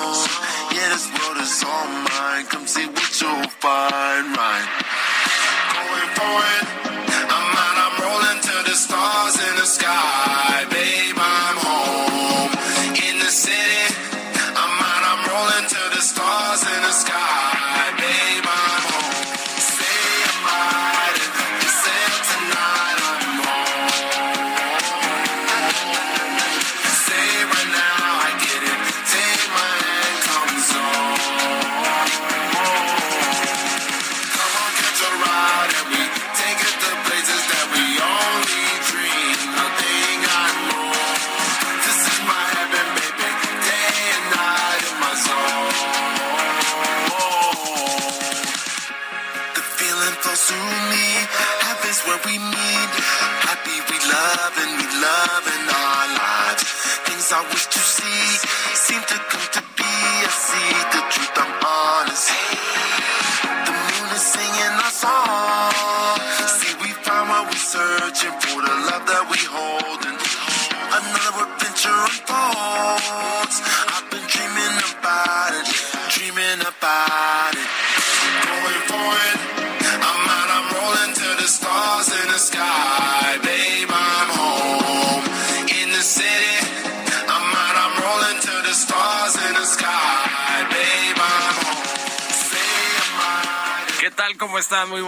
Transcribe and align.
Yeah, 0.00 0.88
this 0.88 1.06
world 1.12 1.36
is 1.38 1.62
all 1.62 1.86
mine. 1.86 2.46
Come 2.46 2.66
see 2.66 2.86
what 2.86 3.20
you'll 3.20 3.48
find, 3.60 4.34
right? 4.34 4.68
Going 5.76 6.10
for 6.16 6.76
it. 6.76 6.79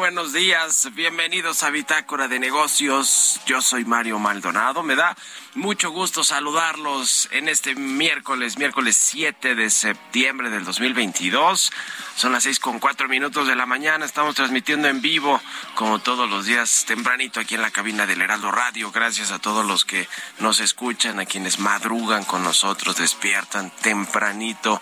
Buenos 0.02 0.32
días. 0.32 0.90
Bienvenidos 0.96 1.62
a 1.62 1.70
Bitácora 1.70 2.26
de 2.26 2.40
Negocios. 2.40 3.40
Yo 3.46 3.62
soy 3.62 3.84
Mario 3.84 4.18
Maldonado. 4.18 4.82
Me 4.82 4.96
da 4.96 5.16
mucho 5.54 5.90
gusto 5.90 6.24
saludarlos 6.24 7.28
en 7.30 7.48
este 7.48 7.74
miércoles, 7.74 8.56
miércoles 8.56 8.96
7 8.96 9.54
de 9.54 9.68
septiembre 9.68 10.48
del 10.48 10.64
2022. 10.64 11.70
Son 12.16 12.32
las 12.32 12.44
seis 12.44 12.58
con 12.58 12.78
cuatro 12.78 13.08
minutos 13.08 13.46
de 13.46 13.54
la 13.54 13.66
mañana. 13.66 14.06
Estamos 14.06 14.34
transmitiendo 14.34 14.88
en 14.88 15.02
vivo, 15.02 15.40
como 15.74 15.98
todos 15.98 16.28
los 16.30 16.46
días, 16.46 16.84
tempranito 16.86 17.38
aquí 17.38 17.54
en 17.54 17.62
la 17.62 17.70
cabina 17.70 18.06
del 18.06 18.22
Heraldo 18.22 18.50
Radio. 18.50 18.90
Gracias 18.92 19.30
a 19.30 19.38
todos 19.38 19.66
los 19.66 19.84
que 19.84 20.08
nos 20.38 20.60
escuchan, 20.60 21.20
a 21.20 21.26
quienes 21.26 21.58
madrugan 21.58 22.24
con 22.24 22.42
nosotros, 22.42 22.96
despiertan 22.96 23.70
tempranito 23.82 24.80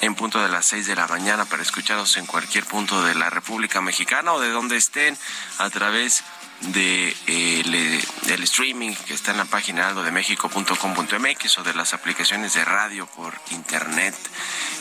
en 0.00 0.14
punto 0.14 0.42
de 0.42 0.48
las 0.48 0.66
seis 0.66 0.86
de 0.86 0.96
la 0.96 1.06
mañana 1.06 1.44
para 1.44 1.62
escucharnos 1.62 2.16
en 2.16 2.26
cualquier 2.26 2.64
punto 2.64 3.02
de 3.02 3.14
la 3.14 3.30
República 3.30 3.80
Mexicana 3.80 4.32
o 4.32 4.40
de 4.40 4.50
donde 4.50 4.76
estén 4.76 5.16
a 5.58 5.70
través 5.70 6.22
de 6.22 6.37
eh, 6.74 7.62
le- 7.64 8.02
del 8.26 8.42
streaming 8.42 8.94
que 9.06 9.14
está 9.14 9.30
en 9.30 9.36
la 9.38 9.44
página 9.44 9.88
algodemexico.com.mx 9.88 11.58
o 11.58 11.62
de 11.62 11.74
las 11.74 11.94
aplicaciones 11.94 12.54
de 12.54 12.64
radio 12.64 13.06
por 13.06 13.34
internet 13.50 14.14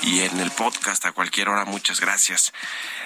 y 0.01 0.19
en 0.21 0.39
el 0.39 0.51
podcast 0.51 1.05
a 1.05 1.11
cualquier 1.11 1.49
hora. 1.49 1.65
Muchas 1.65 1.99
gracias. 1.99 2.53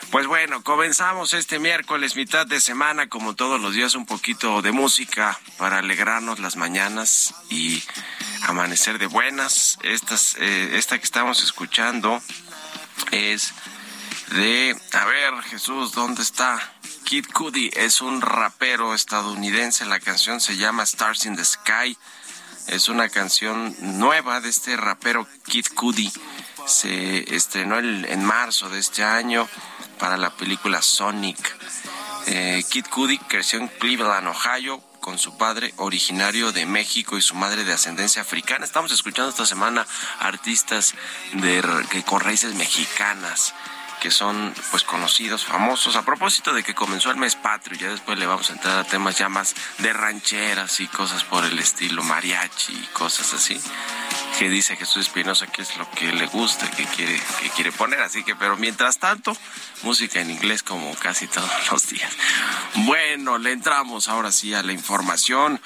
Pues 0.09 0.25
bueno, 0.27 0.63
comenzamos 0.63 1.33
este 1.33 1.59
miércoles, 1.59 2.15
mitad 2.15 2.45
de 2.47 2.59
semana, 2.61 3.07
como 3.07 3.35
todos 3.35 3.59
los 3.61 3.73
días, 3.73 3.95
un 3.95 4.05
poquito 4.05 4.61
de 4.61 4.71
música 4.71 5.37
para 5.57 5.79
alegrarnos 5.79 6.39
las 6.39 6.55
mañanas 6.55 7.33
y 7.49 7.83
amanecer 8.43 8.97
de 8.99 9.07
buenas. 9.07 9.77
Estas, 9.83 10.35
eh, 10.39 10.71
esta 10.77 10.97
que 10.97 11.03
estamos 11.05 11.43
escuchando 11.43 12.21
es 13.11 13.53
de, 14.31 14.75
a 14.93 15.05
ver, 15.05 15.33
Jesús, 15.43 15.91
¿dónde 15.93 16.21
está? 16.23 16.59
Kid 17.05 17.25
Cudi 17.33 17.69
es 17.73 18.01
un 18.01 18.21
rapero 18.21 18.93
estadounidense. 18.95 19.85
La 19.85 19.99
canción 19.99 20.39
se 20.39 20.55
llama 20.57 20.83
Stars 20.83 21.25
in 21.25 21.35
the 21.35 21.43
Sky. 21.45 21.97
Es 22.67 22.89
una 22.89 23.09
canción 23.09 23.75
nueva 23.79 24.39
de 24.39 24.49
este 24.49 24.77
rapero 24.77 25.27
Kid 25.45 25.65
Cudi. 25.75 26.11
Se 26.65 27.35
estrenó 27.35 27.77
el- 27.79 28.05
en 28.05 28.23
marzo 28.23 28.69
de 28.69 28.79
este 28.79 29.03
año 29.03 29.47
para 29.99 30.17
la 30.17 30.29
película 30.35 30.81
Sonic. 30.81 31.37
Eh, 32.27 32.63
Kid 32.69 32.85
Cudi 32.87 33.17
creció 33.17 33.59
en 33.59 33.67
Cleveland, 33.67 34.27
Ohio, 34.27 34.79
con 35.01 35.17
su 35.17 35.35
padre 35.37 35.73
originario 35.77 36.51
de 36.51 36.65
México 36.67 37.17
y 37.17 37.21
su 37.23 37.33
madre 37.35 37.63
de 37.65 37.73
ascendencia 37.73 38.21
africana. 38.21 38.63
Estamos 38.63 38.91
escuchando 38.91 39.31
esta 39.31 39.47
semana 39.47 39.85
artistas 40.19 40.93
con 42.05 42.21
raíces 42.21 42.53
mexicanas 42.53 43.53
que 44.01 44.09
son 44.09 44.53
pues 44.71 44.83
conocidos, 44.83 45.45
famosos. 45.45 45.95
A 45.95 46.01
propósito 46.03 46.53
de 46.53 46.63
que 46.63 46.73
comenzó 46.73 47.11
el 47.11 47.17
mes 47.17 47.35
patrio, 47.35 47.77
ya 47.77 47.89
después 47.89 48.17
le 48.17 48.25
vamos 48.25 48.49
a 48.49 48.53
entrar 48.53 48.79
a 48.79 48.83
temas 48.83 49.15
ya 49.17 49.29
más 49.29 49.55
de 49.77 49.93
rancheras 49.93 50.79
y 50.79 50.87
cosas 50.87 51.23
por 51.23 51.45
el 51.45 51.59
estilo, 51.59 52.01
mariachi 52.01 52.73
y 52.73 52.87
cosas 52.93 53.31
así. 53.35 53.61
Que 54.39 54.49
dice 54.49 54.75
Jesús 54.75 55.05
Espinosa 55.05 55.45
que 55.45 55.61
es 55.61 55.77
lo 55.77 55.89
que 55.91 56.11
le 56.11 56.25
gusta, 56.25 56.69
que 56.71 56.83
quiere, 56.85 57.21
que 57.41 57.49
quiere 57.51 57.71
poner. 57.71 58.01
Así 58.01 58.23
que, 58.23 58.35
pero 58.35 58.57
mientras 58.57 58.97
tanto, 58.97 59.37
música 59.83 60.19
en 60.19 60.31
inglés 60.31 60.63
como 60.63 60.95
casi 60.95 61.27
todos 61.27 61.71
los 61.71 61.87
días. 61.87 62.11
Bueno, 62.77 63.37
le 63.37 63.51
entramos 63.51 64.07
ahora 64.07 64.31
sí 64.31 64.55
a 64.55 64.63
la 64.63 64.73
información. 64.73 65.61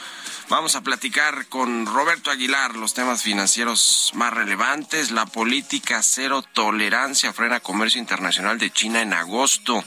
Vamos 0.47 0.75
a 0.75 0.81
platicar 0.81 1.47
con 1.47 1.87
Roberto 1.87 2.29
Aguilar 2.29 2.75
los 2.75 2.93
temas 2.93 3.23
financieros 3.23 4.11
más 4.13 4.31
relevantes. 4.31 5.09
La 5.09 5.25
política 5.25 6.03
cero 6.03 6.43
tolerancia 6.43 7.33
frena 7.33 7.61
comercio 7.61 7.99
internacional 7.99 8.59
de 8.59 8.69
China 8.69 9.01
en 9.01 9.13
agosto. 9.13 9.83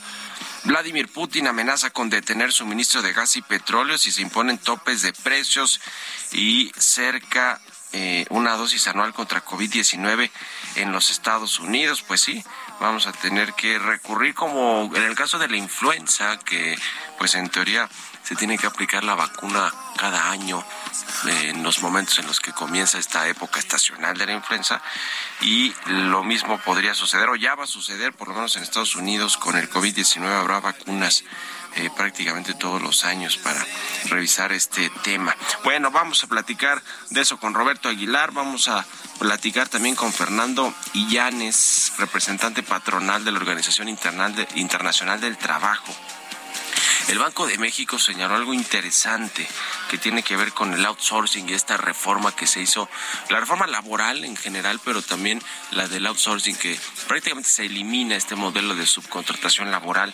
Vladimir 0.65 1.07
Putin 1.07 1.47
amenaza 1.47 1.91
con 1.91 2.09
detener 2.09 2.51
suministro 2.51 3.01
de 3.01 3.13
gas 3.13 3.37
y 3.37 3.41
petróleo 3.41 3.97
si 3.97 4.11
se 4.11 4.21
imponen 4.21 4.57
topes 4.57 5.01
de 5.01 5.13
precios 5.13 5.79
y 6.33 6.73
cerca 6.77 7.61
eh, 7.93 8.25
una 8.29 8.57
dosis 8.57 8.85
anual 8.89 9.13
contra 9.13 9.43
COVID-19 9.45 10.29
en 10.75 10.91
los 10.91 11.09
Estados 11.09 11.59
Unidos. 11.59 12.03
Pues 12.05 12.19
sí, 12.19 12.43
vamos 12.81 13.07
a 13.07 13.13
tener 13.13 13.53
que 13.53 13.79
recurrir 13.79 14.35
como 14.35 14.91
en 14.93 15.03
el 15.03 15.15
caso 15.15 15.39
de 15.39 15.47
la 15.47 15.55
influenza, 15.55 16.37
que 16.39 16.77
pues 17.17 17.35
en 17.35 17.49
teoría 17.49 17.89
se 18.29 18.35
tiene 18.35 18.59
que 18.59 18.67
aplicar 18.67 19.03
la 19.03 19.15
vacuna 19.15 19.73
cada 19.97 20.29
año 20.29 20.63
eh, 21.25 21.49
en 21.49 21.63
los 21.63 21.81
momentos 21.81 22.19
en 22.19 22.27
los 22.27 22.39
que 22.39 22.53
comienza 22.53 22.99
esta 22.99 23.27
época 23.27 23.59
estacional 23.59 24.15
de 24.15 24.27
la 24.27 24.33
influenza 24.33 24.83
y 25.41 25.73
lo 25.87 26.23
mismo 26.23 26.59
podría 26.59 26.93
suceder 26.93 27.27
o 27.29 27.35
ya 27.35 27.55
va 27.55 27.63
a 27.63 27.67
suceder 27.67 28.13
por 28.13 28.27
lo 28.27 28.35
menos 28.35 28.55
en 28.55 28.61
Estados 28.61 28.95
Unidos 28.95 29.35
con 29.35 29.57
el 29.57 29.67
COVID-19 29.67 30.27
habrá 30.27 30.59
vacunas 30.59 31.23
eh, 31.75 31.89
prácticamente 31.97 32.53
todos 32.53 32.79
los 32.83 33.03
años 33.03 33.37
para 33.37 33.65
revisar 34.05 34.51
este 34.51 34.91
tema. 35.01 35.35
Bueno, 35.63 35.89
vamos 35.89 36.23
a 36.23 36.27
platicar 36.27 36.83
de 37.09 37.21
eso 37.21 37.39
con 37.39 37.55
Roberto 37.55 37.89
Aguilar, 37.89 38.31
vamos 38.31 38.67
a 38.67 38.85
platicar 39.17 39.69
también 39.69 39.95
con 39.95 40.13
Fernando 40.13 40.71
Illanes, 40.93 41.93
representante 41.97 42.61
patronal 42.61 43.25
de 43.25 43.31
la 43.31 43.39
Organización 43.39 43.89
Internacional 43.89 45.19
del 45.19 45.37
Trabajo. 45.37 45.95
El 47.07 47.17
Banco 47.17 47.47
de 47.47 47.57
México 47.57 47.97
señaló 47.97 48.35
algo 48.35 48.53
interesante 48.53 49.47
que 49.89 49.97
tiene 49.97 50.21
que 50.21 50.35
ver 50.35 50.51
con 50.53 50.73
el 50.73 50.85
outsourcing 50.85 51.49
y 51.49 51.53
esta 51.53 51.77
reforma 51.77 52.35
que 52.35 52.45
se 52.45 52.61
hizo, 52.61 52.89
la 53.29 53.39
reforma 53.39 53.65
laboral 53.65 54.23
en 54.25 54.35
general, 54.35 54.79
pero 54.83 55.01
también 55.01 55.41
la 55.71 55.87
del 55.87 56.05
outsourcing, 56.05 56.55
que 56.55 56.77
prácticamente 57.07 57.49
se 57.49 57.65
elimina 57.65 58.15
este 58.15 58.35
modelo 58.35 58.75
de 58.75 58.85
subcontratación 58.85 59.71
laboral. 59.71 60.13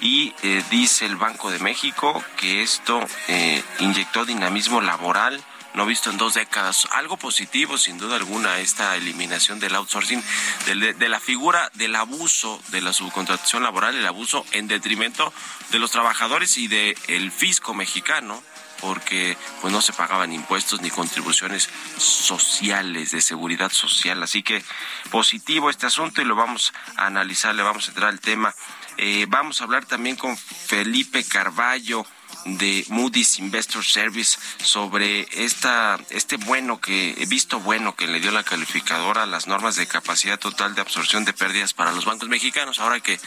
Y 0.00 0.32
eh, 0.42 0.62
dice 0.70 1.06
el 1.06 1.16
Banco 1.16 1.50
de 1.50 1.58
México 1.58 2.22
que 2.36 2.62
esto 2.62 3.04
eh, 3.26 3.62
inyectó 3.80 4.24
dinamismo 4.24 4.80
laboral 4.80 5.42
no 5.74 5.86
visto 5.86 6.10
en 6.10 6.18
dos 6.18 6.34
décadas. 6.34 6.88
Algo 6.92 7.16
positivo, 7.16 7.78
sin 7.78 7.98
duda 7.98 8.16
alguna, 8.16 8.58
esta 8.58 8.96
eliminación 8.96 9.60
del 9.60 9.74
outsourcing, 9.74 10.22
de, 10.66 11.08
la 11.08 11.20
figura 11.20 11.70
del 11.74 11.94
abuso 11.96 12.60
de 12.68 12.80
la 12.80 12.92
subcontratación 12.92 13.62
laboral, 13.62 13.96
el 13.96 14.06
abuso 14.06 14.44
en 14.52 14.68
detrimento 14.68 15.32
de 15.70 15.78
los 15.78 15.90
trabajadores 15.90 16.56
y 16.58 16.68
del 16.68 17.32
fisco 17.32 17.74
mexicano 17.74 18.42
porque 18.80 19.36
pues 19.60 19.72
no 19.72 19.80
se 19.80 19.92
pagaban 19.92 20.32
impuestos 20.32 20.80
ni 20.80 20.90
contribuciones 20.90 21.68
sociales 21.96 23.10
de 23.10 23.20
seguridad 23.20 23.72
social 23.72 24.22
así 24.22 24.44
que 24.44 24.62
positivo 25.10 25.68
este 25.68 25.86
asunto 25.86 26.22
y 26.22 26.24
lo 26.24 26.36
vamos 26.36 26.72
a 26.96 27.06
analizar 27.06 27.56
le 27.56 27.64
vamos 27.64 27.86
a 27.86 27.90
entrar 27.90 28.08
al 28.08 28.20
tema 28.20 28.54
eh, 28.96 29.26
vamos 29.28 29.60
a 29.60 29.64
hablar 29.64 29.84
también 29.84 30.14
con 30.14 30.36
Felipe 30.36 31.24
Carballo 31.24 32.06
de 32.44 32.84
Moody's 32.88 33.38
Investor 33.38 33.84
Service 33.84 34.38
sobre 34.62 35.28
esta, 35.44 35.98
este 36.10 36.36
bueno 36.36 36.80
que, 36.80 37.14
visto 37.28 37.60
bueno 37.60 37.94
que 37.94 38.06
le 38.06 38.20
dio 38.20 38.30
la 38.30 38.42
calificadora 38.42 39.24
a 39.24 39.26
las 39.26 39.46
normas 39.46 39.76
de 39.76 39.86
capacidad 39.86 40.38
total 40.38 40.74
de 40.74 40.80
absorción 40.80 41.24
de 41.24 41.32
pérdidas 41.32 41.74
para 41.74 41.92
los 41.92 42.04
bancos 42.04 42.28
mexicanos, 42.28 42.78
ahora 42.78 43.00
que 43.00 43.20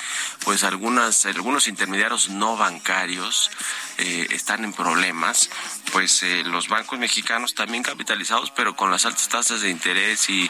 pues 0.43 0.63
algunas, 0.63 1.25
algunos 1.25 1.67
intermediarios 1.67 2.29
no 2.29 2.57
bancarios 2.57 3.51
eh, 3.97 4.27
están 4.31 4.63
en 4.63 4.73
problemas, 4.73 5.49
pues 5.91 6.23
eh, 6.23 6.43
los 6.45 6.67
bancos 6.67 6.97
mexicanos 6.97 7.53
también 7.53 7.83
capitalizados, 7.83 8.51
pero 8.51 8.75
con 8.75 8.89
las 8.89 9.05
altas 9.05 9.29
tasas 9.29 9.61
de 9.61 9.69
interés 9.69 10.29
y 10.29 10.49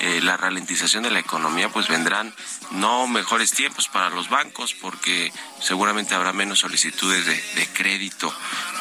eh, 0.00 0.20
la 0.22 0.36
ralentización 0.36 1.02
de 1.02 1.10
la 1.10 1.18
economía, 1.18 1.68
pues 1.68 1.88
vendrán 1.88 2.32
no 2.70 3.06
mejores 3.06 3.52
tiempos 3.52 3.88
para 3.88 4.10
los 4.10 4.28
bancos, 4.28 4.74
porque 4.74 5.32
seguramente 5.60 6.14
habrá 6.14 6.32
menos 6.32 6.60
solicitudes 6.60 7.26
de, 7.26 7.42
crédito 7.74 7.91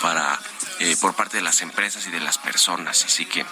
para 0.02 0.40
eh, 0.80 0.98
por 1.00 1.14
parte 1.14 1.38
de 1.38 1.44
las 1.44 1.62
empresas 1.62 2.08
y 2.08 2.12
de 2.12 2.20
las 2.20 2.38
personas. 2.38 3.06
Así 3.06 3.26
que, 3.26 3.46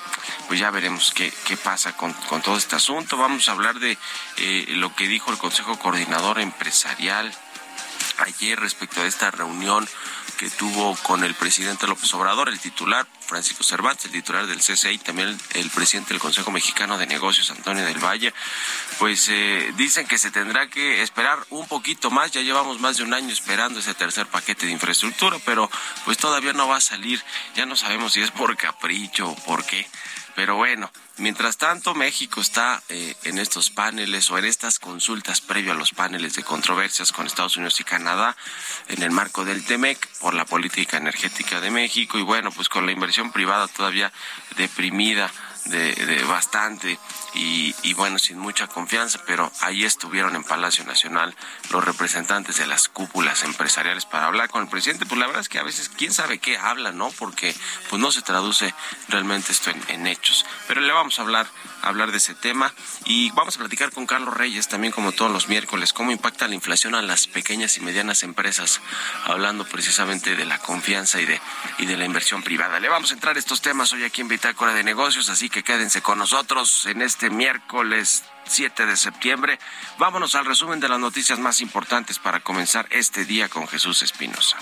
pues 0.47 0.59
ya 0.59 0.71
veremos 0.71 1.11
qué, 1.13 1.31
qué 1.45 1.57
pasa 1.57 1.95
con, 1.95 2.13
con 2.13 2.41
todo 2.41 2.57
este 2.57 2.75
asunto. 2.75 3.17
Vamos 3.17 3.47
a 3.47 3.51
hablar 3.51 3.79
de 3.79 3.97
eh, 4.37 4.65
lo 4.69 4.95
que 4.95 5.07
dijo 5.07 5.31
el 5.31 5.37
Consejo 5.37 5.77
Coordinador 5.77 6.39
Empresarial 6.39 7.31
ayer 8.19 8.59
respecto 8.59 9.01
a 9.01 9.05
esta 9.05 9.31
reunión 9.31 9.87
que 10.37 10.49
tuvo 10.49 10.95
con 11.03 11.23
el 11.23 11.35
presidente 11.35 11.85
López 11.87 12.13
Obrador, 12.13 12.49
el 12.49 12.59
titular 12.59 13.05
Francisco 13.29 13.63
Cervantes, 13.63 14.05
el 14.05 14.11
titular 14.11 14.47
del 14.47 14.57
CCI, 14.57 14.97
también 14.97 15.37
el, 15.53 15.69
presidente 15.69 16.13
del 16.13 16.19
Consejo 16.19 16.49
Mexicano 16.49 16.97
de 16.97 17.05
Negocios, 17.05 17.51
Antonio 17.51 17.85
del 17.85 18.03
Valle, 18.03 18.33
pues 18.97 19.27
eh, 19.29 19.71
dicen 19.77 20.07
que 20.07 20.17
se 20.17 20.31
tendrá 20.31 20.67
que 20.67 21.03
esperar 21.03 21.37
un 21.51 21.67
poquito 21.67 22.09
más, 22.09 22.31
ya 22.31 22.41
llevamos 22.41 22.79
más 22.79 22.97
de 22.97 23.03
un 23.03 23.13
año 23.13 23.31
esperando 23.31 23.79
ese 23.79 23.93
tercer 23.93 24.25
paquete 24.25 24.65
de 24.65 24.71
infraestructura, 24.71 25.37
pero 25.45 25.69
pues 26.05 26.17
todavía 26.17 26.53
no 26.53 26.67
va 26.67 26.77
a 26.77 26.81
salir, 26.81 27.23
ya 27.55 27.67
no 27.67 27.75
sabemos 27.75 28.13
si 28.13 28.21
es 28.21 28.31
por 28.31 28.57
capricho 28.57 29.29
o 29.29 29.35
por 29.35 29.63
qué, 29.63 29.87
pero 30.35 30.55
bueno, 30.55 30.91
Mientras 31.19 31.57
tanto, 31.57 31.93
México 31.95 32.39
está 32.39 32.81
eh, 32.87 33.13
en 33.25 33.39
estos 33.39 33.69
paneles 33.69 34.31
o 34.31 34.37
en 34.37 34.45
estas 34.45 34.79
consultas 34.79 35.41
previo 35.41 35.73
a 35.73 35.75
los 35.75 35.91
paneles 35.91 36.35
de 36.35 36.43
controversias 36.43 37.11
con 37.11 37.27
Estados 37.27 37.57
Unidos 37.57 37.77
y 37.81 37.83
Canadá 37.83 38.37
en 38.87 39.03
el 39.03 39.11
marco 39.11 39.43
del 39.43 39.65
TEMEC 39.65 40.07
por 40.19 40.33
la 40.33 40.45
política 40.45 40.95
energética 40.95 41.59
de 41.59 41.71
México 41.71 42.17
y 42.17 42.21
bueno, 42.21 42.53
pues 42.53 42.69
con 42.69 42.85
la 42.85 42.93
inversión 42.93 43.33
privada 43.33 43.67
todavía 43.67 44.13
deprimida 44.55 45.29
de, 45.65 46.23
bastante 46.27 46.99
y, 47.33 47.93
bueno, 47.93 48.19
sin 48.19 48.39
mucha 48.39 48.67
confianza, 48.67 49.19
pero 49.25 49.51
ahí 49.61 49.83
estuvieron 49.83 50.35
en 50.35 50.43
Palacio 50.43 50.83
Nacional 50.85 51.35
los 51.71 51.83
representantes 51.83 52.57
de 52.57 52.67
las 52.67 52.87
cúpulas 52.87 53.43
empresariales 53.43 54.05
para 54.05 54.27
hablar 54.27 54.49
con 54.49 54.63
el 54.63 54.69
presidente. 54.69 55.05
Pues 55.05 55.19
la 55.19 55.27
verdad 55.27 55.41
es 55.41 55.49
que 55.49 55.59
a 55.59 55.63
veces 55.63 55.89
quién 55.89 56.13
sabe 56.13 56.39
qué 56.39 56.57
habla, 56.57 56.91
¿no? 56.91 57.11
Porque 57.11 57.55
pues 57.89 58.01
no 58.01 58.11
se 58.11 58.21
traduce 58.21 58.73
realmente 59.07 59.51
esto 59.51 59.69
en, 59.69 59.81
en 59.89 60.07
hechos. 60.07 60.45
Pero 60.67 60.81
le 60.81 60.91
vamos 60.91 61.19
a 61.19 61.23
hablar 61.23 61.47
hablar 61.81 62.11
de 62.11 62.17
ese 62.17 62.35
tema 62.35 62.73
y 63.05 63.31
vamos 63.31 63.55
a 63.55 63.59
platicar 63.59 63.91
con 63.91 64.05
Carlos 64.05 64.33
Reyes 64.33 64.67
también 64.67 64.91
como 64.91 65.13
todos 65.13 65.31
los 65.31 65.47
miércoles 65.47 65.93
cómo 65.93 66.11
impacta 66.11 66.47
la 66.47 66.55
inflación 66.55 66.93
a 66.93 67.01
las 67.01 67.27
pequeñas 67.27 67.77
y 67.77 67.81
medianas 67.81 68.23
empresas 68.23 68.81
hablando 69.25 69.65
precisamente 69.65 70.35
de 70.35 70.45
la 70.45 70.59
confianza 70.59 71.21
y 71.21 71.25
de 71.25 71.39
y 71.77 71.85
de 71.85 71.97
la 71.97 72.05
inversión 72.05 72.43
privada. 72.43 72.79
Le 72.79 72.89
vamos 72.89 73.11
a 73.11 73.13
entrar 73.13 73.37
estos 73.37 73.61
temas 73.61 73.93
hoy 73.93 74.03
aquí 74.03 74.21
en 74.21 74.27
Bitácora 74.27 74.73
de 74.73 74.83
Negocios, 74.83 75.29
así 75.29 75.48
que 75.49 75.63
quédense 75.63 76.01
con 76.01 76.17
nosotros 76.17 76.85
en 76.85 77.01
este 77.01 77.29
miércoles 77.29 78.23
7 78.45 78.85
de 78.85 78.97
septiembre. 78.97 79.59
Vámonos 79.97 80.35
al 80.35 80.45
resumen 80.45 80.79
de 80.79 80.89
las 80.89 80.99
noticias 80.99 81.39
más 81.39 81.61
importantes 81.61 82.19
para 82.19 82.39
comenzar 82.39 82.87
este 82.89 83.25
día 83.25 83.49
con 83.49 83.67
Jesús 83.67 84.01
Espinosa. 84.01 84.57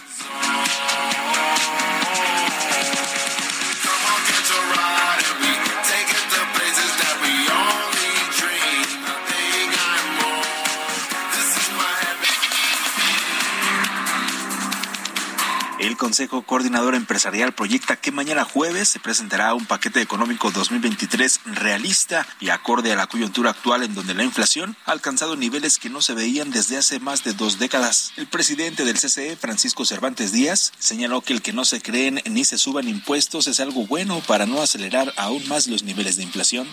El 15.98 16.02
Consejo 16.02 16.44
Coordinador 16.44 16.94
Empresarial 16.94 17.54
proyecta 17.54 17.96
que 17.96 18.12
mañana 18.12 18.46
jueves 18.46 18.88
se 18.88 19.00
presentará 19.00 19.56
un 19.56 19.66
paquete 19.66 20.00
económico 20.00 20.52
2023 20.52 21.40
realista 21.46 22.28
y 22.40 22.50
acorde 22.50 22.94
a 22.94 22.96
la 22.96 23.08
coyuntura 23.08 23.50
actual 23.50 23.82
en 23.82 23.96
donde 23.96 24.14
la 24.14 24.24
inflación 24.24 24.78
ha 24.86 24.92
alcanzado 24.92 25.36
niveles 25.36 25.80
que 25.80 25.90
no 25.90 26.04
se 26.04 26.14
veían 26.14 26.52
desde 26.52 26.78
hace 26.78 27.00
más 27.00 27.24
de 27.24 27.34
dos 27.34 27.58
décadas. 27.58 28.14
El 28.16 28.28
presidente 28.28 28.86
del 28.86 29.00
CCE, 29.00 29.38
Francisco 29.38 29.86
Cervantes 29.86 30.32
Díaz, 30.32 30.72
señaló 30.78 31.22
que 31.22 31.34
el 31.34 31.42
que 31.42 31.52
no 31.52 31.66
se 31.66 31.82
creen 31.82 32.22
ni 32.26 32.46
se 32.46 32.60
suban 32.60 32.88
impuestos 32.88 33.48
es 33.48 33.60
algo 33.60 33.88
bueno 33.88 34.22
para 34.28 34.46
no 34.46 34.62
acelerar 34.62 35.12
aún 35.18 35.48
más 35.48 35.66
los 35.66 35.82
niveles 35.82 36.16
de 36.16 36.22
inflación. 36.22 36.68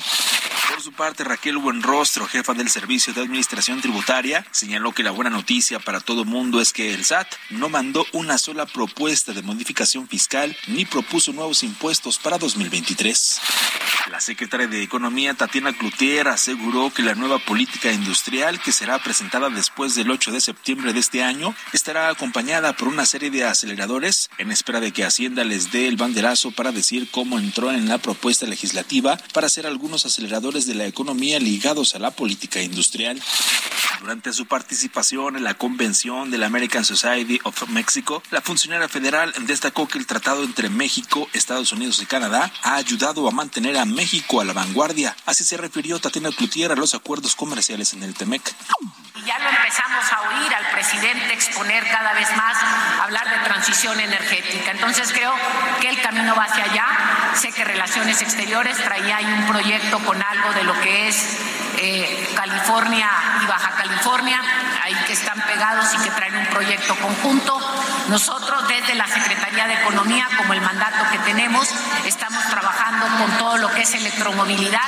Por 0.69 0.83
su 0.83 0.93
parte, 0.93 1.25
Raquel 1.25 1.57
Buenrostro, 1.57 2.27
jefa 2.27 2.53
del 2.53 2.69
Servicio 2.69 3.15
de 3.15 3.23
Administración 3.23 3.81
Tributaria, 3.81 4.45
señaló 4.51 4.93
que 4.93 5.03
la 5.03 5.13
buena 5.13 5.31
noticia 5.31 5.79
para 5.79 6.01
todo 6.01 6.27
mundo 6.27 6.61
es 6.61 6.73
que 6.73 6.93
el 6.93 7.05
SAT 7.05 7.29
no 7.51 7.69
mandó 7.69 8.05
una 8.13 8.37
sola 8.39 8.67
propuesta 8.67 9.14
de 9.15 9.43
modificación 9.43 10.09
fiscal 10.09 10.57
ni 10.67 10.85
propuso 10.85 11.33
nuevos 11.33 11.63
impuestos 11.63 12.19
para 12.19 12.37
2023. 12.37 13.41
La 14.11 14.21
secretaria 14.21 14.67
de 14.67 14.83
Economía, 14.83 15.35
Tatiana 15.35 15.73
Cloutier, 15.73 16.27
aseguró 16.27 16.91
que 16.93 17.03
la 17.03 17.15
nueva 17.15 17.39
política 17.39 17.93
industrial 17.93 18.61
que 18.61 18.73
será 18.73 18.99
presentada 18.99 19.51
después 19.51 19.95
del 19.95 20.11
8 20.11 20.33
de 20.33 20.41
septiembre 20.41 20.93
de 20.93 20.99
este 20.99 21.23
año 21.23 21.55
estará 21.73 22.09
acompañada 22.09 22.73
por 22.73 22.89
una 22.89 23.07
serie 23.07 23.31
de 23.31 23.45
aceleradores 23.45 24.31
en 24.39 24.51
espera 24.51 24.81
de 24.81 24.93
que 24.93 25.05
Hacienda 25.05 25.45
les 25.45 25.71
dé 25.71 25.87
el 25.87 25.97
banderazo 25.97 26.51
para 26.51 26.73
decir 26.73 27.09
cómo 27.13 27.39
entró 27.39 27.71
en 27.71 27.89
la 27.89 27.99
propuesta 27.99 28.47
legislativa 28.47 29.17
para 29.33 29.47
hacer 29.47 29.65
algunos 29.67 30.07
aceleradores 30.07 30.67
de 30.67 30.75
la 30.75 30.87
economía 30.87 31.39
ligados 31.39 31.95
a 31.95 32.01
la 32.01 32.11
política 32.11 32.61
industrial. 32.61 33.23
Durante 34.01 34.33
su 34.33 34.47
participación 34.47 35.37
en 35.37 35.45
la 35.45 35.55
convención 35.55 36.31
de 36.31 36.37
la 36.37 36.47
American 36.47 36.85
Society 36.85 37.39
of 37.45 37.69
Mexico, 37.69 38.23
la 38.31 38.43
funcionaria 38.43 38.65
funcionaria 38.65 38.89
federal 39.05 39.35
destacó 39.41 39.87
que 39.87 39.99
el 39.99 40.07
tratado 40.07 40.43
entre 40.45 40.71
México, 40.71 41.29
Estados 41.35 41.73
Unidos 41.73 42.01
y 42.01 42.07
Canadá 42.07 42.51
ha 42.63 42.77
ayudado 42.77 43.29
a 43.29 43.33
mantener 43.33 43.77
a 43.77 43.85
México 43.85 44.41
a 44.41 44.47
la 44.47 44.55
vanguardia. 44.55 45.15
Así 45.27 45.45
se 45.45 45.59
refirió 45.59 45.99
Tatiana 45.99 46.31
Cloutier 46.31 46.73
a 46.73 46.75
los 46.75 46.95
acuerdos 46.95 47.37
comerciales 47.37 47.93
en 47.93 48.03
el 48.03 48.15
TEMEC. 48.15 48.41
Y 49.17 49.23
ya 49.27 49.39
lo 49.41 49.51
empezamos 49.51 50.11
a 50.11 50.21
oír 50.23 50.55
al 50.55 50.71
presidente 50.71 51.35
exponer 51.35 51.85
cada 51.85 52.15
vez 52.15 52.35
más, 52.35 52.57
hablar 53.03 53.29
de 53.29 53.45
transición 53.45 54.01
energética. 54.01 54.71
Entonces 54.71 55.13
creo 55.13 55.35
que 55.83 55.91
el 55.91 56.01
camino 56.01 56.35
va 56.35 56.45
hacia 56.45 56.65
allá. 56.65 56.87
Sé 57.35 57.53
que 57.53 57.63
Relaciones 57.63 58.23
Exteriores 58.23 58.79
traía 58.79 59.19
ahí 59.19 59.27
un 59.27 59.47
proyecto 59.47 59.99
con 59.99 60.23
algo 60.23 60.51
de 60.55 60.65
lo 60.65 60.81
que 60.81 61.09
es 61.09 61.39
eh, 61.77 62.33
California 62.35 63.11
y 63.43 63.47
Baja 63.47 63.71
California, 63.73 64.41
ahí 64.85 64.95
que 65.07 65.15
están 65.15 65.41
pegados 65.41 65.87
y 65.95 65.99
que 66.03 66.11
traen 66.11 66.37
un 66.37 66.47
proyecto 66.47 66.95
conjunto. 66.97 67.59
Nosotros 68.09 68.69
desde 68.69 68.95
la 68.95 69.07
Secretaría 69.07 69.67
de 69.67 69.75
Economía, 69.75 70.29
como 70.37 70.53
el 70.53 70.61
mandato 70.61 71.11
que 71.11 71.19
tenemos, 71.21 71.67
estamos 72.05 72.45
trabajando 72.51 73.07
con 73.17 73.39
todo 73.39 73.57
lo 73.57 73.71
que 73.73 73.83
es 73.83 73.95
electromovilidad 73.95 74.83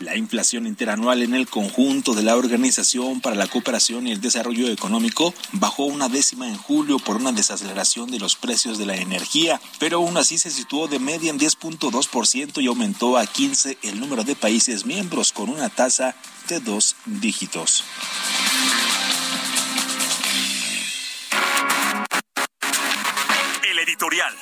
la 0.00 0.16
inflación 0.16 0.66
interanual 0.66 1.22
en 1.22 1.34
el 1.34 1.46
conjunto 1.46 2.14
de 2.14 2.22
la 2.22 2.36
Organización 2.36 3.20
para 3.20 3.36
la 3.36 3.46
Cooperación 3.46 4.06
y 4.06 4.12
el 4.12 4.20
Desarrollo 4.20 4.68
Económico 4.68 5.34
bajó 5.52 5.84
una 5.84 6.08
décima 6.08 6.48
en 6.48 6.56
julio 6.56 6.98
por 6.98 7.16
una 7.16 7.32
desaceleración 7.32 8.10
de 8.10 8.18
los 8.18 8.34
precios 8.34 8.78
de 8.78 8.86
la 8.86 8.96
energía, 8.96 9.60
pero 9.78 9.98
aún 9.98 10.16
así 10.16 10.38
se 10.38 10.50
situó 10.50 10.88
de 10.88 10.98
media 10.98 11.30
en 11.30 11.38
10.2% 11.38 12.62
y 12.62 12.66
aumentó 12.66 13.18
a 13.18 13.26
15 13.26 13.78
el 13.82 14.00
número 14.00 14.24
de 14.24 14.34
países 14.34 14.86
miembros 14.86 15.32
con 15.32 15.50
una 15.50 15.68
tasa 15.68 16.16
de 16.48 16.60
dos 16.60 16.96
dígitos. 17.04 17.84
El 23.70 23.78
editorial. 23.78 24.34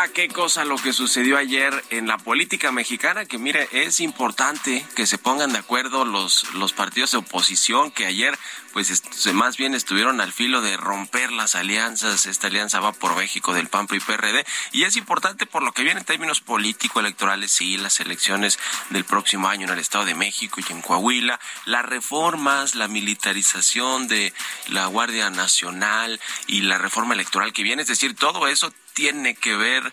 Ah, 0.00 0.06
qué 0.14 0.28
cosa 0.28 0.64
lo 0.64 0.76
que 0.76 0.92
sucedió 0.92 1.36
ayer 1.36 1.74
en 1.90 2.06
la 2.06 2.18
política 2.18 2.70
mexicana, 2.70 3.24
que 3.24 3.36
mire, 3.36 3.68
es 3.72 3.98
importante 3.98 4.86
que 4.94 5.08
se 5.08 5.18
pongan 5.18 5.52
de 5.52 5.58
acuerdo 5.58 6.04
los, 6.04 6.54
los 6.54 6.72
partidos 6.72 7.10
de 7.10 7.18
oposición 7.18 7.90
que 7.90 8.06
ayer 8.06 8.38
pues 8.72 9.02
más 9.32 9.56
bien 9.56 9.74
estuvieron 9.74 10.20
al 10.20 10.32
filo 10.32 10.60
de 10.60 10.76
romper 10.76 11.32
las 11.32 11.56
alianzas. 11.56 12.26
Esta 12.26 12.46
alianza 12.46 12.78
va 12.78 12.92
por 12.92 13.16
México 13.16 13.52
del 13.54 13.66
PAN 13.66 13.88
y 13.90 13.98
PRD 13.98 14.46
y 14.70 14.84
es 14.84 14.96
importante 14.96 15.46
por 15.46 15.64
lo 15.64 15.72
que 15.72 15.82
viene 15.82 15.98
en 15.98 16.06
términos 16.06 16.40
político-electorales, 16.42 17.50
sí, 17.50 17.76
las 17.76 17.98
elecciones 17.98 18.60
del 18.90 19.04
próximo 19.04 19.48
año 19.48 19.66
en 19.66 19.72
el 19.72 19.80
Estado 19.80 20.04
de 20.04 20.14
México 20.14 20.60
y 20.60 20.72
en 20.72 20.80
Coahuila, 20.80 21.40
las 21.64 21.84
reformas, 21.84 22.76
la 22.76 22.86
militarización 22.86 24.06
de 24.06 24.32
la 24.68 24.86
Guardia 24.86 25.28
Nacional 25.30 26.20
y 26.46 26.60
la 26.60 26.78
reforma 26.78 27.14
electoral 27.14 27.52
que 27.52 27.64
viene, 27.64 27.82
es 27.82 27.88
decir, 27.88 28.14
todo 28.14 28.46
eso 28.46 28.72
tiene 28.98 29.36
que 29.36 29.54
ver 29.54 29.92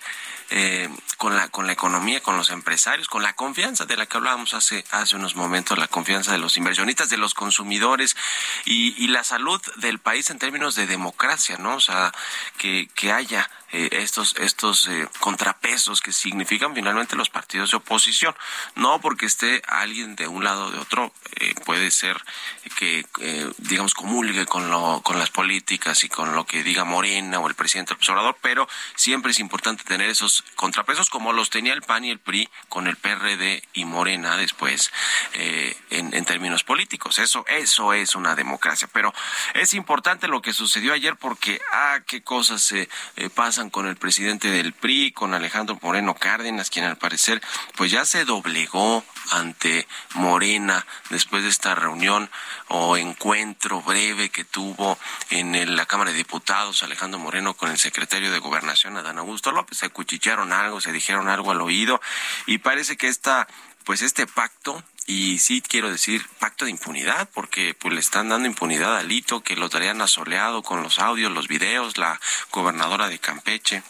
eh, 0.50 0.90
con 1.18 1.36
la 1.36 1.48
con 1.50 1.68
la 1.68 1.74
economía, 1.74 2.22
con 2.22 2.38
los 2.38 2.50
empresarios, 2.50 3.08
con 3.08 3.22
la 3.22 3.34
confianza 3.34 3.86
de 3.86 3.96
la 3.96 4.08
que 4.08 4.18
hablábamos 4.18 4.56
hace 4.56 4.84
hace 4.90 5.16
unos 5.16 5.36
momentos, 5.36 5.78
la 5.78 5.88
confianza 5.88 6.32
de 6.32 6.40
los 6.40 6.58
inversionistas, 6.58 7.12
de 7.12 7.18
los 7.18 7.36
consumidores 7.36 8.16
y, 8.66 8.96
y 8.98 9.08
la 9.10 9.24
salud 9.24 9.62
del 9.76 10.00
país 10.00 10.32
en 10.32 10.40
términos 10.40 10.74
de 10.74 10.88
democracia, 10.88 11.58
¿no? 11.60 11.76
O 11.76 11.80
sea, 11.80 12.12
que, 12.58 12.90
que 12.96 13.12
haya 13.12 13.48
eh, 13.78 13.90
estos 13.92 14.34
estos 14.40 14.88
eh, 14.88 15.06
contrapesos 15.20 16.00
que 16.00 16.14
significan 16.14 16.74
finalmente 16.74 17.18
los 17.18 17.30
partidos 17.30 17.72
de 17.72 17.78
oposición. 17.78 18.34
No 18.76 19.02
porque 19.02 19.26
esté 19.26 19.62
alguien 19.68 20.16
de 20.16 20.30
un 20.30 20.46
lado 20.46 20.68
o 20.68 20.72
de 20.72 20.80
otro 20.80 21.12
eh, 21.42 21.54
puede 21.66 21.92
ser 21.92 22.16
que 22.78 23.06
digamos 23.58 23.94
comulgue 23.94 24.46
con 24.46 24.70
lo 24.70 25.02
con 25.02 25.20
las 25.20 25.30
políticas 25.30 26.06
y 26.06 26.10
con 26.10 26.36
lo 26.36 26.46
que 26.46 26.64
diga 26.64 26.86
Morena 26.86 27.40
o 27.40 27.48
el 27.48 27.56
presidente 27.56 27.90
del 27.90 27.98
observador 27.98 28.38
pero 28.42 28.68
siempre 28.96 29.32
es 29.32 29.40
importante 29.40 29.84
tener 29.84 30.10
esos 30.10 30.44
contrapesos 30.56 31.10
como 31.10 31.34
los 31.34 31.50
tenía 31.50 31.74
el 31.74 31.82
PAN 31.82 32.06
y 32.06 32.12
el 32.12 32.20
PRI 32.20 32.50
con 32.70 32.88
el 32.88 32.96
PRD 32.96 33.62
y 33.74 33.86
Morena 33.86 34.38
después 34.38 34.92
en, 35.34 36.14
en 36.14 36.26
términos 36.26 36.64
políticos. 36.64 37.20
Eso 37.20 37.46
eso 37.48 37.94
es 37.94 38.16
una 38.16 38.36
democracia. 38.36 38.90
Pero 38.92 39.14
es 39.54 39.74
importante 39.74 40.28
lo 40.28 40.42
que 40.42 40.54
sucedió 40.54 40.94
ayer 40.94 41.16
porque 41.18 41.62
ah 41.72 42.00
qué 42.06 42.24
cosas 42.24 42.62
se 42.62 42.90
pasan 43.36 43.65
con 43.70 43.88
el 43.88 43.96
presidente 43.96 44.50
del 44.50 44.74
PRI, 44.74 45.12
con 45.12 45.34
Alejandro 45.34 45.78
Moreno 45.82 46.16
Cárdenas, 46.16 46.70
quien 46.70 46.86
al 46.86 46.98
parecer 46.98 47.42
pues 47.76 47.92
ya 47.92 48.06
se 48.06 48.26
doblegó 48.26 49.04
ante 49.32 49.88
Morena 50.14 50.86
después 51.10 51.44
de 51.44 51.50
esta 51.50 51.76
reunión 51.76 52.30
o 52.68 52.98
encuentro 52.98 53.82
breve 53.82 54.30
que 54.30 54.44
tuvo 54.44 54.98
en 55.30 55.76
la 55.76 55.86
Cámara 55.86 56.12
de 56.12 56.18
Diputados 56.18 56.84
Alejandro 56.84 57.20
Moreno 57.20 57.56
con 57.56 57.72
el 57.72 57.78
secretario 57.78 58.32
de 58.32 58.40
Gobernación 58.40 58.98
Adán 58.98 59.18
Augusto 59.18 59.52
López, 59.52 59.78
se 59.78 59.90
cuchichearon 59.90 60.54
algo, 60.54 60.82
se 60.82 60.92
dijeron 60.92 61.30
algo 61.30 61.52
al 61.52 61.62
oído 61.62 62.02
y 62.46 62.60
parece 62.60 62.98
que 62.98 63.08
esta 63.08 63.48
pues 63.84 64.02
este 64.02 64.26
pacto 64.26 64.84
y 65.06 65.40
sí 65.40 65.62
quiero 65.62 65.90
decir 65.90 66.26
pacto 66.40 66.66
de 66.66 66.72
impunidad 66.72 67.30
porque 67.34 67.74
pues 67.74 67.94
le 67.94 68.00
están 68.00 68.30
dando 68.30 68.48
impunidad 68.48 68.98
a 68.98 69.04
Lito 69.04 69.42
que 69.42 69.56
lo 69.56 69.70
traían 69.70 70.02
asoleado 70.02 70.64
con 70.64 70.82
los 70.82 71.00
audios, 71.00 71.32
los 71.32 71.48
videos, 71.48 71.98
la 71.98 72.20
gobernadora 72.52 73.08
de 73.08 73.20
Campeche. 73.20 73.84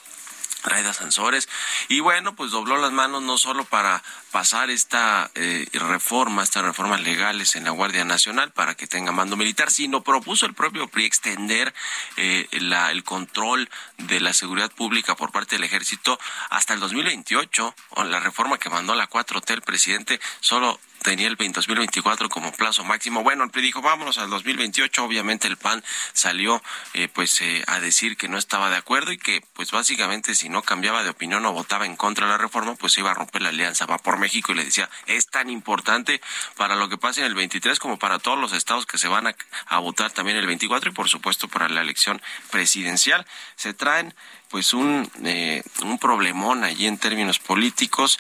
Raida 0.66 0.94
Sansores 0.94 1.48
y 1.90 2.00
bueno 2.00 2.36
pues 2.36 2.52
dobló 2.52 2.78
las 2.78 2.92
manos 2.92 3.22
no 3.22 3.38
solo 3.38 3.66
para 3.66 4.04
pasar 4.32 4.70
esta 4.70 5.30
eh, 5.36 5.68
reforma 5.74 6.44
estas 6.44 6.64
reformas 6.64 7.02
legales 7.02 7.56
en 7.56 7.66
la 7.66 7.70
Guardia 7.70 8.04
Nacional 8.04 8.52
para 8.52 8.76
que 8.76 8.88
tenga 8.88 9.12
mando 9.12 9.38
militar 9.38 9.70
sino 9.70 10.02
propuso 10.02 10.46
el 10.48 10.56
propio 10.56 10.88
PRI 10.88 11.06
extender 11.06 11.74
eh, 12.18 12.48
la, 12.54 12.92
el 12.92 13.04
control 13.04 13.70
de 13.98 14.20
la 14.20 14.34
seguridad 14.34 14.72
pública 14.72 15.16
por 15.16 15.32
parte 15.32 15.56
del 15.56 15.66
ejército 15.66 16.20
hasta 16.50 16.74
el 16.74 16.80
2028 16.80 17.76
o 17.92 18.04
la 18.04 18.20
reforma 18.20 18.58
que 18.58 18.70
mandó 18.70 18.96
la 18.96 19.08
4T 19.08 19.54
el 19.54 19.62
presidente 19.62 20.20
solo 20.40 20.80
tenía 21.06 21.28
el 21.28 21.38
2024 21.38 22.30
como 22.30 22.52
plazo 22.52 22.84
máximo. 22.84 23.22
Bueno, 23.22 23.44
el 23.44 23.52
PRI 23.52 23.62
dijo, 23.62 23.82
vámonos 23.84 24.18
al 24.18 24.28
2028. 24.32 25.04
Obviamente 25.04 25.48
el 25.48 25.56
PAN 25.56 25.84
salió 26.14 26.64
eh, 26.96 27.08
pues 27.14 27.42
eh, 27.42 27.64
a 27.68 27.80
decir 27.80 28.18
que 28.18 28.28
no 28.28 28.40
estaba 28.40 28.72
de 28.72 28.78
acuerdo 28.78 29.12
y 29.12 29.20
que 29.20 29.44
pues 29.54 29.70
básicamente 29.70 30.34
si 30.34 30.50
no 30.50 30.64
cambiaba 30.64 31.04
de 31.04 31.12
opinión 31.12 31.46
o 31.46 31.54
votaba 31.54 31.86
en 31.86 31.96
contra 31.96 32.26
de 32.26 32.32
la 32.32 32.40
reforma, 32.40 32.74
pues 32.74 32.98
iba 32.98 33.12
a 33.12 33.14
romper 33.14 33.44
la 33.44 33.50
alianza 33.50 33.86
Va 33.86 34.00
por 34.00 34.18
México 34.18 34.52
y 34.52 34.56
le 34.56 34.66
decía, 34.66 34.90
es 35.06 35.28
tan 35.28 35.52
importante 35.52 36.22
para 36.58 36.76
lo 36.76 36.90
que 36.90 36.98
pase 36.98 37.22
en 37.22 37.28
el 37.28 37.36
23 37.36 37.78
como 37.78 38.00
para 38.00 38.18
todos 38.18 38.40
los 38.40 38.52
estados 38.54 38.88
que 38.88 38.98
se 38.98 39.08
van 39.08 39.28
a, 39.28 39.36
a 39.68 39.78
votar 39.78 40.10
también 40.10 40.38
el 40.38 40.48
24 40.48 40.90
y 40.90 40.94
por 40.94 41.08
supuesto 41.08 41.48
para 41.48 41.70
la 41.70 41.82
elección 41.82 42.20
presidencial. 42.50 43.28
Se 43.58 43.76
traen 43.76 44.16
pues 44.56 44.74
un, 44.74 45.12
eh, 45.26 45.64
un 45.82 46.00
problemón 46.00 46.64
allí 46.64 46.88
en 46.88 46.98
términos 46.98 47.40
políticos 47.40 48.18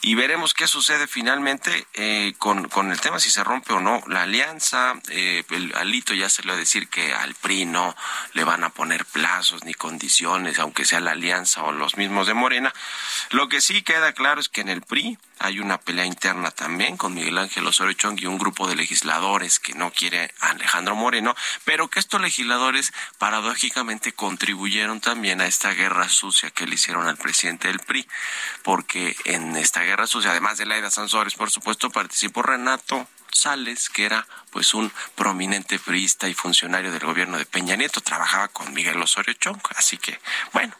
y 0.00 0.14
veremos 0.14 0.54
qué 0.54 0.66
sucede 0.66 1.06
finalmente 1.06 1.86
eh, 1.92 2.32
con, 2.38 2.70
con 2.70 2.90
el 2.90 2.98
tema, 3.02 3.20
si 3.20 3.28
se 3.28 3.44
rompe 3.44 3.74
o 3.74 3.80
no 3.80 4.02
la 4.06 4.22
alianza. 4.22 4.94
Eh, 5.10 5.44
el 5.50 5.74
Alito 5.74 6.14
ya 6.14 6.28
va 6.48 6.54
a 6.54 6.56
decir 6.56 6.88
que 6.88 7.12
al 7.12 7.34
PRI 7.34 7.66
no 7.66 7.94
le 8.32 8.44
van 8.44 8.64
a 8.64 8.70
poner 8.70 9.04
plazos 9.04 9.62
ni 9.64 9.74
condiciones, 9.74 10.58
aunque 10.58 10.86
sea 10.86 11.00
la 11.00 11.10
alianza 11.10 11.62
o 11.62 11.72
los 11.72 11.98
mismos 11.98 12.26
de 12.26 12.32
Morena. 12.32 12.72
Lo 13.28 13.50
que 13.50 13.60
sí 13.60 13.82
queda 13.82 14.14
claro 14.14 14.40
es 14.40 14.48
que 14.48 14.62
en 14.62 14.70
el 14.70 14.80
PRI 14.80 15.18
hay 15.38 15.60
una 15.60 15.78
pelea 15.78 16.06
interna 16.06 16.50
también 16.50 16.96
con 16.96 17.14
Miguel 17.14 17.38
Ángel 17.38 17.66
Osorio 17.66 17.92
Chong 17.94 18.20
y 18.20 18.26
un 18.26 18.38
grupo 18.38 18.68
de 18.68 18.76
legisladores 18.76 19.58
que 19.58 19.74
no 19.74 19.90
quiere 19.90 20.32
a 20.40 20.50
Alejandro 20.50 20.94
Moreno, 20.94 21.34
pero 21.64 21.88
que 21.88 22.00
estos 22.00 22.20
legisladores 22.20 22.92
paradójicamente 23.18 24.12
contribuyeron 24.12 25.00
también 25.00 25.40
a 25.40 25.46
esta 25.46 25.72
guerra 25.72 26.08
sucia 26.08 26.50
que 26.50 26.66
le 26.66 26.74
hicieron 26.74 27.06
al 27.06 27.16
presidente 27.16 27.68
del 27.68 27.80
PRI, 27.80 28.06
porque 28.62 29.16
en 29.24 29.56
esta 29.56 29.82
guerra 29.82 30.06
sucia, 30.06 30.30
además 30.30 30.58
de 30.58 30.66
Laida 30.66 30.90
Sansores, 30.90 31.34
por 31.34 31.50
supuesto, 31.50 31.90
participó 31.90 32.42
Renato 32.42 33.06
Sales, 33.34 33.88
que 33.90 34.06
era 34.06 34.26
pues 34.50 34.72
un 34.74 34.92
prominente 35.14 35.78
priista 35.78 36.28
y 36.28 36.34
funcionario 36.34 36.92
del 36.92 37.04
gobierno 37.04 37.36
de 37.36 37.44
Peña 37.44 37.76
Nieto, 37.76 38.00
trabajaba 38.00 38.48
con 38.48 38.72
Miguel 38.72 39.02
Osorio 39.02 39.34
Chong, 39.34 39.60
así 39.76 39.98
que 39.98 40.18
bueno, 40.52 40.74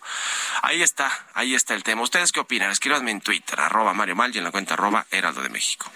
ahí 0.62 0.82
está, 0.82 1.10
ahí 1.34 1.54
está 1.54 1.74
el 1.74 1.82
tema. 1.82 2.02
¿Ustedes 2.02 2.32
qué 2.32 2.40
opinan? 2.40 2.70
Escríbanme 2.70 3.10
en 3.10 3.20
Twitter, 3.20 3.60
arroba 3.60 3.92
Mario 3.92 4.16
Mal 4.16 4.34
y 4.34 4.38
en 4.38 4.44
la 4.44 4.50
cuenta 4.50 4.74
arroba 4.74 5.06
Heraldo 5.10 5.42
de 5.42 5.48
México. 5.48 5.90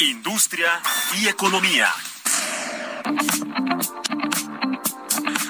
Industria 0.00 0.80
y 1.18 1.28
economía. 1.28 1.92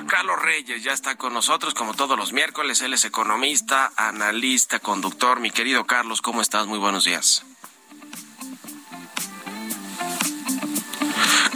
Carlos 0.08 0.42
Reyes 0.42 0.82
ya 0.82 0.92
está 0.92 1.14
con 1.14 1.32
nosotros 1.32 1.72
como 1.72 1.94
todos 1.94 2.18
los 2.18 2.32
miércoles. 2.32 2.82
Él 2.82 2.92
es 2.94 3.04
economista, 3.04 3.92
analista, 3.96 4.80
conductor. 4.80 5.38
Mi 5.38 5.52
querido 5.52 5.86
Carlos, 5.86 6.20
¿cómo 6.20 6.42
estás? 6.42 6.66
Muy 6.66 6.78
buenos 6.78 7.04
días. 7.04 7.44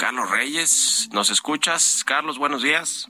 Carlos 0.05 0.29
Reyes, 0.29 1.09
¿nos 1.13 1.31
escuchas? 1.31 2.05
Carlos, 2.05 2.37
buenos 2.37 2.61
días. 2.61 3.09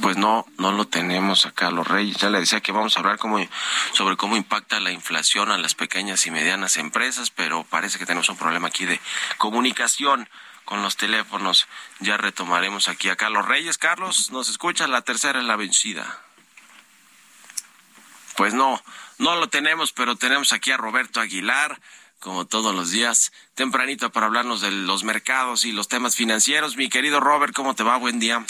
Pues 0.00 0.16
no, 0.16 0.46
no 0.56 0.72
lo 0.72 0.86
tenemos 0.86 1.44
acá 1.44 1.70
los 1.70 1.86
Reyes. 1.86 2.16
Ya 2.16 2.30
le 2.30 2.40
decía 2.40 2.62
que 2.62 2.72
vamos 2.72 2.96
a 2.96 3.00
hablar 3.00 3.18
sobre 3.92 4.16
cómo 4.16 4.34
impacta 4.34 4.80
la 4.80 4.90
inflación 4.90 5.50
a 5.50 5.58
las 5.58 5.74
pequeñas 5.74 6.26
y 6.26 6.30
medianas 6.30 6.78
empresas, 6.78 7.30
pero 7.30 7.64
parece 7.64 7.98
que 7.98 8.06
tenemos 8.06 8.30
un 8.30 8.38
problema 8.38 8.68
aquí 8.68 8.86
de 8.86 8.98
comunicación 9.36 10.26
con 10.64 10.80
los 10.80 10.96
teléfonos. 10.96 11.66
Ya 12.00 12.16
retomaremos 12.16 12.88
aquí 12.88 13.10
a 13.10 13.16
Carlos 13.16 13.46
Reyes. 13.46 13.76
Carlos, 13.76 14.30
¿nos 14.30 14.48
escucha? 14.48 14.86
La 14.86 15.02
tercera 15.02 15.40
es 15.40 15.44
la 15.44 15.56
vencida. 15.56 16.22
Pues 18.38 18.54
no, 18.54 18.82
no 19.18 19.36
lo 19.36 19.50
tenemos, 19.50 19.92
pero 19.92 20.16
tenemos 20.16 20.54
aquí 20.54 20.70
a 20.70 20.78
Roberto 20.78 21.20
Aguilar, 21.20 21.78
como 22.22 22.46
todos 22.46 22.74
los 22.74 22.92
días, 22.92 23.32
tempranito 23.54 24.10
para 24.12 24.26
hablarnos 24.26 24.60
de 24.60 24.70
los 24.70 25.02
mercados 25.04 25.64
y 25.64 25.72
los 25.72 25.88
temas 25.88 26.14
financieros. 26.16 26.76
Mi 26.76 26.88
querido 26.88 27.20
Robert, 27.20 27.52
¿cómo 27.52 27.74
te 27.74 27.82
va? 27.82 27.96
Buen 27.96 28.20
día. 28.20 28.46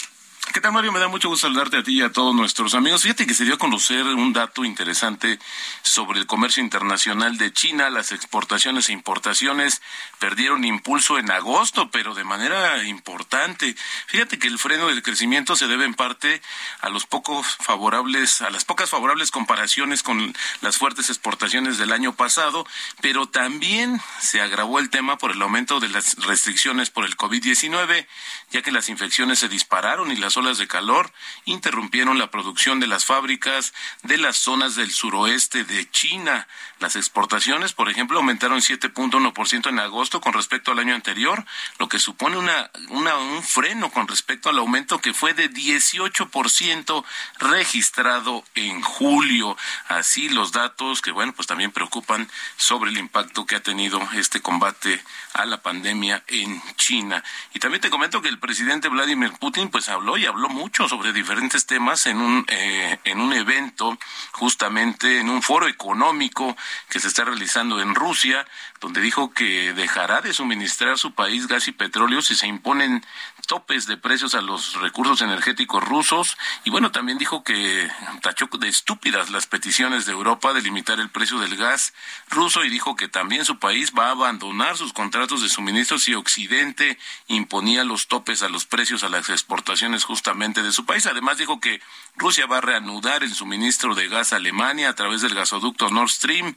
¿Qué 0.51 0.61
tal, 0.61 0.73
Mario? 0.73 0.91
Me 0.91 0.99
da 0.99 1.07
mucho 1.07 1.29
gusto 1.29 1.47
saludarte 1.47 1.77
a 1.77 1.83
ti 1.83 1.99
y 1.99 2.01
a 2.01 2.11
todos 2.11 2.35
nuestros 2.35 2.75
amigos. 2.75 3.01
Fíjate 3.01 3.25
que 3.25 3.33
se 3.33 3.45
dio 3.45 3.55
a 3.55 3.57
conocer 3.57 4.05
un 4.05 4.33
dato 4.33 4.65
interesante 4.65 5.39
sobre 5.81 6.19
el 6.19 6.27
comercio 6.27 6.61
internacional 6.61 7.37
de 7.37 7.51
China. 7.53 7.89
Las 7.89 8.11
exportaciones 8.11 8.89
e 8.89 8.93
importaciones 8.93 9.81
perdieron 10.19 10.65
impulso 10.65 11.17
en 11.17 11.31
agosto, 11.31 11.89
pero 11.91 12.13
de 12.13 12.25
manera 12.25 12.83
importante. 12.83 13.75
Fíjate 14.05 14.37
que 14.37 14.47
el 14.47 14.59
freno 14.59 14.87
del 14.87 15.01
crecimiento 15.01 15.55
se 15.55 15.67
debe 15.67 15.85
en 15.85 15.95
parte 15.95 16.41
a 16.81 16.89
los 16.89 17.07
pocos 17.07 17.47
favorables, 17.61 18.41
a 18.41 18.49
las 18.49 18.65
pocas 18.65 18.89
favorables 18.89 19.31
comparaciones 19.31 20.03
con 20.03 20.35
las 20.61 20.77
fuertes 20.77 21.09
exportaciones 21.09 21.77
del 21.77 21.93
año 21.93 22.15
pasado, 22.15 22.67
pero 23.01 23.27
también 23.27 24.01
se 24.19 24.41
agravó 24.41 24.79
el 24.79 24.89
tema 24.89 25.17
por 25.17 25.31
el 25.31 25.41
aumento 25.41 25.79
de 25.79 25.89
las 25.89 26.15
restricciones 26.17 26.89
por 26.89 27.05
el 27.05 27.17
COVID-19, 27.17 28.05
ya 28.51 28.61
que 28.61 28.71
las 28.71 28.89
infecciones 28.89 29.39
se 29.39 29.49
dispararon 29.49 30.11
y 30.11 30.17
las 30.17 30.32
olas 30.37 30.57
de 30.57 30.67
calor 30.67 31.11
interrumpieron 31.45 32.17
la 32.17 32.31
producción 32.31 32.79
de 32.79 32.87
las 32.87 33.05
fábricas 33.05 33.73
de 34.03 34.17
las 34.17 34.37
zonas 34.37 34.75
del 34.75 34.91
suroeste 34.91 35.63
de 35.63 35.89
China. 35.89 36.47
Las 36.79 36.95
exportaciones, 36.95 37.73
por 37.73 37.89
ejemplo, 37.89 38.17
aumentaron 38.17 38.59
7.1% 38.59 39.69
en 39.69 39.79
agosto 39.79 40.19
con 40.19 40.33
respecto 40.33 40.71
al 40.71 40.79
año 40.79 40.95
anterior, 40.95 41.45
lo 41.79 41.87
que 41.87 41.99
supone 41.99 42.37
una, 42.37 42.69
un 42.89 43.43
freno 43.43 43.89
con 43.91 44.07
respecto 44.07 44.49
al 44.49 44.57
aumento 44.57 44.99
que 44.99 45.13
fue 45.13 45.33
de 45.33 45.49
18% 45.49 47.05
registrado 47.39 48.43
en 48.55 48.81
julio. 48.81 49.55
Así 49.87 50.29
los 50.29 50.51
datos 50.51 51.01
que, 51.01 51.11
bueno, 51.11 51.33
pues 51.33 51.47
también 51.47 51.71
preocupan 51.71 52.29
sobre 52.57 52.91
el 52.91 52.97
impacto 52.97 53.45
que 53.45 53.55
ha 53.55 53.63
tenido 53.63 54.01
este 54.13 54.41
combate 54.41 55.01
a 55.33 55.45
la 55.45 55.61
pandemia 55.61 56.23
en 56.27 56.61
China. 56.75 57.23
Y 57.53 57.59
también 57.59 57.81
te 57.81 57.89
comento 57.89 58.21
que 58.21 58.29
el 58.29 58.39
presidente 58.39 58.89
Vladimir 58.89 59.31
Putin 59.39 59.69
pues 59.69 59.89
habló 59.89 60.17
habló 60.27 60.49
mucho 60.49 60.87
sobre 60.87 61.13
diferentes 61.13 61.65
temas 61.65 62.05
en 62.05 62.17
un, 62.17 62.45
eh, 62.47 62.99
en 63.03 63.19
un 63.19 63.33
evento, 63.33 63.97
justamente 64.31 65.19
en 65.19 65.29
un 65.29 65.41
foro 65.41 65.67
económico 65.67 66.55
que 66.89 66.99
se 66.99 67.07
está 67.07 67.25
realizando 67.25 67.81
en 67.81 67.95
Rusia, 67.95 68.45
donde 68.79 69.01
dijo 69.01 69.31
que 69.31 69.73
dejará 69.73 70.21
de 70.21 70.33
suministrar 70.33 70.97
su 70.97 71.13
país 71.13 71.47
gas 71.47 71.67
y 71.67 71.71
petróleo 71.71 72.21
si 72.21 72.35
se 72.35 72.47
imponen 72.47 73.03
topes 73.47 73.87
de 73.87 73.97
precios 73.97 74.35
a 74.35 74.41
los 74.41 74.75
recursos 74.75 75.21
energéticos 75.21 75.83
rusos. 75.83 76.37
Y 76.63 76.69
bueno, 76.69 76.91
también 76.91 77.17
dijo 77.17 77.43
que 77.43 77.89
tachó 78.21 78.47
de 78.59 78.67
estúpidas 78.67 79.29
las 79.29 79.47
peticiones 79.47 80.05
de 80.05 80.11
Europa 80.11 80.53
de 80.53 80.61
limitar 80.61 80.99
el 80.99 81.09
precio 81.09 81.39
del 81.39 81.55
gas 81.55 81.93
ruso 82.29 82.63
y 82.63 82.69
dijo 82.69 82.95
que 82.95 83.07
también 83.07 83.45
su 83.45 83.59
país 83.59 83.93
va 83.97 84.07
a 84.07 84.11
abandonar 84.11 84.77
sus 84.77 84.93
contratos 84.93 85.41
de 85.41 85.49
suministro 85.49 85.97
si 85.97 86.13
Occidente 86.13 86.97
imponía 87.27 87.83
los 87.83 88.07
topes 88.07 88.43
a 88.43 88.49
los 88.49 88.65
precios 88.65 89.03
a 89.03 89.09
las 89.09 89.29
exportaciones 89.29 90.03
justamente 90.13 90.61
de 90.61 90.71
su 90.71 90.85
país. 90.85 91.07
Además 91.07 91.39
dijo 91.39 91.59
que 91.59 91.81
Rusia 92.15 92.45
va 92.45 92.59
a 92.59 92.61
reanudar 92.61 93.23
el 93.23 93.33
suministro 93.33 93.95
de 93.95 94.07
gas 94.07 94.33
a 94.33 94.37
Alemania 94.37 94.89
a 94.89 94.95
través 94.95 95.21
del 95.21 95.33
gasoducto 95.33 95.89
Nord 95.89 96.09
Stream 96.09 96.55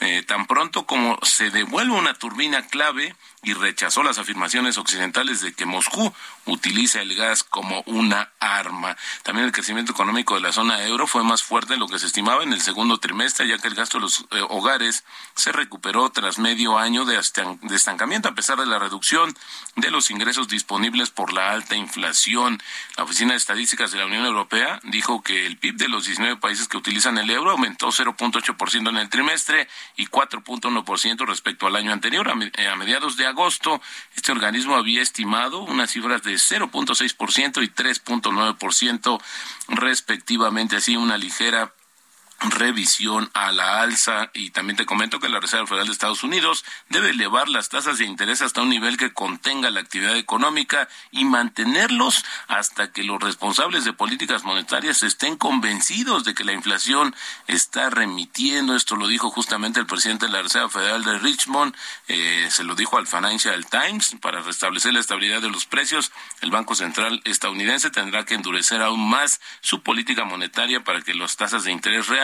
eh, 0.00 0.24
tan 0.26 0.46
pronto 0.46 0.86
como 0.86 1.18
se 1.22 1.50
devuelve 1.50 1.94
una 1.94 2.14
turbina 2.14 2.66
clave 2.66 3.14
y 3.44 3.52
rechazó 3.52 4.02
las 4.02 4.18
afirmaciones 4.18 4.76
occidentales 4.76 5.40
de 5.40 5.52
que 5.52 5.66
Moscú 5.66 6.12
utiliza 6.46 7.00
el 7.00 7.14
gas 7.14 7.44
como 7.44 7.82
una 7.86 8.32
arma. 8.40 8.96
También 9.22 9.46
el 9.46 9.52
crecimiento 9.52 9.92
económico 9.92 10.34
de 10.34 10.40
la 10.40 10.52
zona 10.52 10.82
euro 10.84 11.06
fue 11.06 11.22
más 11.22 11.42
fuerte 11.42 11.74
de 11.74 11.78
lo 11.78 11.86
que 11.86 11.98
se 11.98 12.06
estimaba 12.06 12.42
en 12.42 12.52
el 12.52 12.60
segundo 12.60 12.98
trimestre, 12.98 13.46
ya 13.46 13.58
que 13.58 13.68
el 13.68 13.74
gasto 13.74 13.98
de 13.98 14.02
los 14.02 14.26
eh, 14.32 14.40
hogares 14.48 15.04
se 15.36 15.52
recuperó 15.52 16.10
tras 16.10 16.38
medio 16.38 16.76
año 16.76 17.04
de, 17.04 17.20
de 17.62 17.76
estancamiento, 17.76 18.28
a 18.28 18.34
pesar 18.34 18.58
de 18.58 18.66
la 18.66 18.78
reducción 18.80 19.36
de 19.76 19.90
los 19.90 20.10
ingresos 20.10 20.48
disponibles 20.48 21.10
por 21.10 21.32
la 21.32 21.52
alta 21.52 21.76
inflación. 21.76 22.60
La 22.96 23.04
Oficina 23.04 23.32
de 23.32 23.38
Estadísticas 23.38 23.92
de 23.92 23.98
la 23.98 24.06
Unión 24.06 24.24
Europea 24.24 24.80
dijo 24.94 25.22
que 25.22 25.44
el 25.44 25.56
PIB 25.56 25.76
de 25.76 25.88
los 25.88 26.06
19 26.06 26.36
países 26.36 26.68
que 26.68 26.76
utilizan 26.76 27.18
el 27.18 27.28
euro 27.28 27.50
aumentó 27.50 27.88
0.8% 27.88 28.88
en 28.88 28.96
el 28.96 29.08
trimestre 29.08 29.66
y 29.96 30.06
4.1% 30.06 31.26
respecto 31.26 31.66
al 31.66 31.74
año 31.74 31.92
anterior. 31.92 32.28
A, 32.28 32.32
a 32.32 32.76
mediados 32.76 33.16
de 33.16 33.26
agosto, 33.26 33.82
este 34.14 34.30
organismo 34.30 34.76
había 34.76 35.02
estimado 35.02 35.62
unas 35.62 35.90
cifras 35.90 36.22
de 36.22 36.34
0.6% 36.34 37.62
y 37.62 37.68
3.9% 37.68 39.20
respectivamente, 39.68 40.76
así 40.76 40.96
una 40.96 41.18
ligera 41.18 41.74
revisión 42.40 43.30
a 43.34 43.52
la 43.52 43.80
alza. 43.80 44.30
Y 44.34 44.50
también 44.50 44.76
te 44.76 44.86
comento 44.86 45.20
que 45.20 45.28
la 45.28 45.40
Reserva 45.40 45.66
Federal 45.66 45.86
de 45.86 45.92
Estados 45.92 46.22
Unidos 46.22 46.64
debe 46.88 47.10
elevar 47.10 47.48
las 47.48 47.68
tasas 47.68 47.98
de 47.98 48.04
interés 48.04 48.42
hasta 48.42 48.62
un 48.62 48.68
nivel 48.68 48.96
que 48.96 49.12
contenga 49.12 49.70
la 49.70 49.80
actividad 49.80 50.16
económica 50.16 50.88
y 51.10 51.24
mantenerlos 51.24 52.24
hasta 52.48 52.92
que 52.92 53.04
los 53.04 53.20
responsables 53.20 53.84
de 53.84 53.92
políticas 53.92 54.44
monetarias 54.44 55.02
estén 55.02 55.36
convencidos 55.36 56.24
de 56.24 56.34
que 56.34 56.44
la 56.44 56.52
inflación 56.52 57.14
está 57.46 57.90
remitiendo. 57.90 58.76
Esto 58.76 58.96
lo 58.96 59.06
dijo 59.06 59.30
justamente 59.30 59.80
el 59.80 59.86
presidente 59.86 60.26
de 60.26 60.32
la 60.32 60.42
Reserva 60.42 60.68
Federal 60.68 61.04
de 61.04 61.18
Richmond, 61.18 61.74
eh, 62.08 62.48
se 62.50 62.64
lo 62.64 62.74
dijo 62.74 62.98
al 62.98 63.06
Financial 63.06 63.64
Times, 63.66 64.16
para 64.20 64.42
restablecer 64.42 64.92
la 64.92 65.00
estabilidad 65.00 65.40
de 65.40 65.50
los 65.50 65.66
precios, 65.66 66.12
el 66.40 66.50
Banco 66.50 66.74
Central 66.74 67.20
estadounidense 67.24 67.90
tendrá 67.90 68.24
que 68.24 68.34
endurecer 68.34 68.82
aún 68.82 69.08
más 69.08 69.40
su 69.60 69.82
política 69.82 70.24
monetaria 70.24 70.82
para 70.84 71.02
que 71.02 71.14
las 71.14 71.36
tasas 71.36 71.64
de 71.64 71.72
interés 71.72 72.08
reales 72.08 72.23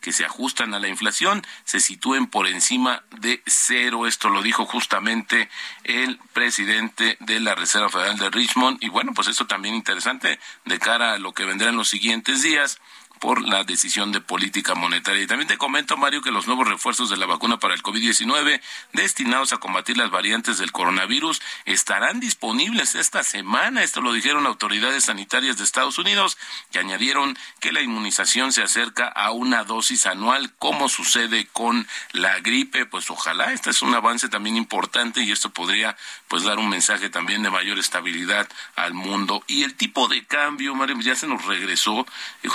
que 0.00 0.12
se 0.12 0.24
ajustan 0.24 0.74
a 0.74 0.80
la 0.80 0.88
inflación 0.88 1.44
se 1.64 1.80
sitúen 1.80 2.26
por 2.26 2.46
encima 2.46 3.04
de 3.20 3.42
cero. 3.46 4.06
Esto 4.06 4.28
lo 4.28 4.42
dijo 4.42 4.66
justamente 4.66 5.48
el 5.84 6.18
presidente 6.32 7.16
de 7.20 7.40
la 7.40 7.54
Reserva 7.54 7.88
Federal 7.88 8.18
de 8.18 8.30
Richmond. 8.30 8.78
Y 8.82 8.88
bueno, 8.88 9.12
pues 9.14 9.28
esto 9.28 9.46
también 9.46 9.74
interesante 9.74 10.38
de 10.64 10.78
cara 10.78 11.14
a 11.14 11.18
lo 11.18 11.32
que 11.32 11.44
vendrá 11.44 11.70
en 11.70 11.76
los 11.76 11.88
siguientes 11.88 12.42
días 12.42 12.80
por 13.18 13.42
la 13.42 13.64
decisión 13.64 14.12
de 14.12 14.20
política 14.20 14.74
monetaria. 14.74 15.22
Y 15.22 15.26
también 15.26 15.48
te 15.48 15.58
comento, 15.58 15.96
Mario, 15.96 16.22
que 16.22 16.30
los 16.30 16.46
nuevos 16.46 16.68
refuerzos 16.68 17.10
de 17.10 17.16
la 17.16 17.26
vacuna 17.26 17.58
para 17.58 17.74
el 17.74 17.82
COVID-19 17.82 18.60
destinados 18.92 19.52
a 19.52 19.58
combatir 19.58 19.96
las 19.96 20.10
variantes 20.10 20.58
del 20.58 20.72
coronavirus 20.72 21.40
estarán 21.64 22.20
disponibles 22.20 22.94
esta 22.94 23.22
semana. 23.22 23.82
Esto 23.82 24.00
lo 24.00 24.12
dijeron 24.12 24.46
autoridades 24.46 25.04
sanitarias 25.04 25.58
de 25.58 25.64
Estados 25.64 25.98
Unidos, 25.98 26.38
que 26.70 26.78
añadieron 26.78 27.36
que 27.60 27.72
la 27.72 27.82
inmunización 27.82 28.52
se 28.52 28.62
acerca 28.62 29.08
a 29.08 29.30
una 29.30 29.64
dosis 29.64 30.06
anual, 30.06 30.52
como 30.58 30.88
sucede 30.88 31.46
con 31.46 31.86
la 32.12 32.40
gripe. 32.40 32.86
Pues 32.86 33.10
ojalá, 33.10 33.52
este 33.52 33.70
es 33.70 33.82
un 33.82 33.94
avance 33.94 34.28
también 34.28 34.56
importante 34.56 35.22
y 35.22 35.32
esto 35.32 35.50
podría 35.50 35.96
pues 36.28 36.44
dar 36.44 36.58
un 36.58 36.68
mensaje 36.68 37.10
también 37.10 37.42
de 37.42 37.50
mayor 37.50 37.78
estabilidad 37.78 38.48
al 38.76 38.94
mundo. 38.94 39.42
Y 39.46 39.62
el 39.62 39.74
tipo 39.74 40.08
de 40.08 40.24
cambio, 40.24 40.74
Mario, 40.74 40.96
ya 41.00 41.14
se 41.14 41.26
nos 41.26 41.44
regresó 41.44 42.06
y 42.42 42.48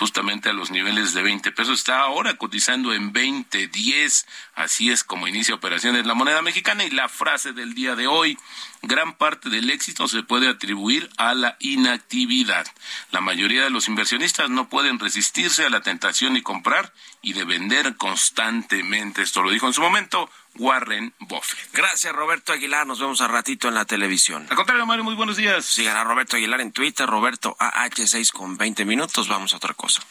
los 0.53 0.71
niveles 0.71 1.13
de 1.13 1.23
20 1.23 1.51
pesos. 1.51 1.79
Está 1.79 2.01
ahora 2.01 2.35
cotizando 2.35 2.93
en 2.93 3.13
20.10. 3.13 4.25
Así 4.55 4.91
es 4.91 5.03
como 5.03 5.27
inicia 5.27 5.55
operaciones 5.55 6.05
la 6.05 6.13
moneda 6.13 6.41
mexicana. 6.41 6.83
Y 6.83 6.89
la 6.89 7.09
frase 7.09 7.53
del 7.53 7.73
día 7.73 7.95
de 7.95 8.07
hoy, 8.07 8.37
gran 8.81 9.13
parte 9.13 9.49
del 9.49 9.69
éxito 9.69 10.07
se 10.07 10.23
puede 10.23 10.47
atribuir 10.47 11.09
a 11.17 11.33
la 11.33 11.57
inactividad. 11.59 12.65
La 13.11 13.21
mayoría 13.21 13.63
de 13.63 13.69
los 13.69 13.87
inversionistas 13.87 14.49
no 14.49 14.69
pueden 14.69 14.99
resistirse 14.99 15.65
a 15.65 15.69
la 15.69 15.81
tentación 15.81 16.37
y 16.37 16.41
comprar 16.41 16.93
y 17.21 17.33
de 17.33 17.45
vender 17.45 17.95
constantemente. 17.95 19.21
Esto 19.21 19.41
lo 19.41 19.51
dijo 19.51 19.67
en 19.67 19.73
su 19.73 19.81
momento 19.81 20.29
Warren 20.55 21.13
Buffett. 21.19 21.71
Gracias, 21.73 22.13
Roberto 22.13 22.53
Aguilar. 22.53 22.85
Nos 22.85 22.99
vemos 22.99 23.21
a 23.21 23.27
ratito 23.27 23.67
en 23.67 23.73
la 23.73 23.85
televisión. 23.85 24.45
Al 24.49 24.55
contrario, 24.55 24.85
Mario, 24.85 25.03
muy 25.03 25.15
buenos 25.15 25.37
días. 25.37 25.65
Sigan 25.65 25.97
a 25.97 26.03
Roberto 26.03 26.35
Aguilar 26.35 26.61
en 26.61 26.71
Twitter, 26.71 27.07
Roberto 27.07 27.55
AH6 27.59 28.31
con 28.31 28.57
20 28.57 28.85
minutos. 28.85 29.27
Vamos 29.27 29.53
a 29.53 29.57
otra 29.57 29.73
cosa. 29.73 30.01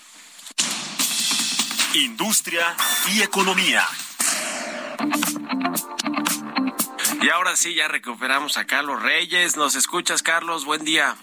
Industria 1.94 2.74
y 3.08 3.22
economía. 3.22 3.86
Y 7.20 7.28
ahora 7.28 7.56
sí, 7.56 7.74
ya 7.74 7.88
recuperamos 7.88 8.56
a 8.56 8.66
Carlos 8.66 9.02
Reyes. 9.02 9.56
¿Nos 9.56 9.76
escuchas, 9.76 10.22
Carlos? 10.22 10.64
Buen 10.64 10.84
día. 10.84 11.16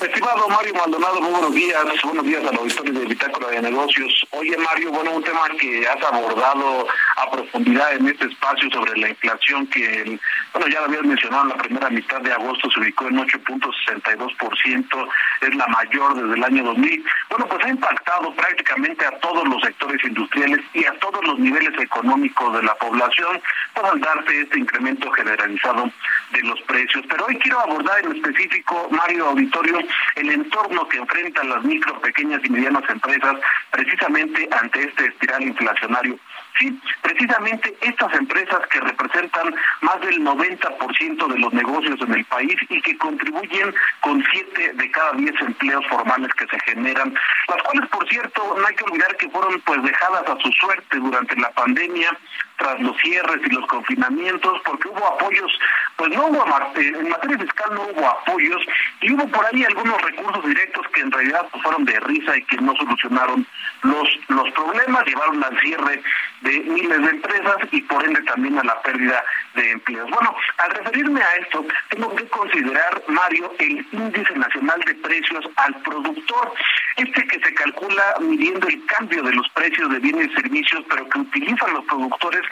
Estimado 0.00 0.48
Mario 0.48 0.72
Maldonado, 0.74 1.20
muy 1.20 1.30
buenos 1.30 1.54
días. 1.54 1.84
Buenos 2.02 2.24
días 2.24 2.42
al 2.46 2.56
auditorio 2.56 2.92
de 2.94 3.04
Bitácora 3.04 3.48
de 3.48 3.60
Negocios. 3.60 4.26
Oye, 4.30 4.56
Mario, 4.56 4.90
bueno, 4.92 5.10
un 5.12 5.22
tema 5.22 5.46
que 5.60 5.86
has 5.86 6.02
abordado 6.02 6.86
a 7.16 7.30
profundidad 7.30 7.92
en 7.94 8.08
este 8.08 8.24
espacio 8.24 8.70
sobre 8.70 8.98
la 8.98 9.10
inflación 9.10 9.66
que, 9.66 10.18
bueno, 10.54 10.68
ya 10.68 10.80
lo 10.80 10.86
habías 10.86 11.02
mencionado, 11.02 11.42
en 11.42 11.48
la 11.50 11.56
primera 11.58 11.90
mitad 11.90 12.18
de 12.22 12.32
agosto 12.32 12.70
se 12.70 12.80
ubicó 12.80 13.08
en 13.08 13.18
8.62%, 13.18 15.08
es 15.42 15.54
la 15.54 15.66
mayor 15.66 16.14
desde 16.14 16.34
el 16.34 16.44
año 16.44 16.64
2000. 16.64 17.04
Bueno, 17.28 17.46
pues 17.46 17.66
ha 17.66 17.68
impactado 17.68 18.34
prácticamente 18.34 19.04
a 19.04 19.18
todos 19.18 19.46
los 19.46 19.60
sectores 19.62 20.02
industriales 20.02 20.60
y 20.72 20.86
a 20.86 20.94
todos 20.94 21.22
los 21.26 21.38
niveles 21.38 21.78
económicos 21.78 22.56
de 22.56 22.62
la 22.62 22.74
población, 22.76 23.40
para 23.74 23.94
darse 23.96 24.40
este 24.40 24.58
incremento 24.58 25.10
generalizado 25.12 25.90
de 26.32 26.42
los 26.42 26.60
precios. 26.62 27.04
Pero 27.08 27.26
hoy 27.26 27.36
quiero 27.38 27.60
abordar 27.60 28.04
en 28.04 28.16
específico, 28.16 28.88
Mario 28.90 29.28
Auditorio, 29.28 29.78
el 30.16 30.30
entorno 30.30 30.88
que 30.88 30.98
enfrentan 30.98 31.48
las 31.48 31.62
micro, 31.64 32.00
pequeñas 32.00 32.40
y 32.44 32.50
medianas 32.50 32.88
empresas 32.88 33.36
precisamente 33.70 34.48
ante 34.60 34.84
este 34.84 35.06
espiral 35.06 35.42
inflacionario. 35.42 36.18
Sí, 36.58 36.78
precisamente 37.00 37.74
estas 37.80 38.12
empresas 38.14 38.60
que 38.70 38.80
representan 38.80 39.54
más 39.80 40.00
del 40.00 40.20
90% 40.20 41.26
de 41.26 41.38
los 41.38 41.52
negocios 41.54 41.98
en 42.02 42.14
el 42.14 42.24
país 42.26 42.54
y 42.68 42.82
que 42.82 42.98
contribuyen 42.98 43.74
con 44.00 44.22
7 44.30 44.72
de 44.74 44.90
cada 44.90 45.12
10 45.12 45.40
empleos 45.40 45.86
formales 45.88 46.30
que 46.34 46.46
se 46.46 46.60
generan, 46.60 47.14
las 47.48 47.62
cuales, 47.62 47.88
por 47.88 48.06
cierto, 48.08 48.56
no 48.58 48.66
hay 48.66 48.74
que 48.74 48.84
olvidar 48.84 49.16
que 49.16 49.30
fueron 49.30 49.60
pues 49.62 49.82
dejadas 49.82 50.28
a 50.28 50.36
su 50.40 50.52
suerte 50.52 50.98
durante 50.98 51.36
la 51.36 51.50
pandemia, 51.52 52.16
tras 52.58 52.78
los 52.80 52.96
cierres 52.98 53.40
y 53.46 53.54
los 53.54 53.66
confinamientos, 53.66 54.60
porque 54.64 54.88
hubo 54.88 55.06
apoyos, 55.14 55.58
pues 56.00 56.16
no 56.16 56.28
hubo, 56.28 56.42
eh, 56.76 56.92
en 56.98 57.10
materia 57.10 57.38
fiscal 57.38 57.74
no 57.74 57.82
hubo 57.82 58.08
apoyos, 58.08 58.62
y 59.02 59.12
hubo 59.12 59.28
por 59.28 59.44
ahí 59.44 59.64
algunos 59.64 60.00
recursos 60.00 60.46
directos 60.46 60.86
que 60.94 61.02
en 61.02 61.12
realidad 61.12 61.46
pues, 61.50 61.62
fueron 61.62 61.84
de 61.84 62.00
risa 62.00 62.38
y 62.38 62.44
que 62.44 62.56
no 62.56 62.74
solucionaron 62.76 63.46
los, 63.82 64.08
los 64.28 64.50
problemas, 64.52 65.04
llevaron 65.04 65.44
al 65.44 65.60
cierre 65.60 66.02
de 66.40 66.60
miles 66.60 67.02
de 67.02 67.10
empresas 67.10 67.56
y 67.70 67.82
por 67.82 68.02
ende 68.02 68.22
también 68.22 68.58
a 68.58 68.64
la 68.64 68.80
pérdida 68.80 69.22
de 69.54 69.70
empleos. 69.72 70.10
Bueno, 70.10 70.34
al 70.58 70.70
referirme 70.70 71.22
a 71.22 71.34
esto, 71.36 71.64
tengo 71.88 72.14
que 72.14 72.26
considerar, 72.28 73.02
Mario, 73.08 73.52
el 73.58 73.86
índice 73.92 74.34
nacional 74.34 74.80
de 74.86 74.94
precios 74.96 75.44
al 75.56 75.74
productor, 75.82 76.52
este 76.96 77.26
que 77.26 77.40
se 77.40 77.54
calcula 77.54 78.14
midiendo 78.20 78.68
el 78.68 78.84
cambio 78.86 79.22
de 79.22 79.32
los 79.32 79.48
precios 79.50 79.90
de 79.90 79.98
bienes 79.98 80.30
y 80.30 80.34
servicios, 80.34 80.84
pero 80.88 81.08
que 81.08 81.18
utilizan 81.20 81.72
los 81.74 81.84
productores 81.84 82.42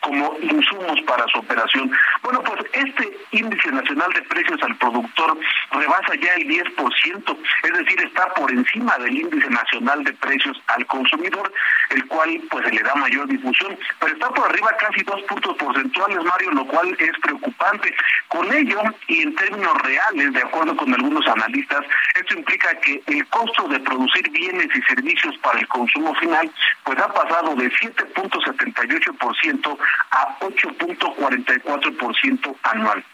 como 0.00 0.36
insumos 0.40 1.00
para 1.02 1.26
su 1.28 1.38
operación. 1.38 1.90
Bueno, 2.22 2.42
pues 2.42 2.64
este 2.72 3.16
índice 3.32 3.70
nacional 3.70 4.12
de 4.12 4.22
precios 4.22 4.60
al 4.62 4.76
productor 4.76 5.38
rebasa 5.72 6.14
ya 6.20 6.34
el 6.34 6.48
10%, 6.48 7.38
es 7.64 7.72
decir, 7.72 8.00
está 8.00 8.32
por 8.34 8.50
encima 8.50 8.96
del 8.98 9.16
índice 9.16 9.48
nacional 9.50 10.04
de 10.04 10.12
precios 10.14 10.60
al 10.68 10.86
consumidor, 10.86 11.52
el 11.90 12.06
cual 12.06 12.40
pues 12.50 12.64
se 12.66 12.72
le 12.72 12.82
da 12.82 12.94
mayor 12.94 13.26
difusión, 13.28 13.78
pero 14.00 14.12
está 14.12 14.28
por 14.30 14.48
arriba 14.48 14.70
casi 14.78 15.02
dos 15.02 15.20
puntos 15.22 15.56
porcentuales, 15.56 16.24
Mario, 16.24 16.47
lo 16.54 16.66
cual 16.66 16.94
es 16.98 17.12
preocupante. 17.22 17.94
Con 18.28 18.52
ello, 18.52 18.82
y 19.08 19.22
en 19.22 19.34
términos 19.34 19.74
reales, 19.82 20.32
de 20.32 20.42
acuerdo 20.42 20.76
con 20.76 20.94
algunos 20.94 21.26
analistas, 21.26 21.80
esto 22.14 22.34
implica 22.34 22.78
que 22.80 23.02
el 23.06 23.26
costo 23.28 23.66
de 23.68 23.80
producir 23.80 24.30
bienes 24.30 24.68
y 24.74 24.82
servicios 24.82 25.36
para 25.38 25.58
el 25.58 25.66
consumo 25.68 26.14
final, 26.16 26.50
pues 26.84 26.98
ha 26.98 27.10
pasado 27.12 27.54
de 27.56 27.70
7.78% 27.70 29.78
a 30.10 30.38
8.44% 30.40 32.56
anual. 32.62 33.04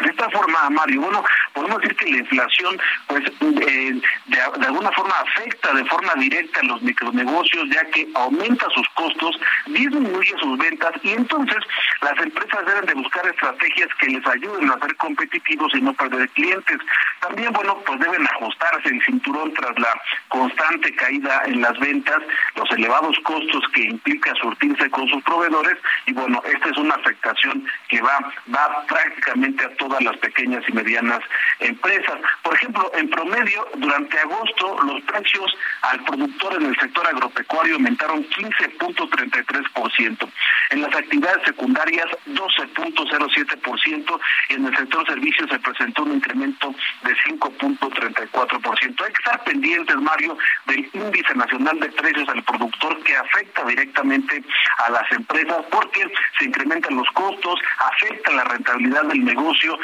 De 0.00 0.08
esta 0.08 0.28
forma, 0.30 0.70
Mario, 0.70 1.02
bueno, 1.02 1.24
podemos 1.52 1.80
decir 1.80 1.96
que 1.96 2.10
la 2.10 2.18
inflación, 2.18 2.80
pues, 3.06 3.22
eh, 3.40 4.00
de, 4.26 4.40
alguna 4.66 4.90
forma 4.92 5.14
afecta 5.20 5.72
de 5.74 5.84
forma 5.84 6.14
directa 6.14 6.60
a 6.60 6.64
los 6.64 6.82
micronegocios, 6.82 7.68
ya 7.70 7.84
que 7.90 8.08
aumenta 8.14 8.66
sus 8.70 8.88
costos, 8.94 9.38
disminuye 9.66 10.34
sus 10.40 10.58
ventas 10.58 10.92
y 11.02 11.10
entonces 11.10 11.58
las 12.00 12.18
empresas 12.18 12.66
deben 12.66 12.86
de 12.86 12.94
buscar 12.94 13.26
estrategias 13.26 13.88
que 14.00 14.06
les 14.06 14.26
ayuden 14.26 14.70
a 14.70 14.78
ser 14.78 14.96
competitivos 14.96 15.72
y 15.74 15.82
no 15.82 15.92
perder 15.92 16.28
clientes. 16.30 16.78
También, 17.20 17.52
bueno, 17.52 17.78
pues 17.86 18.00
deben 18.00 18.26
ajustarse 18.26 18.88
el 18.88 19.02
cinturón 19.04 19.52
tras 19.54 19.78
la 19.78 19.94
constante 20.28 20.94
caída 20.96 21.42
en 21.46 21.60
las 21.60 21.78
ventas, 21.78 22.18
los 22.56 22.70
elevados 22.72 23.16
costos 23.24 23.62
que 23.74 23.82
implica 23.82 24.34
surtirse 24.34 24.90
con 24.90 25.06
sus 25.08 25.22
proveedores 25.22 25.76
y 26.06 26.12
bueno, 26.12 26.42
esta 26.44 26.68
es 26.70 26.76
una 26.78 26.94
afectación 26.94 27.64
va, 28.02 28.18
va 28.54 28.84
prácticamente 28.86 29.64
a 29.64 29.74
todas 29.76 30.02
las 30.02 30.16
pequeñas 30.18 30.62
y 30.68 30.72
medianas 30.72 31.20
empresas. 31.60 32.20
Por 32.42 32.54
ejemplo, 32.54 32.90
en 32.94 33.08
promedio, 33.10 33.66
durante 33.76 34.18
agosto, 34.18 34.78
los 34.84 35.00
precios 35.02 35.52
al 35.82 36.02
productor 36.04 36.54
en 36.54 36.66
el 36.66 36.76
sector 36.78 37.06
agropecuario 37.06 37.74
aumentaron 37.74 38.24
15.33%. 38.28 40.28
En 40.70 40.82
las 40.82 40.94
actividades 40.94 41.42
secundarias, 41.44 42.06
12.07%. 42.26 44.20
Y 44.48 44.54
en 44.54 44.66
el 44.66 44.76
sector 44.76 45.06
servicios 45.06 45.48
se 45.50 45.58
presentó 45.58 46.02
un 46.02 46.14
incremento 46.14 46.74
de 47.04 47.14
5.34%. 47.16 49.04
Hay 49.04 49.12
que 49.12 49.18
estar 49.18 49.44
pendientes, 49.44 49.96
Mario, 49.96 50.38
del 50.66 50.88
índice 50.92 51.34
nacional 51.34 51.78
de 51.80 51.88
precios 51.90 52.28
al 52.28 52.42
productor 52.44 53.02
que 53.02 53.16
afecta 53.16 53.64
directamente 53.64 54.42
a 54.78 54.90
las 54.90 55.10
empresas 55.12 55.64
porque 55.70 56.06
se 56.38 56.46
incrementan 56.46 56.96
los 56.96 57.08
costos, 57.10 57.60
afecta 57.92 58.32
la 58.32 58.44
rentabilidad 58.44 59.04
del 59.04 59.24
negocio 59.24 59.78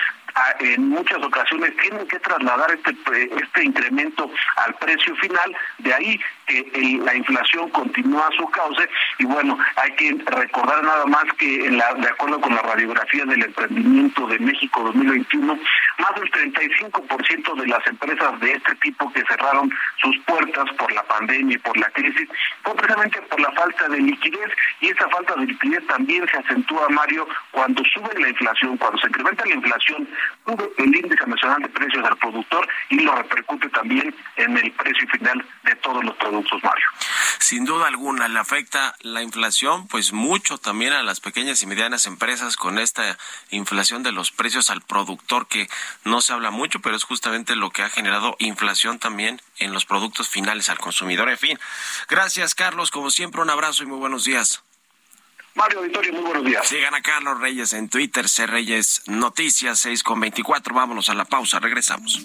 en 0.61 0.89
muchas 0.89 1.19
ocasiones 1.23 1.77
tienen 1.77 2.07
que 2.09 2.19
trasladar 2.21 2.71
este, 2.73 2.97
este 3.35 3.65
incremento 3.65 4.31
al 4.57 4.75
precio 4.75 5.15
final, 5.17 5.57
de 5.79 5.95
ahí 5.95 6.21
que 6.47 6.99
la 7.05 7.15
inflación 7.15 7.69
continúa 7.71 8.27
a 8.27 8.37
su 8.37 8.49
cauce 8.49 8.89
y 9.19 9.25
bueno, 9.27 9.59
hay 9.77 9.93
que 9.93 10.17
recordar 10.27 10.83
nada 10.83 11.05
más 11.07 11.25
que 11.39 11.69
de 11.69 12.09
acuerdo 12.09 12.41
con 12.41 12.55
la 12.55 12.63
radiografía 12.63 13.25
del 13.27 13.45
emprendimiento 13.45 14.27
de 14.27 14.39
México 14.39 14.83
2021, 14.83 15.59
más 15.99 16.21
del 16.21 16.31
35% 16.31 17.61
de 17.61 17.67
las 17.67 17.87
empresas 17.87 18.41
de 18.41 18.53
este 18.53 18.75
tipo 18.77 19.13
que 19.13 19.23
cerraron 19.29 19.71
sus 20.01 20.19
puertas 20.21 20.65
por 20.79 20.91
la 20.93 21.03
pandemia 21.05 21.57
y 21.57 21.59
por 21.59 21.77
la 21.77 21.91
crisis 21.91 22.29
fue 22.63 22.75
precisamente 22.77 23.21
por 23.23 23.41
la 23.41 23.51
falta 23.53 23.89
de 23.89 23.99
liquidez 23.99 24.51
y 24.81 24.89
esa 24.89 25.09
falta 25.09 25.35
de 25.37 25.47
liquidez 25.47 25.87
también 25.87 26.27
se 26.29 26.39
acentúa, 26.39 26.89
Mario, 26.89 27.27
cuando 27.51 27.83
sube 27.85 28.21
la 28.21 28.29
inflación, 28.29 28.77
cuando 28.77 28.99
se 28.99 29.09
incrementa 29.09 29.45
la 29.45 29.55
inflación, 29.55 30.09
el 30.79 30.97
índice 30.97 31.27
nacional 31.27 31.63
de 31.63 31.69
precios 31.69 32.05
al 32.05 32.17
productor 32.17 32.69
y 32.91 33.01
lo 33.01 33.15
repercute 33.15 33.69
también 33.71 34.15
en 34.37 34.57
el 34.57 34.73
precio 34.73 35.09
final 35.09 35.45
de 35.65 35.75
todos 35.77 36.05
los 36.05 36.15
productos 36.17 36.63
sin 37.49 37.65
duda 37.65 37.87
alguna, 37.87 38.29
le 38.29 38.39
afecta 38.39 38.95
la 39.01 39.23
inflación, 39.23 39.89
pues 39.89 40.13
mucho 40.13 40.59
también 40.59 40.93
a 40.93 41.03
las 41.03 41.21
pequeñas 41.21 41.63
y 41.63 41.67
medianas 41.67 42.07
empresas 42.07 42.57
con 42.59 42.79
esta 42.79 43.17
inflación 43.51 44.03
de 44.03 44.13
los 44.13 44.33
precios 44.33 44.69
al 44.69 44.83
productor 44.83 45.49
que 45.49 45.67
no 46.05 46.21
se 46.21 46.35
habla 46.35 46.51
mucho, 46.51 46.81
pero 46.81 46.95
es 46.95 47.05
justamente 47.05 47.57
lo 47.57 47.71
que 47.71 47.83
ha 47.83 47.89
generado 47.89 48.37
inflación 48.39 48.99
también 48.99 49.41
en 49.59 49.73
los 49.73 49.87
productos 49.87 50.29
finales 50.29 50.69
al 50.69 50.79
consumidor. 50.79 51.31
En 51.31 51.39
fin, 51.39 51.59
gracias 52.09 52.55
Carlos, 52.55 52.91
como 52.91 53.11
siempre 53.11 53.41
un 53.41 53.49
abrazo 53.49 53.83
y 53.83 53.87
muy 53.87 53.99
buenos 53.99 54.25
días. 54.25 54.63
Mario 55.59 55.83
Vittorio, 55.83 56.13
muy 56.13 56.23
buenos 56.23 56.45
días. 56.45 56.69
Sigan 56.69 56.95
a 56.95 57.03
Carlos 57.03 57.41
Reyes 57.41 57.73
en 57.73 57.89
Twitter, 57.89 58.29
C 58.29 58.47
Reyes 58.47 59.03
Noticias 59.07 59.81
6 59.81 60.05
con 60.05 60.21
24. 60.21 60.73
Vámonos 60.73 61.09
a 61.09 61.15
la 61.15 61.25
pausa, 61.25 61.59
regresamos. 61.59 62.25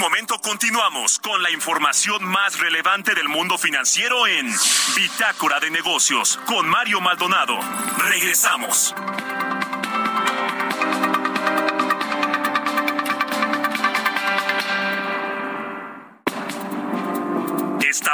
momento 0.00 0.38
continuamos 0.40 1.18
con 1.18 1.42
la 1.42 1.50
información 1.50 2.24
más 2.24 2.58
relevante 2.58 3.14
del 3.14 3.28
mundo 3.28 3.58
financiero 3.58 4.26
en 4.26 4.50
Bitácora 4.96 5.60
de 5.60 5.70
Negocios 5.70 6.40
con 6.46 6.66
Mario 6.66 7.02
Maldonado. 7.02 7.58
Regresamos. 7.98 8.94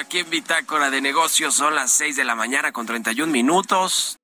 aquí 0.00 0.18
en 0.18 0.30
Bitácora 0.30 0.90
de 0.90 1.00
Negocios. 1.00 1.54
Son 1.54 1.74
las 1.74 1.92
6 1.92 2.16
de 2.16 2.24
la 2.24 2.34
mañana 2.34 2.72
con 2.72 2.86
31 2.86 3.30
minutos. 3.30 4.16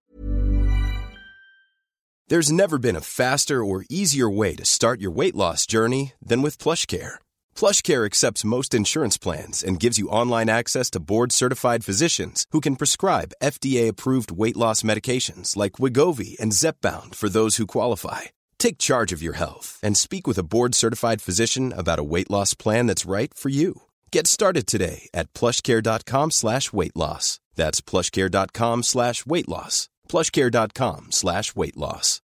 There's 2.29 2.51
never 2.51 2.77
been 2.77 2.97
a 2.97 3.01
faster 3.01 3.63
or 3.63 3.85
easier 3.89 4.29
way 4.29 4.57
to 4.57 4.65
start 4.65 5.01
your 5.01 5.13
weight 5.13 5.37
loss 5.37 5.65
journey 5.65 6.15
than 6.21 6.43
with 6.43 6.59
PlushCare. 6.59 7.21
PlushCare 7.55 8.05
accepts 8.05 8.45
most 8.45 8.75
insurance 8.75 9.17
plans 9.17 9.63
and 9.63 9.79
gives 9.79 9.97
you 9.97 10.09
online 10.09 10.49
access 10.49 10.91
to 10.91 10.99
board-certified 10.99 11.85
physicians 11.85 12.45
who 12.51 12.61
can 12.61 12.75
prescribe 12.75 13.37
FDA-approved 13.41 14.33
weight 14.33 14.57
loss 14.57 14.83
medications 14.83 15.57
like 15.57 15.79
Wigovi 15.79 16.37
and 16.41 16.51
Zepbound 16.51 17.15
for 17.15 17.29
those 17.29 17.59
who 17.59 17.67
qualify. 17.67 18.23
Take 18.59 18.79
charge 18.79 19.13
of 19.13 19.23
your 19.23 19.35
health 19.35 19.79
and 19.81 19.97
speak 19.97 20.27
with 20.27 20.39
a 20.39 20.43
board-certified 20.45 21.23
physician 21.23 21.73
about 21.73 22.01
a 22.01 22.09
weight 22.13 22.29
loss 22.29 22.55
plan 22.55 22.89
that's 22.89 23.07
right 23.07 23.33
for 23.33 23.51
you. 23.51 23.83
Get 24.13 24.27
started 24.27 24.67
today 24.67 25.09
at 25.13 25.33
plushcare.com 25.35 26.31
slash 26.31 26.73
weight 26.73 26.97
loss. 26.97 27.41
That's 27.57 27.81
plushcare.com 27.81 28.83
slash 28.83 29.27
weight 29.27 29.49
loss. 29.49 29.89
plushcare.com 30.09 31.07
slash 31.11 31.55
weight 31.57 31.77
loss. 31.77 32.23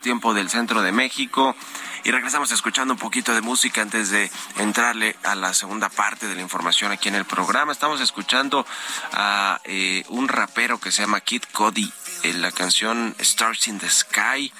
Tiempo 0.00 0.32
del 0.32 0.48
centro 0.48 0.82
de 0.82 0.92
México. 0.92 1.56
Y 2.04 2.12
regresamos 2.12 2.52
escuchando 2.52 2.94
un 2.94 3.00
poquito 3.00 3.34
de 3.34 3.40
música 3.40 3.82
antes 3.82 4.10
de 4.10 4.30
entrarle 4.58 5.16
a 5.24 5.34
la 5.34 5.52
segunda 5.52 5.88
parte 5.88 6.28
de 6.28 6.36
la 6.36 6.42
información 6.42 6.92
aquí 6.92 7.08
en 7.08 7.16
el 7.16 7.24
programa. 7.24 7.72
Estamos 7.72 8.00
escuchando 8.00 8.64
a 9.12 9.60
eh, 9.64 10.04
un 10.10 10.28
rapero 10.28 10.78
que 10.78 10.92
se 10.92 11.02
llama 11.02 11.20
Kid 11.20 11.42
Cody 11.52 11.92
en 12.22 12.42
la 12.42 12.52
canción 12.52 13.16
Stars 13.18 13.66
in 13.66 13.78
the 13.80 13.90
Sky 13.90 14.52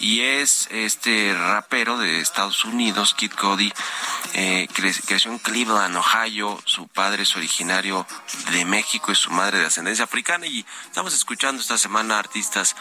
y 0.00 0.20
es 0.20 0.68
este 0.70 1.34
rapero 1.34 1.98
de 1.98 2.20
Estados 2.20 2.64
Unidos, 2.64 3.14
Kid 3.14 3.32
Cody, 3.32 3.72
eh, 4.34 4.68
creció 4.72 5.30
en 5.30 5.38
Cleveland, 5.38 5.96
Ohio, 5.96 6.60
su 6.64 6.86
padre 6.88 7.24
es 7.24 7.36
originario 7.36 8.06
de 8.50 8.64
México 8.64 9.12
y 9.12 9.14
su 9.14 9.30
madre 9.30 9.58
de 9.58 9.66
ascendencia 9.66 10.04
africana 10.04 10.46
y 10.46 10.64
estamos 10.86 11.14
escuchando 11.14 11.60
esta 11.60 11.78
semana 11.78 12.18
artistas 12.18 12.76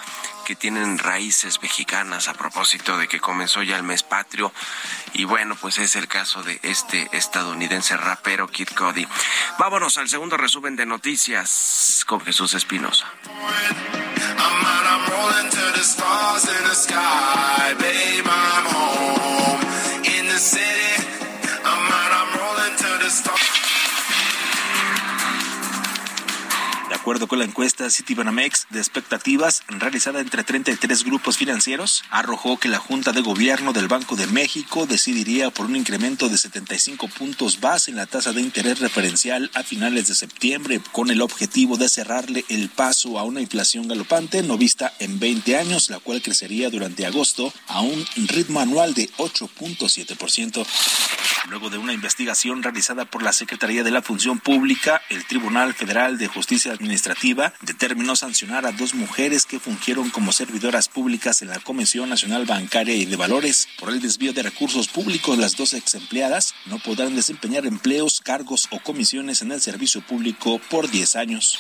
que 0.46 0.56
tienen 0.56 0.98
raíces 0.98 1.62
mexicanas 1.62 2.28
a 2.28 2.34
propósito 2.34 2.98
de 2.98 3.08
que 3.08 3.20
comenzó 3.20 3.64
ya 3.64 3.76
el 3.76 3.84
mes 3.84 4.04
patrio 4.04 4.52
y 5.14 5.24
bueno, 5.24 5.56
pues 5.60 5.80
es 5.80 5.96
el 5.96 6.08
caso 6.08 6.44
de 6.44 6.60
este 6.64 7.10
estadounidense 7.12 7.98
rapero 7.98 8.48
Kid 8.48 8.70
Cody. 8.70 9.08
Vámonos 9.58 9.98
al 9.98 10.10
segundo 10.10 10.38
resumen 10.38 10.76
de 10.76 10.86
noticias 10.86 12.04
con 12.08 12.22
Jesús 12.22 12.54
Espinosa. 12.54 13.08
De 17.80 18.17
acuerdo 27.08 27.30
con 27.30 27.40
la 27.40 27.46
encuesta 27.46 27.90
Citibanamex 27.90 28.68
de 28.70 28.80
expectativas 28.80 29.64
realizada 29.70 30.20
entre 30.20 30.44
33 30.44 31.06
grupos 31.06 31.38
financieros, 31.38 32.04
arrojó 32.10 32.58
que 32.58 32.68
la 32.68 32.80
Junta 32.80 33.14
de 33.14 33.22
Gobierno 33.22 33.72
del 33.72 33.88
Banco 33.88 34.18
de 34.18 34.28
México 34.28 34.86
decidiría 34.86 35.50
por 35.50 35.68
un 35.68 35.78
incremento 35.78 36.28
de 36.28 36.38
75 36.38 37.08
puntos 37.08 37.62
base 37.62 37.92
en 37.92 37.96
la 37.96 38.08
tasa 38.08 38.34
de 38.34 38.42
interés 38.42 38.82
referencial 38.82 39.50
a 39.54 39.64
finales 39.64 40.10
de 40.10 40.16
septiembre, 40.16 40.82
con 40.92 41.10
el 41.10 41.22
objetivo 41.22 41.78
de 41.78 41.88
cerrarle 41.88 42.44
el 42.50 42.68
paso 42.68 43.18
a 43.18 43.24
una 43.24 43.40
inflación 43.40 43.88
galopante 43.88 44.44
no 44.44 44.58
vista 44.58 44.92
en 45.00 45.18
20 45.18 45.56
años, 45.56 45.90
la 45.90 46.00
cual 46.00 46.22
crecería 46.22 46.70
durante 46.70 47.06
agosto 47.06 47.54
a 47.68 47.80
un 47.80 48.06
ritmo 48.28 48.60
anual 48.60 48.94
de 48.94 49.10
8.7%. 49.12 50.68
Luego 51.48 51.70
de 51.70 51.78
una 51.78 51.94
investigación 51.94 52.62
realizada 52.62 53.06
por 53.06 53.24
la 53.24 53.32
Secretaría 53.32 53.86
de 53.86 53.92
la 53.92 54.02
Función 54.02 54.40
Pública, 54.40 55.02
el 55.10 55.24
Tribunal 55.26 55.74
Federal 55.74 56.18
de 56.18 56.28
Justicia 56.28 56.74
Administrativa 56.74 56.97
Administrativa 56.98 57.54
determinó 57.62 58.16
sancionar 58.16 58.66
a 58.66 58.72
dos 58.72 58.96
mujeres 58.96 59.46
que 59.46 59.60
fungieron 59.60 60.10
como 60.10 60.32
servidoras 60.32 60.88
públicas 60.88 61.44
en 61.44 61.50
la 61.50 61.60
Comisión 61.60 62.10
Nacional 62.10 62.46
Bancaria 62.48 62.96
y 62.96 63.06
de 63.06 63.16
Valores 63.16 63.68
por 63.78 63.92
el 63.92 64.02
desvío 64.02 64.34
de 64.34 64.42
recursos 64.42 64.88
públicos. 64.88 65.38
Las 65.38 65.56
dos 65.56 65.76
ex 65.76 65.94
empleadas 65.94 66.56
no 66.66 66.80
podrán 66.80 67.16
desempeñar 67.16 67.68
empleos, 67.68 68.20
cargos 68.20 68.68
o 68.72 68.80
comisiones 68.80 69.44
en 69.44 69.52
el 69.52 69.62
servicio 69.62 70.02
público 70.02 70.60
por 70.72 70.90
10 70.90 71.18
años. 71.18 71.60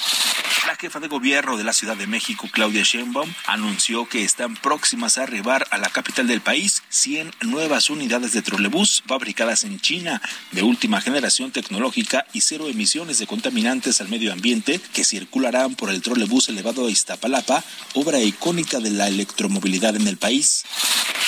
La 0.66 0.76
jefa 0.76 1.00
de 1.00 1.08
gobierno 1.08 1.56
de 1.56 1.64
la 1.64 1.72
Ciudad 1.72 1.96
de 1.96 2.08
México, 2.08 2.50
Claudia 2.52 2.84
Sheinbaum, 2.84 3.32
anunció 3.46 4.10
que 4.10 4.24
están 4.24 4.56
próximas 4.56 5.18
a 5.18 5.24
arribar 5.24 5.66
a 5.72 5.78
la 5.78 5.88
capital 5.90 6.28
del 6.28 6.42
país 6.42 6.84
100 6.90 7.32
nuevas 7.42 7.90
unidades 7.90 8.34
de 8.34 8.42
trolebús 8.42 9.04
fabricadas 9.06 9.64
en 9.64 9.80
China 9.80 10.22
de 10.52 10.64
última 10.64 11.00
generación 11.00 11.52
tecnológica 11.52 12.26
y 12.34 12.42
cero 12.42 12.68
emisiones 12.68 13.20
de 13.20 13.28
contaminantes 13.28 14.02
al 14.02 14.10
medio 14.10 14.34
ambiente 14.34 14.82
que 14.94 15.06
circulan 15.06 15.27
circularán 15.28 15.76
por 15.76 15.90
el 15.90 16.02
trolebús 16.02 16.48
elevado 16.48 16.88
a 16.88 16.90
Iztapalapa, 16.90 17.62
obra 17.96 18.20
icónica 18.20 18.80
de 18.80 18.92
la 18.92 19.10
electromovilidad 19.10 19.96
en 19.98 20.08
el 20.08 20.16
país. 20.16 20.64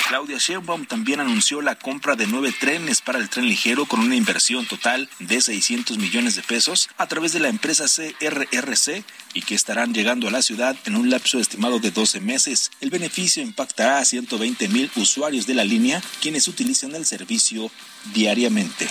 Claudia 0.08 0.38
Sheinbaum 0.40 0.86
también 0.86 1.20
anunció 1.20 1.62
la 1.62 1.76
compra 1.76 2.16
de 2.16 2.26
nueve 2.26 2.54
trenes 2.58 3.02
para 3.02 3.20
el 3.20 3.30
tren 3.30 3.46
ligero 3.46 3.86
con 3.86 4.00
una 4.00 4.16
inversión 4.16 4.66
total 4.66 5.10
de 5.20 5.42
600 5.42 5.98
millones 5.98 6.36
de 6.36 6.42
pesos 6.42 6.90
a 6.98 7.08
través 7.08 7.34
de 7.34 7.42
la 7.42 7.50
empresa 7.50 7.86
CRRC 7.86 9.04
y 9.34 9.42
que 9.42 9.54
estarán 9.54 9.94
llegando 9.94 10.28
a 10.28 10.32
la 10.32 10.42
ciudad 10.42 10.78
en 10.86 10.96
un 10.96 11.10
lapso 11.10 11.38
estimado 11.40 11.80
de 11.80 11.92
12 11.92 12.22
meses. 12.22 12.72
El 12.80 12.90
beneficio 12.90 13.44
impactará 13.44 14.00
a 14.00 14.06
120 14.06 14.70
mil 14.70 14.90
usuarios 14.96 15.46
de 15.46 15.56
la 15.56 15.66
línea 15.66 16.02
quienes 16.22 16.48
utilizan 16.48 16.96
el 16.96 17.06
servicio 17.06 17.70
diariamente. 18.14 18.88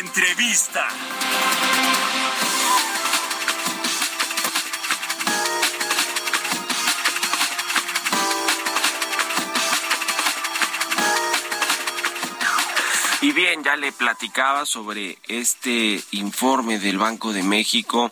Entrevista. 0.00 0.88
Y 13.24 13.32
bien, 13.32 13.64
ya 13.64 13.74
le 13.76 13.90
platicaba 13.90 14.66
sobre 14.66 15.16
este 15.28 15.98
informe 16.10 16.78
del 16.78 16.98
Banco 16.98 17.32
de 17.32 17.42
México 17.42 18.10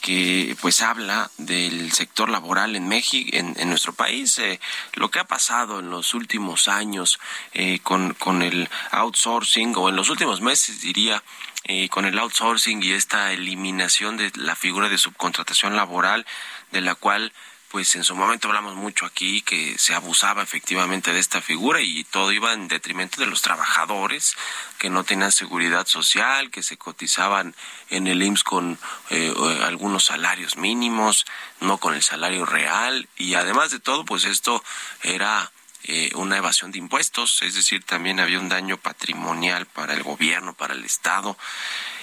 que 0.00 0.56
pues 0.58 0.80
habla 0.80 1.30
del 1.36 1.92
sector 1.92 2.30
laboral 2.30 2.74
en 2.74 2.88
México, 2.88 3.28
en, 3.34 3.68
nuestro 3.68 3.92
país, 3.92 4.38
eh, 4.38 4.58
lo 4.94 5.10
que 5.10 5.18
ha 5.18 5.24
pasado 5.24 5.80
en 5.80 5.90
los 5.90 6.14
últimos 6.14 6.68
años 6.68 7.20
eh, 7.52 7.80
con, 7.82 8.14
con 8.14 8.40
el 8.40 8.70
outsourcing 8.92 9.74
o 9.76 9.90
en 9.90 9.96
los 9.96 10.08
últimos 10.08 10.40
meses 10.40 10.80
diría 10.80 11.22
eh, 11.64 11.90
con 11.90 12.06
el 12.06 12.18
outsourcing 12.18 12.82
y 12.82 12.92
esta 12.92 13.32
eliminación 13.32 14.16
de 14.16 14.32
la 14.34 14.56
figura 14.56 14.88
de 14.88 14.96
subcontratación 14.96 15.76
laboral 15.76 16.24
de 16.72 16.80
la 16.80 16.94
cual 16.94 17.34
pues 17.74 17.96
en 17.96 18.04
su 18.04 18.14
momento 18.14 18.46
hablamos 18.46 18.76
mucho 18.76 19.04
aquí 19.04 19.42
que 19.42 19.76
se 19.78 19.96
abusaba 19.96 20.44
efectivamente 20.44 21.12
de 21.12 21.18
esta 21.18 21.40
figura 21.40 21.80
y 21.80 22.04
todo 22.04 22.30
iba 22.30 22.52
en 22.52 22.68
detrimento 22.68 23.20
de 23.20 23.26
los 23.26 23.42
trabajadores 23.42 24.36
que 24.78 24.90
no 24.90 25.02
tenían 25.02 25.32
seguridad 25.32 25.84
social, 25.84 26.52
que 26.52 26.62
se 26.62 26.76
cotizaban 26.76 27.56
en 27.90 28.06
el 28.06 28.22
IMSS 28.22 28.44
con 28.44 28.78
eh, 29.10 29.34
algunos 29.64 30.04
salarios 30.04 30.56
mínimos, 30.56 31.26
no 31.58 31.78
con 31.78 31.94
el 31.94 32.04
salario 32.04 32.46
real 32.46 33.08
y 33.16 33.34
además 33.34 33.72
de 33.72 33.80
todo 33.80 34.04
pues 34.04 34.22
esto 34.24 34.62
era 35.02 35.50
eh, 35.82 36.12
una 36.14 36.36
evasión 36.36 36.70
de 36.70 36.78
impuestos, 36.78 37.42
es 37.42 37.56
decir, 37.56 37.82
también 37.82 38.20
había 38.20 38.38
un 38.38 38.48
daño 38.48 38.76
patrimonial 38.76 39.66
para 39.66 39.94
el 39.94 40.04
gobierno, 40.04 40.54
para 40.54 40.74
el 40.74 40.84
Estado. 40.84 41.36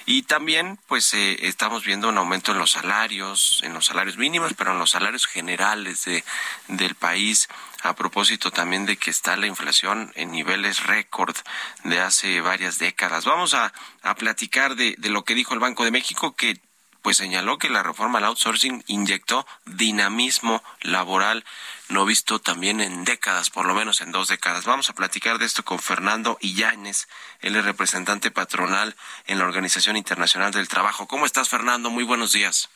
Y 0.05 0.23
también, 0.23 0.79
pues, 0.87 1.13
eh, 1.13 1.47
estamos 1.47 1.83
viendo 1.83 2.09
un 2.09 2.17
aumento 2.17 2.51
en 2.51 2.57
los 2.57 2.71
salarios, 2.71 3.61
en 3.63 3.73
los 3.73 3.85
salarios 3.85 4.17
mínimos, 4.17 4.53
pero 4.55 4.71
en 4.71 4.79
los 4.79 4.91
salarios 4.91 5.25
generales 5.25 6.05
de, 6.05 6.23
del 6.67 6.95
país, 6.95 7.47
a 7.83 7.95
propósito 7.95 8.51
también 8.51 8.85
de 8.85 8.97
que 8.97 9.09
está 9.11 9.37
la 9.37 9.47
inflación 9.47 10.11
en 10.15 10.31
niveles 10.31 10.83
récord 10.83 11.35
de 11.83 11.99
hace 11.99 12.41
varias 12.41 12.79
décadas. 12.79 13.25
Vamos 13.25 13.53
a, 13.53 13.73
a 14.03 14.15
platicar 14.15 14.75
de, 14.75 14.95
de 14.97 15.09
lo 15.09 15.23
que 15.23 15.35
dijo 15.35 15.53
el 15.53 15.59
Banco 15.59 15.83
de 15.83 15.91
México, 15.91 16.35
que 16.35 16.59
pues 17.01 17.17
señaló 17.17 17.57
que 17.57 17.69
la 17.69 17.83
reforma 17.83 18.19
al 18.19 18.25
outsourcing 18.25 18.83
inyectó 18.87 19.47
dinamismo 19.65 20.63
laboral 20.81 21.43
no 21.91 22.05
visto 22.05 22.39
también 22.39 22.81
en 22.81 23.03
décadas, 23.03 23.49
por 23.49 23.65
lo 23.65 23.73
menos 23.73 24.01
en 24.01 24.11
dos 24.11 24.29
décadas. 24.29 24.65
Vamos 24.65 24.89
a 24.89 24.93
platicar 24.93 25.37
de 25.37 25.45
esto 25.45 25.63
con 25.63 25.79
Fernando 25.79 26.37
Illanes, 26.41 27.07
él 27.41 27.55
es 27.55 27.65
representante 27.65 28.31
patronal 28.31 28.95
en 29.27 29.39
la 29.39 29.45
Organización 29.45 29.97
Internacional 29.97 30.51
del 30.51 30.67
Trabajo. 30.67 31.07
¿Cómo 31.07 31.25
estás, 31.25 31.49
Fernando? 31.49 31.89
Muy 31.89 32.03
buenos 32.03 32.31
días. 32.31 32.69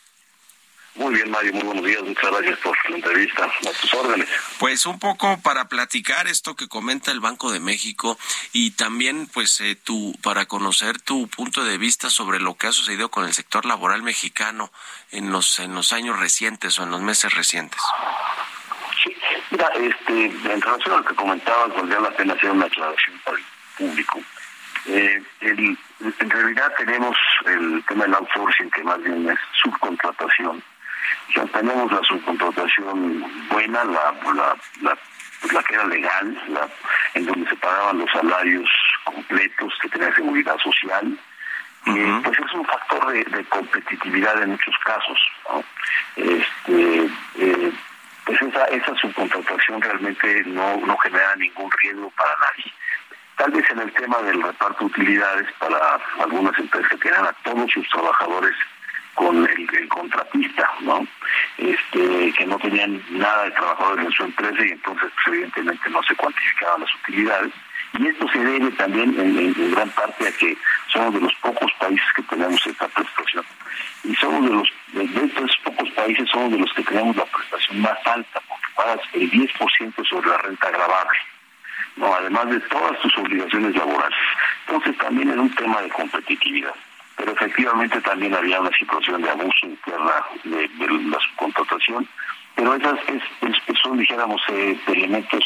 Muy 0.95 1.13
bien, 1.13 1.29
Mario, 1.29 1.51
muy 1.51 1.63
buenos 1.63 1.83
días. 1.83 2.01
Muchas 2.03 2.31
gracias 2.31 2.57
por 2.59 2.89
la 2.89 2.95
entrevista. 2.95 3.43
A 3.43 3.81
tus 3.81 3.93
órdenes. 3.93 4.29
Pues 4.59 4.85
un 4.85 4.97
poco 4.97 5.37
para 5.41 5.67
platicar 5.67 6.27
esto 6.27 6.55
que 6.55 6.69
comenta 6.69 7.11
el 7.11 7.19
Banco 7.19 7.51
de 7.51 7.59
México 7.59 8.17
y 8.53 8.71
también, 8.71 9.27
pues, 9.27 9.59
eh, 9.59 9.75
tu, 9.75 10.13
para 10.21 10.45
conocer 10.45 11.01
tu 11.01 11.27
punto 11.27 11.65
de 11.65 11.77
vista 11.77 12.09
sobre 12.09 12.39
lo 12.39 12.55
que 12.55 12.67
ha 12.67 12.71
sucedido 12.71 13.11
con 13.11 13.25
el 13.25 13.33
sector 13.33 13.65
laboral 13.65 14.03
mexicano 14.03 14.71
en 15.11 15.31
los, 15.31 15.59
en 15.59 15.75
los 15.75 15.91
años 15.91 16.17
recientes 16.17 16.79
o 16.79 16.83
en 16.83 16.91
los 16.91 17.01
meses 17.01 17.33
recientes. 17.33 17.81
Mira, 19.51 19.67
este, 19.75 20.25
en 20.25 20.61
relación 20.61 20.93
a 20.93 20.97
lo 20.97 21.05
que 21.05 21.15
comentabas, 21.15 21.75
valdría 21.75 21.99
la 21.99 22.11
pena 22.11 22.33
hacer 22.33 22.51
una 22.51 22.65
aclaración 22.65 23.19
para 23.23 23.37
el 23.37 23.43
público. 23.77 24.19
Eh, 24.87 25.23
en 25.41 26.29
realidad 26.29 26.71
tenemos 26.77 27.17
el 27.45 27.83
tema 27.87 28.05
del 28.05 28.15
outsourcing, 28.15 28.69
que 28.71 28.83
más 28.83 29.01
bien 29.01 29.29
es 29.29 29.39
subcontratación. 29.63 30.61
Ya 31.35 31.45
tenemos 31.45 31.91
la 31.91 32.01
subcontratación 32.03 33.25
buena, 33.49 33.83
la, 33.83 34.13
la, 34.33 34.57
la, 34.81 34.97
pues 35.41 35.53
la 35.53 35.63
que 35.63 35.73
era 35.75 35.85
legal, 35.85 36.43
la, 36.49 36.67
en 37.13 37.25
donde 37.25 37.49
se 37.49 37.55
pagaban 37.55 37.99
los 37.99 38.11
salarios 38.11 38.69
completos, 39.03 39.73
que 39.81 39.89
tenía 39.89 40.13
seguridad 40.15 40.57
social. 40.59 41.17
Eh, 41.87 42.19
pues 42.23 42.39
es 42.39 42.53
un 42.53 42.65
factor 42.65 43.11
de, 43.11 43.45
competitividad 43.45 44.41
en 44.41 44.51
muchos 44.51 44.75
casos. 44.83 45.19
Este, 46.15 47.09
eh, 47.37 47.71
pues 48.25 48.41
esa, 48.41 48.65
esa 48.65 48.95
subcontratación 48.95 49.81
realmente 49.81 50.43
no, 50.47 50.77
no 50.77 50.97
genera 50.97 51.35
ningún 51.35 51.71
riesgo 51.81 52.09
para 52.11 52.31
nadie. 52.31 52.71
Tal 53.37 53.51
vez 53.51 53.69
en 53.69 53.79
el 53.79 53.91
tema 53.93 54.17
del 54.21 54.41
reparto 54.41 54.79
de 54.79 54.85
utilidades 54.85 55.47
para 55.59 55.99
algunas 56.19 56.57
empresas 56.57 56.89
que 56.89 56.97
tienen 56.97 57.25
a 57.25 57.33
todos 57.43 57.69
sus 57.71 57.87
trabajadores 57.89 58.55
con 59.13 59.47
el, 59.47 59.87
contratista, 59.87 60.69
¿no? 60.81 61.07
Este, 61.57 62.33
que 62.33 62.45
no 62.45 62.57
tenían 62.59 63.01
nada 63.11 63.45
de 63.45 63.51
trabajadores 63.51 64.05
en 64.05 64.11
su 64.11 64.23
empresa 64.23 64.65
y 64.65 64.71
entonces 64.71 65.11
pues, 65.13 65.27
evidentemente 65.27 65.89
no 65.89 66.03
se 66.03 66.15
cuantificaban 66.15 66.81
las 66.81 66.95
utilidades. 66.95 67.53
Y 67.97 68.07
esto 68.07 68.27
se 68.29 68.39
debe 68.39 68.71
también 68.71 69.17
en, 69.19 69.71
gran 69.71 69.89
parte 69.91 70.27
a 70.27 70.31
que 70.31 70.57
somos 70.91 71.13
de 71.13 71.21
los 71.21 71.33
pocos 71.35 71.71
países 71.79 72.05
que 72.15 72.23
tenemos 72.23 72.65
esta 72.65 72.87
prestación. 72.87 73.45
Y 74.03 74.15
somos 74.15 74.43
de 74.43 74.55
los, 74.55 74.69
de 74.93 75.25
estos 75.25 75.57
pocos 75.63 75.89
países 75.91 76.29
somos 76.29 76.51
de 76.51 76.59
los 76.59 76.73
que 76.73 76.83
tenemos 76.83 77.15
la 77.15 77.25
prestación 77.25 77.81
más 77.81 77.97
alta, 78.05 78.41
porque 78.47 78.67
pagas 78.75 78.99
el 79.13 79.31
10% 79.31 80.07
sobre 80.07 80.29
la 80.29 80.37
renta 80.39 80.67
agravable 80.67 81.17
no, 81.97 82.13
además 82.13 82.49
de 82.49 82.59
todas 82.61 82.99
tus 82.99 83.17
obligaciones 83.17 83.75
laborales. 83.75 84.17
Entonces 84.67 84.97
también 84.97 85.29
es 85.29 85.37
un 85.37 85.53
tema 85.55 85.81
de 85.81 85.89
competitividad. 85.89 86.73
Pero 87.15 87.31
efectivamente 87.31 88.01
también 88.01 88.35
había 88.35 88.59
una 88.59 88.77
situación 88.77 89.21
de 89.21 89.29
abuso 89.29 89.65
interna 89.65 90.25
de, 90.43 90.69
la 91.09 91.19
subcontratación, 91.19 92.07
pero 92.55 92.75
esas 92.75 92.99
son, 93.81 93.97
dijéramos, 93.97 94.41
eh, 94.49 94.77
elementos 94.87 95.43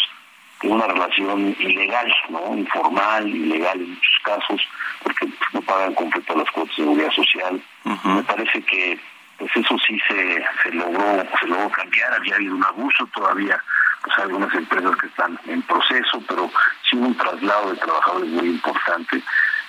de 0.62 0.68
una 0.68 0.88
relación 0.88 1.56
ilegal, 1.60 2.14
¿no? 2.30 2.56
informal, 2.56 3.28
ilegal 3.28 3.80
en 3.80 3.90
muchos 3.90 4.20
casos, 4.24 4.62
porque 5.04 5.28
no 5.54 5.62
pagan 5.62 5.94
completo 5.94 6.36
las 6.36 6.52
cuotas 6.52 6.76
de 6.76 6.84
seguridad 6.84 7.12
social. 7.12 7.62
Me 8.04 8.24
parece 8.24 8.62
que 8.64 9.00
pues 9.38 9.52
eso 9.56 9.78
sí 9.88 9.98
se, 10.08 10.46
se 10.64 10.72
logró 10.72 11.24
se 11.40 11.48
logró 11.48 11.70
cambiar, 11.70 12.14
había 12.14 12.36
habido 12.36 12.56
un 12.56 12.66
abuso 12.66 13.08
todavía 13.14 13.62
pues 14.04 14.18
hay 14.18 14.24
algunas 14.24 14.54
empresas 14.54 14.96
que 14.98 15.08
están 15.08 15.40
en 15.46 15.62
proceso, 15.64 16.24
pero 16.28 16.50
sí 16.90 16.96
un 16.96 17.16
traslado 17.18 17.72
de 17.72 17.78
trabajadores 17.78 18.30
muy 18.30 18.48
importante. 18.48 19.22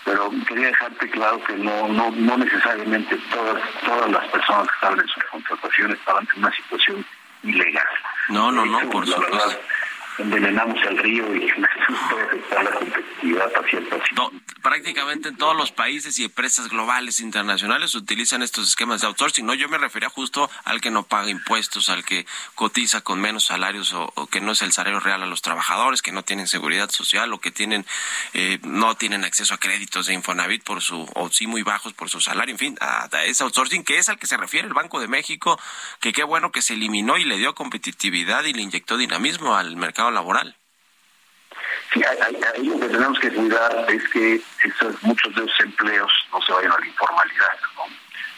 Pero 0.05 0.31
quería 0.47 0.69
dejarte 0.69 1.11
claro 1.11 1.43
que 1.45 1.55
no 1.55 1.89
no 1.89 2.11
no 2.11 2.39
necesariamente 2.39 3.17
todas 3.33 3.63
todas 3.85 4.11
las 4.11 4.27
personas 4.29 4.67
que 4.69 4.75
estaban 4.75 5.01
en 5.01 5.09
sus 5.09 5.25
contrataciones 5.25 5.99
estaban 5.99 6.29
en 6.33 6.43
una 6.43 6.53
situación 6.53 7.05
ilegal. 7.43 7.87
No, 8.29 8.51
no, 8.51 8.65
no, 8.65 8.91
por 8.91 9.07
la 9.07 9.19
verdad 9.19 9.59
envenenamos 10.21 10.79
el 10.89 10.99
río 10.99 11.35
y 11.35 11.49
competitividad 11.95 13.53
prácticamente 14.63 15.29
en 15.29 15.37
todos 15.37 15.57
los 15.57 15.73
países 15.73 16.19
y 16.19 16.25
empresas 16.25 16.69
globales 16.69 17.21
internacionales 17.21 17.95
utilizan 17.95 18.43
estos 18.43 18.69
esquemas 18.69 19.01
de 19.01 19.09
outsourcing. 19.09 19.45
No, 19.45 19.55
yo 19.55 19.69
me 19.69 19.79
refería 19.79 20.09
justo 20.09 20.51
al 20.65 20.81
que 20.81 20.91
no 20.91 21.03
paga 21.03 21.31
impuestos, 21.31 21.89
al 21.89 22.05
que 22.05 22.27
cotiza 22.55 23.01
con 23.01 23.21
menos 23.21 23.47
salarios 23.47 23.93
o, 23.93 24.13
que 24.31 24.41
no 24.41 24.53
es 24.53 24.63
el 24.63 24.73
salario 24.73 25.01
real 25.01 25.23
a 25.23 25.27
los 25.27 25.43
trabajadores, 25.43 26.03
que 26.03 26.13
no 26.13 26.23
tienen 26.23 26.47
seguridad 26.47 26.91
social 26.91 27.33
o 27.33 27.41
que 27.41 27.51
tienen 27.51 27.85
eh, 28.35 28.59
no 28.63 28.95
tienen 28.95 29.25
acceso 29.25 29.55
a 29.55 29.59
créditos 29.59 30.07
de 30.07 30.15
Infonavit 30.15 30.63
por 30.63 30.83
su 30.83 31.09
o 31.15 31.31
sí 31.31 31.47
muy 31.47 31.63
bajos 31.63 31.93
por 31.93 32.09
su 32.09 32.21
salario. 32.21 32.53
En 32.53 32.59
fin, 32.59 32.77
a, 32.81 33.09
ese 33.25 33.43
outsourcing 33.43 33.85
que 33.85 33.99
es 33.99 34.09
al 34.09 34.19
que 34.19 34.27
se 34.27 34.37
refiere 34.37 34.69
el 34.69 34.75
Banco 34.75 35.01
de 35.01 35.09
México, 35.09 35.59
que 36.01 36.13
qué 36.13 36.25
bueno 36.25 36.53
que 36.53 36.63
se 36.63 36.75
eliminó 36.75 37.19
y 37.19 37.25
le 37.25 37.39
dio 37.39 37.55
competitividad 37.55 38.45
y 38.45 38.53
le 38.53 38.63
inyectó 38.63 38.97
dinamismo 38.97 39.57
al 39.57 39.77
mercado 39.77 40.11
laboral. 40.11 40.60
Sí, 41.93 42.03
ahí, 42.05 42.65
lo 42.65 42.79
que 42.79 42.89
tenemos 42.89 43.19
que 43.19 43.31
cuidar 43.31 43.87
es 43.89 44.09
que 44.09 44.41
muchos 45.03 45.35
de 45.35 45.45
esos 45.45 45.61
empleos 45.61 46.13
no 46.33 46.41
se 46.43 46.53
vayan 46.53 46.73
a 46.73 46.79
la 46.79 46.87
informalidad, 46.87 47.59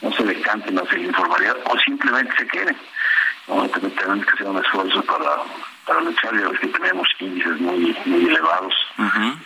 no, 0.01 0.12
se 0.12 0.25
decanten 0.25 0.79
hacia 0.79 0.99
la 0.99 1.05
informalidad 1.05 1.57
o 1.64 1.79
simplemente 1.79 2.33
se 2.37 2.47
queden. 2.47 2.77
¿no? 3.49 3.68
Tenemos 3.68 4.25
que 4.25 4.31
hacer 4.33 4.47
un 4.47 4.64
esfuerzo 4.64 5.03
para, 5.03 5.42
para 5.87 6.01
luchar, 6.01 6.38
ya 6.38 6.49
ves 6.49 6.61
que 6.61 6.68
tenemos 6.68 7.09
índices 7.18 7.61
muy, 7.61 7.97
muy 8.07 8.25
elevados 8.25 8.75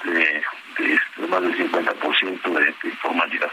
de, 0.04 0.44
de, 0.78 1.28
más 1.28 1.42
del 1.42 1.70
50% 1.70 2.42
de, 2.42 2.60
de 2.60 2.74
informalidad. 2.84 3.50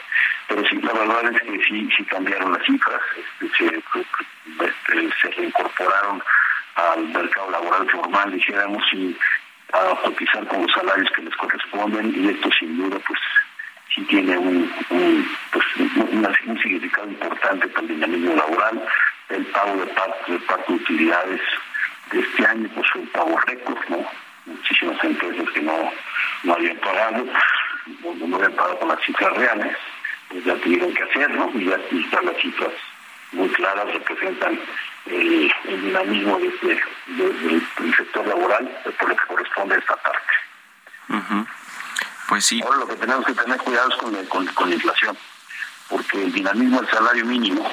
Pero 0.48 0.68
sí, 0.68 0.76
la 0.82 0.94
verdad 0.94 1.34
es 1.34 1.42
que 1.42 1.64
sí, 1.64 1.90
sí 1.98 2.04
cambiaron 2.06 2.54
las 2.54 2.64
cifras, 2.64 3.02
este, 3.42 3.58
se, 3.58 3.76
este, 3.76 5.10
se 5.22 5.30
reincorporaron 5.32 6.22
al 6.76 7.08
mercado 7.08 7.52
laboral 7.52 7.90
formal, 7.90 8.32
dijéramos, 8.32 8.84
y 8.94 9.18
a 9.74 9.96
cotizar 10.04 10.48
con 10.48 10.62
los 10.62 10.72
salarios 10.72 11.10
que 11.16 11.24
les 11.24 11.36
corresponden, 11.36 12.14
y 12.16 12.30
esto 12.30 12.50
sin 12.60 12.78
duda, 12.78 12.98
pues, 13.08 13.20
sí 13.94 14.02
tiene 14.04 14.38
un, 14.38 14.72
pues, 15.52 15.66
un, 15.78 16.58
significado 16.62 17.10
importante 17.10 17.68
para 17.68 17.82
el 17.82 17.88
dinamismo 17.88 18.36
laboral. 18.36 18.84
El 19.30 19.46
pago 19.48 19.78
de 19.78 19.88
parte 19.88 20.32
de, 20.32 20.40
parte 20.40 20.72
de 20.72 20.80
utilidades 20.80 21.42
de 22.12 22.20
este 22.20 22.46
año, 22.46 22.70
pues 22.76 22.88
fue 22.92 23.02
un 23.02 23.08
pago 23.08 23.38
récord, 23.48 23.80
¿no? 23.90 24.06
Muchísimas 24.46 25.04
empresas 25.04 25.50
que 25.52 25.62
no, 25.62 25.92
no 26.44 26.54
habían 26.54 26.78
pagado, 26.78 27.26
no, 28.04 28.28
no 28.28 28.36
habían 28.36 28.54
pagado 28.54 28.80
con 28.80 28.90
las 28.90 29.02
cifras 29.04 29.34
reales, 29.34 29.76
pues 30.30 30.44
ya 30.46 30.56
tuvieron 30.56 30.94
que 30.94 31.04
hacerlo, 31.04 31.52
y 31.56 31.66
ya 31.66 31.76
están 31.76 32.26
las 32.26 32.38
cifras 32.38 32.74
muy 33.32 33.50
claras, 33.50 33.92
representan 33.94 34.60
el, 35.06 35.54
dinamismo 35.66 36.40
de, 36.40 36.82
del 37.08 37.96
sector 37.96 38.28
laboral 38.28 38.82
por 39.00 39.10
lo 39.10 39.16
que 39.16 39.28
corresponde 39.28 39.76
a 39.76 39.80
esta 39.80 39.96
parte. 39.98 40.34
Pues 42.30 42.46
sí. 42.46 42.62
Ahora 42.64 42.80
lo 42.80 42.88
que 42.88 42.96
tenemos 42.96 43.26
que 43.26 43.34
tener 43.34 43.58
cuidado 43.60 43.90
es 43.90 43.96
con, 44.28 44.46
con, 44.48 44.70
la 44.70 44.76
inflación, 44.76 45.18
porque 45.90 46.24
el 46.24 46.32
dinamismo 46.32 46.82
del 46.82 46.90
salario 46.90 47.26
mínimo, 47.26 47.70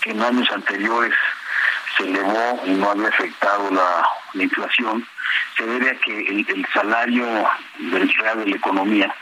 que 0.00 0.10
en 0.12 0.22
años 0.22 0.48
anteriores 0.50 1.14
se 1.96 2.04
elevó 2.04 2.62
y 2.64 2.70
no 2.70 2.90
había 2.90 3.08
afectado 3.08 3.70
la, 3.70 4.42
inflación, 4.42 5.06
se 5.56 5.66
debe 5.66 5.90
a 5.90 5.94
que 5.98 6.20
el, 6.28 6.66
salario 6.72 7.26
del 7.78 8.08
real 8.14 8.38
de 8.38 8.50
la 8.50 8.56
economía 8.56 9.14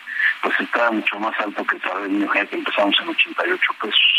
pues 0.43 0.55
estaba 0.61 0.93
mucho 0.93 1.19
más 1.19 1.35
alto 1.41 1.65
que 1.65 1.77
el 1.77 1.83
salario 1.83 2.09
mínimo 2.09 2.31
que 2.31 2.41
empezamos 2.53 2.95
en 3.01 3.09
88 3.09 3.73
pesos 3.81 4.18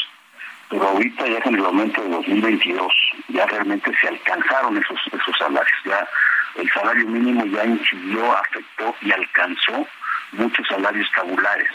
pero 0.70 0.88
ahorita 0.88 1.28
ya 1.28 1.42
con 1.42 1.56
el 1.56 1.66
aumento 1.66 2.02
de 2.02 2.10
2022 2.10 2.94
ya 3.30 3.46
realmente 3.48 3.92
se 4.00 4.08
alcanzaron 4.08 4.78
esos 4.78 5.00
esos 5.08 5.38
salarios, 5.38 5.78
ya 5.86 6.08
el 6.56 6.70
salario 6.72 7.08
mínimo 7.08 7.46
ya 7.46 7.66
incidió, 7.66 8.38
afectó 8.38 8.96
y 9.02 9.12
alcanzó 9.12 9.88
muchos 10.34 10.68
salarios 10.68 11.08
tabulares. 11.16 11.68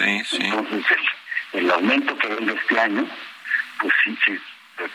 Entonces 0.00 0.84
el, 1.52 1.70
aumento 1.70 2.16
que 2.18 2.28
venga 2.28 2.52
este 2.52 2.80
año, 2.80 3.06
pues 3.80 3.92
sí, 4.04 4.18
sí 4.24 4.38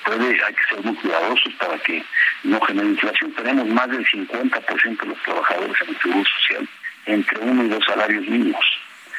puede, 0.04 0.44
hay 0.44 0.54
que 0.54 0.66
ser 0.70 0.84
muy 0.84 0.96
cuidadosos 0.96 1.54
para 1.56 1.78
que 1.80 2.04
no 2.44 2.60
genere 2.62 2.90
inflación. 2.90 3.32
Tenemos 3.34 3.68
más 3.68 3.90
del 3.90 4.06
50% 4.06 5.00
de 5.00 5.08
los 5.08 5.24
trabajadores 5.24 5.76
en 5.82 5.90
el 5.90 6.02
Seguro 6.02 6.26
Social 6.42 6.70
entre 7.06 7.40
uno 7.40 7.64
y 7.64 7.70
dos 7.70 7.84
salarios 7.86 8.28
mínimos. 8.28 8.66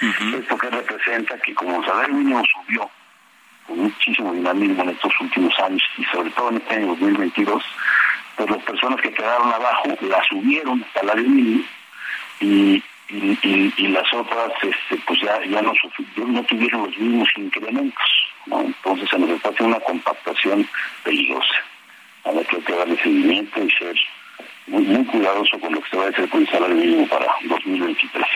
Esto 0.01 0.59
que 0.59 0.71
representa 0.71 1.39
que 1.39 1.55
como 1.55 1.81
el 1.81 1.87
salario 1.87 2.15
mínimo 2.15 2.43
subió 2.45 2.89
con 3.69 3.79
muchísimo 3.79 4.33
dinamismo 4.33 4.83
en 4.83 4.89
estos 4.89 5.13
últimos 5.21 5.57
años 5.61 5.83
y 5.99 6.05
sobre 6.05 6.31
todo 6.31 6.49
en 6.49 6.57
este 6.57 6.75
año 6.75 6.87
2022, 6.89 7.63
pues 8.37 8.51
las 8.51 8.63
personas 8.65 9.01
que 9.01 9.13
quedaron 9.13 9.53
abajo 9.53 9.89
la 10.01 10.23
subieron 10.29 10.83
hasta 10.83 11.03
la 11.05 11.15
mínimo 11.15 11.65
y, 12.41 12.83
las 13.89 14.13
otras 14.13 14.53
este, 14.63 15.03
pues 15.07 15.21
ya, 15.21 15.43
ya 15.47 15.63
no, 15.63 15.73
no 16.17 16.43
tuvieron 16.45 16.85
los 16.85 16.99
mismos 16.99 17.29
incrementos. 17.37 18.05
¿no? 18.47 18.61
Entonces 18.61 19.09
se 19.09 19.19
nos 19.19 19.31
está 19.31 19.49
haciendo 19.49 19.77
una 19.77 19.85
compactación 19.85 20.69
peligrosa 21.05 21.65
a 22.25 22.33
la 22.33 22.45
que 22.45 22.57
hay 22.57 22.63
que 22.63 22.75
darle 22.75 22.97
seguimiento 23.03 23.63
y 23.63 23.71
ser 23.71 23.97
muy, 24.69 25.05
cuidadoso 25.07 25.59
con 25.61 25.75
lo 25.75 25.83
que 25.83 25.91
se 25.91 25.97
va 25.97 26.05
a 26.05 26.09
hacer 26.09 26.29
con 26.29 26.41
el 26.41 26.51
salario 26.51 26.77
mínimo 26.77 27.09
para 27.09 27.27
2023. 27.45 28.27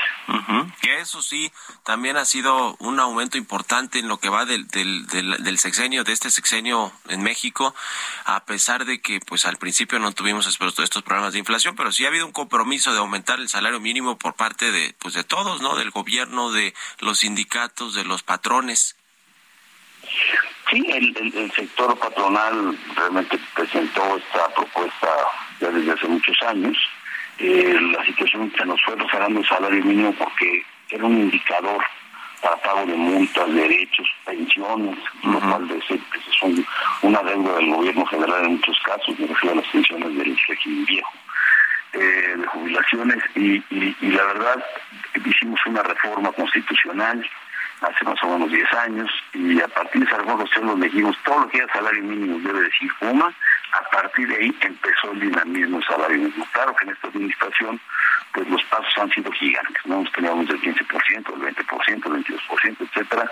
Que 0.81 1.01
eso 1.01 1.23
sí, 1.23 1.53
también 1.85 2.17
ha 2.17 2.25
sido 2.25 2.77
un 2.79 2.99
aumento 2.99 3.39
importante 3.39 3.99
en 3.99 4.09
lo 4.09 4.19
que 4.19 4.29
va 4.29 4.45
del, 4.45 4.67
del, 4.69 5.07
del, 5.07 5.59
sexenio, 5.59 6.05
de 6.05 6.13
este 6.13 6.31
sexenio 6.31 6.93
en 7.09 7.23
México, 7.23 7.75
a 8.25 8.45
pesar 8.45 8.85
de 8.85 9.01
que 9.01 9.21
pues 9.21 9.47
al 9.47 9.59
principio 9.59 9.99
no 9.99 10.13
tuvimos 10.13 10.47
estos 10.47 11.03
problemas 11.03 11.33
de 11.33 11.39
inflación, 11.39 11.77
pero 11.77 11.93
sí 11.93 12.05
ha 12.05 12.09
habido 12.09 12.27
un 12.27 12.33
compromiso 12.33 12.93
de 12.93 12.99
aumentar 12.99 13.41
el 13.41 13.49
salario 13.49 13.81
mínimo 13.81 14.17
por 14.19 14.35
parte 14.35 14.73
de 14.73 14.95
pues 14.99 15.15
de 15.15 15.25
todos, 15.25 15.61
¿no? 15.61 15.77
Del 15.77 15.91
gobierno, 15.91 16.51
de 16.51 16.75
los 17.01 17.21
sindicatos, 17.21 17.95
de 17.95 18.05
los 18.05 18.23
patrones. 18.23 18.97
Sí, 20.71 20.85
el, 20.89 21.17
el 21.17 21.53
sector 21.53 21.99
patronal 21.99 22.79
realmente 22.97 23.39
presentó 23.55 24.17
esta 24.17 24.49
propuesta 24.55 25.09
ya 25.63 25.71
desde 25.71 25.93
hace 25.93 26.09
muchos 26.09 26.37
años. 26.43 26.77
Eh, 27.39 27.79
la 27.93 28.05
situación 28.05 28.53
se 28.57 28.65
nos 28.67 28.83
fue 28.83 28.97
rezagando 28.97 29.41
el 29.41 29.47
salario 29.47 29.85
mínimo 29.85 30.13
porque 30.15 30.65
era 30.91 31.05
un 31.05 31.17
indicador 31.19 31.83
para 32.43 32.57
pago 32.57 32.85
de 32.87 32.95
multas, 32.95 33.55
derechos, 33.55 34.07
pensiones, 34.25 34.99
lo 35.23 35.41
cual 35.41 35.71
es, 35.71 35.91
es 35.91 36.67
una 37.03 37.23
deuda 37.23 37.55
del 37.55 37.71
gobierno 37.71 38.05
federal 38.07 38.45
en 38.45 38.53
muchos 38.57 38.77
casos, 38.85 39.19
me 39.19 39.29
refiero 39.29 39.53
a 39.53 39.63
las 39.63 39.71
pensiones 39.71 40.17
del 40.17 40.37
régimen 40.49 40.85
viejo, 40.85 41.13
eh, 41.93 42.35
de 42.37 42.47
jubilaciones, 42.47 43.19
y, 43.37 43.63
y, 43.71 43.97
la 44.11 44.25
verdad 44.25 44.65
hicimos 45.25 45.61
una 45.67 45.85
reforma 45.85 46.33
constitucional 46.33 47.25
hace 47.83 48.05
más 48.05 48.23
o 48.23 48.29
menos 48.29 48.51
10 48.51 48.73
años, 48.75 49.11
y 49.35 49.61
a 49.61 49.69
partir 49.69 50.03
de 50.03 50.07
esa 50.07 50.19
reforma 50.19 50.45
nosotros 50.45 50.81
dijimos 50.81 51.17
todo 51.25 51.41
lo 51.41 51.49
que 51.49 51.59
era 51.59 51.73
salario 51.73 52.03
mínimo 52.03 52.39
debe 52.39 52.63
decir 52.63 52.91
UMA, 53.01 53.33
a 53.73 53.91
partir 53.91 54.29
de 54.29 54.37
ahí 54.37 54.57
empezó 54.61 55.13
el 55.13 55.21
dinamismo 55.21 55.79
del 55.79 55.87
salario 55.87 56.19
mínimo. 56.19 56.47
Claro 56.53 56.75
que 56.77 56.85
en 56.85 56.93
esta 56.93 57.09
administración 57.09 57.81
pues 58.33 58.49
los 58.49 58.63
pasos 58.65 58.95
han 58.99 59.11
sido 59.11 59.31
gigantes, 59.33 59.85
¿no? 59.85 60.05
Teníamos 60.15 60.49
el 60.49 60.61
15%, 60.61 61.35
el 61.35 61.55
20%, 61.55 61.89
el 61.89 62.25
22%, 62.25 62.77
etcétera, 62.81 63.31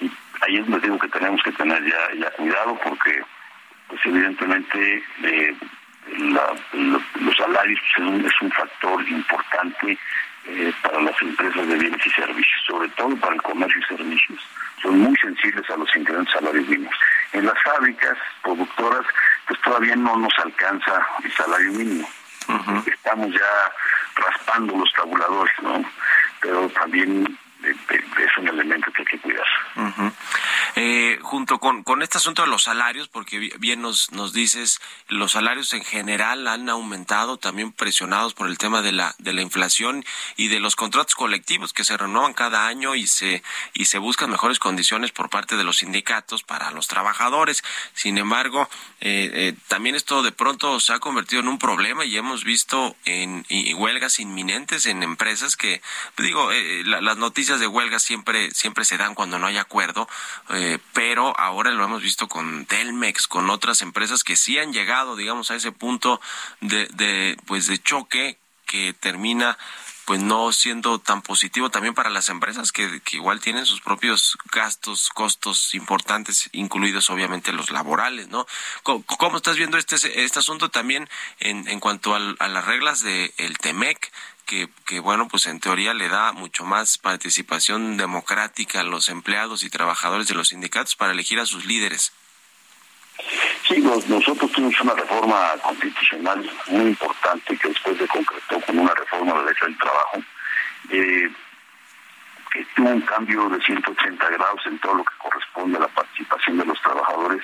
y 0.00 0.10
ahí 0.42 0.56
es 0.56 0.66
donde 0.66 0.86
digo 0.86 0.98
que 0.98 1.08
tenemos 1.08 1.42
que 1.42 1.52
tener 1.52 1.82
ya, 1.84 2.14
ya 2.18 2.30
cuidado 2.32 2.78
porque 2.84 3.22
pues 3.88 4.00
evidentemente 4.04 5.04
eh, 5.22 5.54
los 6.08 7.36
salarios 7.36 7.80
pues, 7.96 8.24
es, 8.24 8.42
un, 8.42 8.50
factor 8.50 9.08
importante 9.08 9.98
eh, 10.46 10.72
para 10.82 11.00
las 11.00 11.20
empresas 11.22 11.66
de 11.66 11.76
bienes 11.76 12.06
y 12.06 12.10
servicios, 12.10 12.60
sobre 12.66 12.88
todo 12.90 13.16
para 13.16 13.34
el 13.34 13.42
comercio 13.42 13.80
y 13.80 13.96
servicios. 13.96 14.40
Son 14.82 14.98
muy 14.98 15.16
sensibles 15.16 15.68
a 15.70 15.76
los 15.76 15.96
incrementos 15.96 16.34
salarios 16.34 16.68
mínimos. 16.68 16.94
En 17.32 17.46
las 17.46 17.62
fábricas 17.62 18.18
productoras, 18.42 19.06
pues 19.46 19.60
todavía 19.60 19.96
no 19.96 20.16
nos 20.16 20.32
alcanza 20.38 21.06
el 21.24 21.32
salario 21.32 21.72
mínimo. 21.72 22.08
Estamos 22.86 23.32
ya 23.32 23.72
raspando 24.16 24.76
los 24.76 24.92
tabuladores, 24.92 25.54
¿no? 25.62 25.84
Pero 26.40 26.68
también 26.70 27.38
es 27.64 28.38
un 28.38 28.48
elemento 28.48 28.90
que 28.92 29.02
hay 29.02 29.06
que 29.06 29.18
cuidar. 29.18 29.46
Eh, 30.74 31.18
junto 31.22 31.58
con, 31.58 31.82
con 31.82 32.02
este 32.02 32.18
asunto 32.18 32.42
de 32.42 32.48
los 32.48 32.62
salarios, 32.62 33.08
porque 33.08 33.38
bien 33.58 33.82
nos, 33.82 34.10
nos 34.12 34.32
dices, 34.32 34.80
los 35.08 35.32
salarios 35.32 35.72
en 35.74 35.84
general 35.84 36.48
han 36.48 36.68
aumentado, 36.68 37.36
también 37.36 37.72
presionados 37.72 38.34
por 38.34 38.48
el 38.48 38.58
tema 38.58 38.80
de 38.80 38.92
la, 38.92 39.14
de 39.18 39.32
la 39.32 39.42
inflación 39.42 40.04
y 40.36 40.48
de 40.48 40.60
los 40.60 40.76
contratos 40.76 41.14
colectivos 41.14 41.72
que 41.72 41.84
se 41.84 41.96
renuevan 41.96 42.32
cada 42.32 42.66
año 42.66 42.94
y 42.94 43.06
se, 43.06 43.42
y 43.74 43.84
se 43.86 43.98
buscan 43.98 44.30
mejores 44.30 44.58
condiciones 44.58 45.12
por 45.12 45.28
parte 45.28 45.56
de 45.56 45.64
los 45.64 45.78
sindicatos 45.78 46.42
para 46.42 46.70
los 46.70 46.88
trabajadores. 46.88 47.62
Sin 47.92 48.16
embargo, 48.16 48.68
eh, 49.00 49.30
eh, 49.34 49.54
también 49.68 49.94
esto 49.94 50.22
de 50.22 50.32
pronto 50.32 50.80
se 50.80 50.92
ha 50.94 51.00
convertido 51.00 51.42
en 51.42 51.48
un 51.48 51.58
problema 51.58 52.04
y 52.04 52.16
hemos 52.16 52.44
visto 52.44 52.96
en 53.04 53.44
huelgas 53.76 54.18
inminentes 54.20 54.86
en 54.86 55.02
empresas 55.02 55.56
que, 55.56 55.82
digo, 56.16 56.50
las 56.84 57.16
noticias 57.16 57.51
de 57.60 57.66
huelgas 57.66 58.02
siempre, 58.02 58.50
siempre 58.52 58.84
se 58.84 58.96
dan 58.96 59.14
cuando 59.14 59.38
no 59.38 59.46
hay 59.46 59.58
acuerdo. 59.58 60.08
Eh, 60.50 60.78
pero 60.92 61.38
ahora 61.38 61.70
lo 61.70 61.84
hemos 61.84 62.02
visto 62.02 62.28
con 62.28 62.66
Telmex, 62.66 63.26
con 63.26 63.50
otras 63.50 63.82
empresas 63.82 64.24
que 64.24 64.36
sí 64.36 64.58
han 64.58 64.72
llegado, 64.72 65.16
digamos, 65.16 65.50
a 65.50 65.56
ese 65.56 65.72
punto 65.72 66.20
de, 66.60 66.86
de 66.94 67.36
pues 67.46 67.66
de 67.66 67.78
choque 67.78 68.38
que 68.66 68.94
termina 68.94 69.58
pues 70.04 70.20
no 70.20 70.52
siendo 70.52 70.98
tan 70.98 71.22
positivo 71.22 71.70
también 71.70 71.94
para 71.94 72.10
las 72.10 72.28
empresas 72.28 72.72
que, 72.72 73.00
que, 73.00 73.16
igual 73.16 73.40
tienen 73.40 73.66
sus 73.66 73.80
propios 73.80 74.36
gastos, 74.50 75.08
costos 75.10 75.74
importantes, 75.74 76.50
incluidos 76.52 77.08
obviamente 77.10 77.52
los 77.52 77.70
laborales, 77.70 78.28
¿no? 78.28 78.46
¿Cómo, 78.82 79.36
estás 79.36 79.56
viendo 79.56 79.78
este, 79.78 79.96
este 80.24 80.38
asunto 80.38 80.70
también 80.70 81.08
en, 81.38 81.68
en 81.68 81.80
cuanto 81.80 82.14
a 82.14 82.18
las 82.18 82.64
reglas 82.64 83.02
del 83.02 83.32
el 83.36 83.58
TEMEC? 83.58 84.12
Que, 84.84 85.00
bueno, 85.00 85.28
pues 85.28 85.46
en 85.46 85.60
teoría 85.60 85.94
le 85.94 86.08
da 86.08 86.32
mucho 86.32 86.64
más 86.64 86.98
participación 86.98 87.96
democrática 87.96 88.80
a 88.80 88.84
los 88.84 89.08
empleados 89.08 89.64
y 89.64 89.70
trabajadores 89.70 90.28
de 90.28 90.34
los 90.34 90.48
sindicatos 90.48 90.94
para 90.94 91.12
elegir 91.12 91.40
a 91.40 91.46
sus 91.46 91.64
líderes. 91.64 92.12
Sí, 93.66 93.78
nosotros 93.80 94.50
tuvimos 94.52 94.78
una 94.80 94.94
reforma 94.94 95.52
constitucional 95.62 96.50
muy 96.66 96.86
importante 96.86 97.56
que 97.56 97.68
después 97.68 97.96
se 97.96 98.06
concretó 98.08 98.60
con 98.60 98.78
una 98.78 98.92
reforma 98.94 99.32
de 99.32 99.38
la 99.38 99.44
ley 99.44 99.54
del 99.62 99.78
trabajo, 99.78 100.22
eh, 100.90 101.30
que 102.50 102.66
tuvo 102.76 102.90
un 102.90 103.00
cambio 103.02 103.48
de 103.48 103.60
180 103.62 104.28
grados 104.28 104.60
en 104.66 104.78
todo 104.80 104.94
lo 104.94 105.04
que 105.04 105.14
corresponde 105.18 105.78
a 105.78 105.80
la 105.80 105.88
participación 105.88 106.58
de 106.58 106.66
los 106.66 106.80
trabajadores 106.82 107.42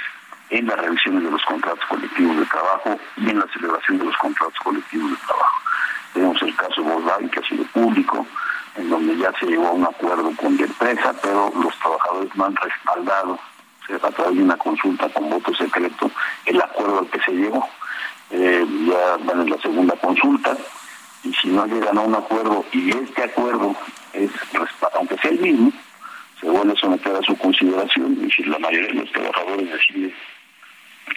en 0.51 0.67
las 0.67 0.79
revisiones 0.79 1.23
de 1.23 1.31
los 1.31 1.45
contratos 1.45 1.85
colectivos 1.87 2.37
de 2.37 2.47
trabajo 2.47 2.99
y 3.17 3.31
en 3.31 3.39
la 3.39 3.47
celebración 3.53 3.99
de 3.99 4.05
los 4.05 4.17
contratos 4.17 4.59
colectivos 4.63 5.11
de 5.11 5.17
trabajo. 5.19 5.68
Tenemos 6.15 6.41
el 6.43 6.55
caso 6.57 6.83
Volkswagen, 6.83 7.29
que 7.29 7.41
ha 7.41 7.49
sido 7.49 7.65
público, 7.67 8.27
en 8.77 8.91
donde 8.91 9.17
ya 9.17 9.33
se 9.39 9.47
llegó 9.47 9.69
a 9.69 9.73
un 9.73 9.85
acuerdo 9.85 10.31
con 10.37 10.57
la 10.57 10.65
empresa, 10.65 11.15
pero 11.23 11.53
los 11.63 11.77
trabajadores 11.79 12.35
no 12.37 12.45
han 12.45 12.57
respaldado 12.57 13.39
a 14.03 14.11
través 14.11 14.37
de 14.37 14.43
una 14.43 14.57
consulta 14.57 15.09
con 15.09 15.31
voto 15.31 15.55
secreto 15.55 16.11
el 16.45 16.61
acuerdo 16.61 17.01
al 17.01 17.07
que 17.09 17.21
se 17.21 17.33
llegó. 17.33 17.67
Eh, 18.31 18.67
ya 18.87 19.17
van 19.25 19.41
en 19.41 19.51
la 19.51 19.59
segunda 19.59 19.95
consulta 19.97 20.57
y 21.25 21.33
si 21.33 21.49
no 21.49 21.67
llegan 21.67 21.97
a 21.97 22.03
un 22.03 22.15
acuerdo 22.15 22.65
y 22.73 22.91
este 22.91 23.25
acuerdo 23.25 23.75
es 24.13 24.31
aunque 24.95 25.17
sea 25.19 25.31
el 25.31 25.41
mismo, 25.41 25.73
se 26.41 26.49
vuelve 26.49 26.73
a 26.73 26.77
someter 26.77 27.17
a 27.17 27.23
su 27.23 27.37
consideración 27.39 28.19
y 28.23 28.31
si 28.31 28.45
la 28.45 28.59
mayoría 28.59 28.89
de 28.89 28.95
los 28.95 29.13
trabajadores 29.13 29.73
decide 29.73 30.15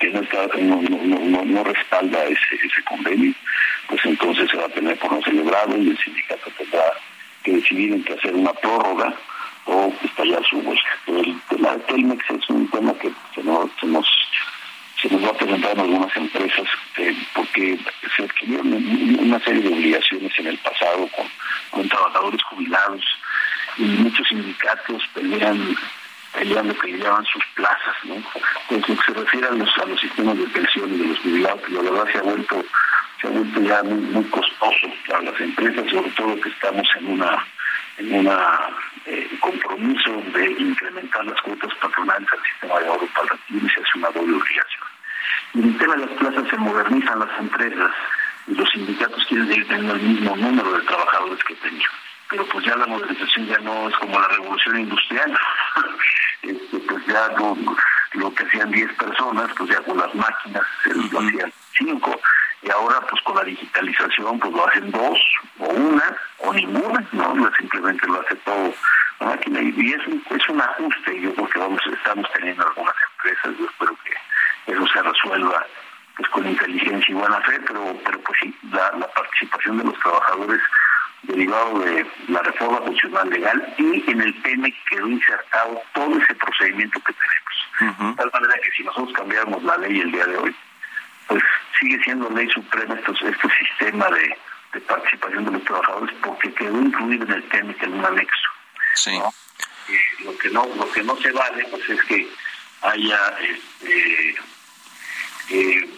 que 0.02 0.10
no, 0.10 0.22
está, 0.22 0.47
no, 0.58 0.82
no, 0.82 1.45
no, 1.45 1.64
respalda 1.64 2.24
ese, 2.26 2.84
convenio, 2.89 3.34
pues 3.88 4.02
entonces 4.04 4.49
se 4.49 4.58
va 4.58 4.66
a 4.66 4.70
tener 4.70 4.97
por 4.97 5.14
no 5.14 5.22
celebrado 5.22 5.78
y 5.78 5.91
el 5.91 5.97
sindicato 5.99 6.49
tendrá 6.58 6.84
que 7.43 7.52
decidir 7.52 7.93
entre 7.93 8.16
hacer 8.16 8.34
una 8.34 8.52
prórroga 8.52 9.14
o 9.66 9.93
estallar 10.04 10.43
su 10.49 10.58
huelga. 10.58 10.82
De 11.06 11.80
Telmex 11.88 12.30
es 12.32 12.49
un 12.49 12.68
tema 12.72 12.93
que 12.95 13.12
se 13.36 13.43
nos, 13.43 13.70
va 15.24 15.30
a 15.30 15.34
presentar 15.34 15.72
en 15.74 15.80
algunas 15.82 16.18
empresas 16.18 16.68
eh, 16.97 17.16
porque 17.36 17.78
se 18.16 18.24
adquirieron 18.24 18.74
una 19.20 19.39
serie 19.41 19.62
de 19.62 19.70
obligaciones 19.70 20.32
en 20.39 20.47
el 20.47 20.58
pasado 20.58 21.08
con, 21.16 21.28
con 21.70 21.88
trabajadores 21.88 22.41
jubilados 22.43 23.06
y 23.78 23.84
muchos 23.84 24.28
sindicatos 24.28 25.04
pelean 25.14 25.76
peleando 26.34 26.73
que 26.79 26.88
le 26.88 26.99
llaman 26.99 27.25
sus 27.25 27.43
plazas, 27.55 27.95
¿no? 28.03 28.15
Entonces, 28.15 28.89
lo 28.89 28.95
que 28.95 29.13
se 29.13 29.19
refiere 29.19 29.47
a 29.47 29.51
los, 29.51 29.77
a 29.77 29.86
los 29.86 29.99
sistemas 29.99 30.38
de 30.38 30.47
pensión 30.47 30.93
y 30.93 30.97
de 30.97 31.07
los 31.07 31.19
jubilados, 31.19 31.69
la 31.69 31.82
verdad 31.82 32.11
se 32.11 32.17
ha 32.17 32.21
vuelto, 32.21 32.65
se 33.19 33.27
ha 33.27 33.29
vuelto 33.29 33.61
ya 33.61 33.84
muy, 33.84 34.23
costoso 34.25 34.88
para 35.07 35.21
las 35.23 35.39
empresas, 35.39 35.89
sobre 35.89 36.09
todo 36.11 36.41
que 36.41 36.49
estamos 36.49 36.88
en 36.97 37.07
una 37.07 37.45
en 37.97 38.13
una 38.13 38.59
eh, 39.05 39.29
compromiso 39.41 40.11
de 40.34 40.51
incrementar 40.51 41.25
las 41.25 41.39
cuotas 41.41 41.73
patronales 41.75 42.27
al 42.32 42.41
sistema 42.43 42.79
de 42.79 42.88
ahorro 42.88 43.07
y 43.49 43.59
se 43.59 43.82
hace 43.82 43.97
una 43.97 44.09
doble 44.09 44.36
obligación. 44.38 44.84
Y 45.53 45.59
en 45.59 45.65
el 45.65 45.77
tema 45.77 45.95
de 45.95 46.05
las 46.05 46.17
plazas 46.17 46.49
se 46.49 46.57
modernizan 46.57 47.19
las 47.19 47.39
empresas 47.39 47.91
y 48.47 48.55
los 48.55 48.69
sindicatos 48.69 49.25
quieren 49.27 49.47
seguir 49.47 49.67
teniendo 49.67 49.93
el 49.93 50.01
mismo 50.01 50.36
número 50.36 50.71
de 50.71 50.86
trabajadores 50.86 51.43
que 51.43 51.55
tenían 51.55 51.91
pero 52.32 52.45
pues 52.45 52.65
ya 52.65 52.75
la 52.77 52.88
modernización 52.88 53.45
ya 53.45 53.57
no 53.59 53.89
es 53.89 53.95
como 53.97 54.19
la 54.19 54.27
revolución 54.29 54.79
industrial, 54.79 55.38
este, 56.41 56.79
pues 56.79 57.05
ya 57.05 57.27
lo, 58.13 58.34
que 58.34 58.43
hacían 58.45 58.71
10 58.71 58.93
personas, 58.93 59.51
pues 59.57 59.69
ya 59.69 59.82
con 59.82 59.97
las 59.97 60.15
máquinas 60.15 60.63
se 60.82 60.95
lo 60.95 61.19
hacían 61.19 61.51
5, 61.77 62.21
y 62.63 62.71
ahora 62.71 63.01
pues 63.01 63.21
con 63.23 63.36
la 63.36 63.43
digitalización 63.43 64.39
pues 64.39 64.53
lo 64.53 64.65
hacen 64.65 64.91
dos, 64.91 65.19
o 65.59 65.65
una, 65.65 66.17
o 66.38 66.53
ninguna, 66.53 67.05
no, 67.11 67.51
simplemente 67.57 68.07
lo 68.07 68.21
hace 68.21 68.36
todo 68.38 68.73
la 69.19 69.27
máquina, 69.27 69.61
y 69.61 69.91
es 69.91 70.07
un, 70.07 70.23
es 70.29 70.49
un 70.49 70.61
ajuste, 70.61 71.21
yo 71.21 71.34
creo 71.36 71.49
que 71.49 71.59
vamos, 71.59 71.82
estamos 71.93 72.27
teniendo 72.34 72.65
algunas 72.65 72.95
empresas, 73.11 73.59
yo 73.59 73.65
espero 73.65 73.97
que 74.05 74.71
eso 74.71 74.88
se 74.88 75.01
resuelva 75.01 75.65
pues 76.15 76.29
con 76.29 76.47
inteligencia 76.47 77.11
y 77.11 77.13
buena 77.13 77.41
fe, 77.41 77.59
pero, 77.67 77.97
pero 78.05 78.19
pues 78.21 78.39
sí, 78.41 78.57
la, 78.71 78.91
la 78.97 79.07
participación 79.07 79.77
de 79.79 79.84
los 79.86 79.99
trabajadores 79.99 80.61
derivado 81.24 81.80
de 81.80 82.05
la 82.28 82.41
reforma 82.41 82.80
funcional 82.82 83.30
legal 83.30 83.74
y 83.78 84.09
en 84.09 84.22
el 84.22 84.34
PM 84.41 84.74
quedó 84.89 85.07
insertado 85.07 85.82
todo 85.93 86.17
ese 86.17 86.36
procedimiento 86.36 86.99
que 87.01 87.13
tenemos. 87.13 88.11
De 88.11 88.15
tal 88.15 88.32
manera 88.34 88.61
que 88.61 88.72
si 88.72 88.84
nosotros 88.84 89.13
cambiáramos 89.13 89.63
la 89.63 89.78
ley 89.78 89.99
el 89.99 90.11
día 90.11 90.26
de 90.26 90.38
hoy, 90.38 90.55
pues 91.28 91.43
sigue 91.80 92.01
siendo 92.03 92.30
ley 92.30 92.49
suprema 92.49 92.95
este, 92.95 93.11
este 93.11 93.47
sistema 93.57 94.07
de, 94.09 94.38
participación 94.88 95.45
de 95.45 95.51
los 95.51 95.63
trabajadores 95.63 96.15
porque 96.24 96.53
quedó 96.53 96.82
incluido 96.82 97.26
en 97.26 97.32
el 97.32 97.49
TEMEC 97.49 97.84
en 97.84 97.93
un 97.93 98.05
anexo. 98.05 98.49
Sí. 98.95 99.19
lo 100.24 100.38
que 100.38 100.49
no 100.49 100.65
lo 100.76 100.91
que 100.91 101.03
no 101.03 101.15
se 101.17 101.32
vale 101.32 101.65
pues 101.72 101.89
es 101.89 102.01
que 102.03 102.28
haya 102.82 103.38
este, 103.39 104.36
eh, 105.49 105.89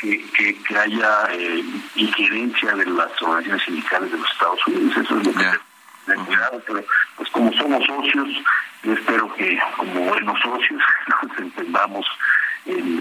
que, 0.00 0.24
que, 0.66 0.78
haya 0.78 1.28
eh, 1.32 1.64
injerencia 1.96 2.74
de 2.74 2.86
las 2.86 3.10
organizaciones 3.22 3.64
sindicales 3.64 4.12
de 4.12 4.18
los 4.18 4.30
Estados 4.30 4.66
Unidos. 4.66 4.96
Eso 4.96 5.18
es 5.18 5.26
lo 5.26 5.32
que 5.32 5.38
yeah. 5.38 6.24
cuidado, 6.24 6.62
pero 6.66 6.84
pues 7.16 7.28
como 7.30 7.52
somos 7.52 7.84
socios, 7.86 8.28
yo 8.82 8.92
espero 8.92 9.34
que 9.34 9.58
como 9.76 10.00
buenos 10.00 10.40
socios 10.40 10.82
nos 11.22 11.38
entendamos 11.38 12.06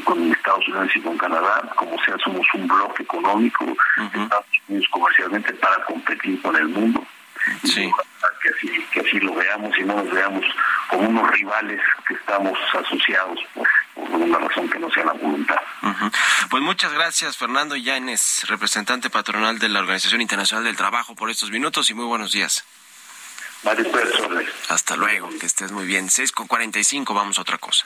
con 0.05 0.31
Estados 0.31 0.67
Unidos 0.69 0.95
y 0.95 1.01
con 1.01 1.17
Canadá, 1.17 1.69
como 1.75 2.01
sea, 2.03 2.15
somos 2.23 2.45
un 2.53 2.67
bloque 2.67 3.03
económico, 3.03 3.65
Estados 4.13 4.45
Unidos 4.67 4.87
comercialmente 4.91 5.53
para 5.55 5.83
competir 5.83 6.41
con 6.41 6.55
el 6.55 6.69
mundo. 6.69 7.03
Sí. 7.63 7.91
Que 8.41 8.49
así, 8.49 8.85
que 8.91 8.99
así 9.01 9.19
lo 9.19 9.33
veamos 9.33 9.77
y 9.77 9.83
no 9.83 9.95
nos 9.95 10.11
veamos 10.11 10.45
como 10.89 11.09
unos 11.09 11.29
rivales 11.31 11.81
que 12.07 12.13
estamos 12.13 12.57
asociados 12.73 13.39
por, 13.53 13.67
una 13.95 14.37
razón 14.39 14.69
que 14.69 14.79
no 14.79 14.89
sea 14.91 15.05
la 15.05 15.13
voluntad. 15.13 15.57
Pues 16.49 16.63
muchas 16.63 16.93
gracias, 16.93 17.37
Fernando 17.37 17.75
Llanes, 17.75 18.43
representante 18.47 19.09
patronal 19.09 19.59
de 19.59 19.69
la 19.69 19.79
Organización 19.79 20.21
Internacional 20.21 20.63
del 20.63 20.75
Trabajo, 20.75 21.15
por 21.15 21.29
estos 21.29 21.51
minutos 21.51 21.89
y 21.89 21.93
muy 21.93 22.05
buenos 22.05 22.31
días. 22.31 22.63
Hasta 24.69 24.95
luego, 24.95 25.29
que 25.39 25.45
estés 25.45 25.71
muy 25.71 25.85
bien. 25.85 26.09
6 26.09 26.31
con 26.31 26.47
45, 26.47 27.13
vamos 27.13 27.37
a 27.37 27.41
otra 27.41 27.57
cosa. 27.57 27.85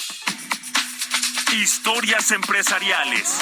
Historias 1.53 2.31
empresariales. 2.31 3.37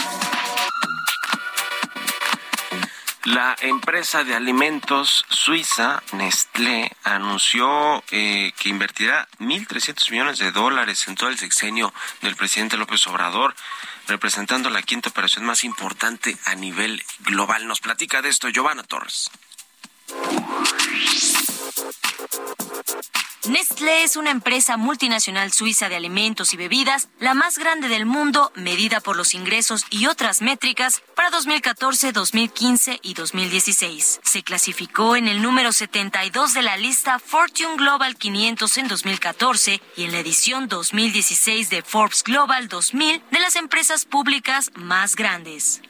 La 3.26 3.56
empresa 3.62 4.24
de 4.24 4.34
alimentos 4.34 5.26
suiza 5.30 6.02
Nestlé 6.14 6.92
anunció 7.04 8.04
eh, 8.10 8.52
que 8.58 8.70
invertirá 8.70 9.28
1.300 9.40 10.10
millones 10.10 10.40
de 10.40 10.52
dólares 10.52 11.08
en 11.08 11.14
todo 11.14 11.30
el 11.30 11.38
sexenio 11.38 11.94
del 12.22 12.36
presidente 12.36 12.78
López 12.78 13.06
Obrador, 13.06 13.54
representando 14.08 14.72
la 14.72 14.82
quinta 14.82 15.10
operación 15.10 15.46
más 15.46 15.64
importante 15.64 16.36
a 16.46 16.56
nivel 16.56 17.04
global. 17.20 17.68
Nos 17.68 17.80
platica 17.80 18.24
de 18.24 18.30
esto 18.30 18.50
Giovanna 18.50 18.82
Torres. 18.82 19.30
Nestlé 23.50 24.04
es 24.04 24.16
una 24.16 24.30
empresa 24.30 24.78
multinacional 24.78 25.52
suiza 25.52 25.90
de 25.90 25.96
alimentos 25.96 26.54
y 26.54 26.58
bebidas, 26.58 27.10
la 27.20 27.34
más 27.34 27.58
grande 27.58 27.88
del 27.88 28.06
mundo, 28.06 28.52
medida 28.54 29.00
por 29.00 29.16
los 29.16 29.34
ingresos 29.34 29.86
y 29.90 30.06
otras 30.06 30.44
métricas 30.44 31.02
para 31.16 31.32
2014, 31.32 32.12
2015 32.12 33.00
y 33.02 33.16
2016. 33.16 34.20
Se 34.24 34.44
clasificó 34.44 35.16
en 35.16 35.28
el 35.28 35.42
número 35.42 35.72
72 35.72 36.54
de 36.54 36.62
la 36.62 36.78
lista 36.78 37.18
Fortune 37.18 37.78
Global 37.78 38.18
500 38.18 38.78
en 38.78 38.88
2014 38.88 39.82
y 39.98 40.04
en 40.04 40.12
la 40.12 40.20
edición 40.20 40.68
2016 40.68 41.72
de 41.72 41.82
Forbes 41.82 42.24
Global 42.24 42.68
2000 42.68 43.24
de 43.32 43.40
las 43.40 43.56
empresas 43.56 44.06
públicas 44.06 44.70
más 44.76 45.16
grandes. 45.16 45.82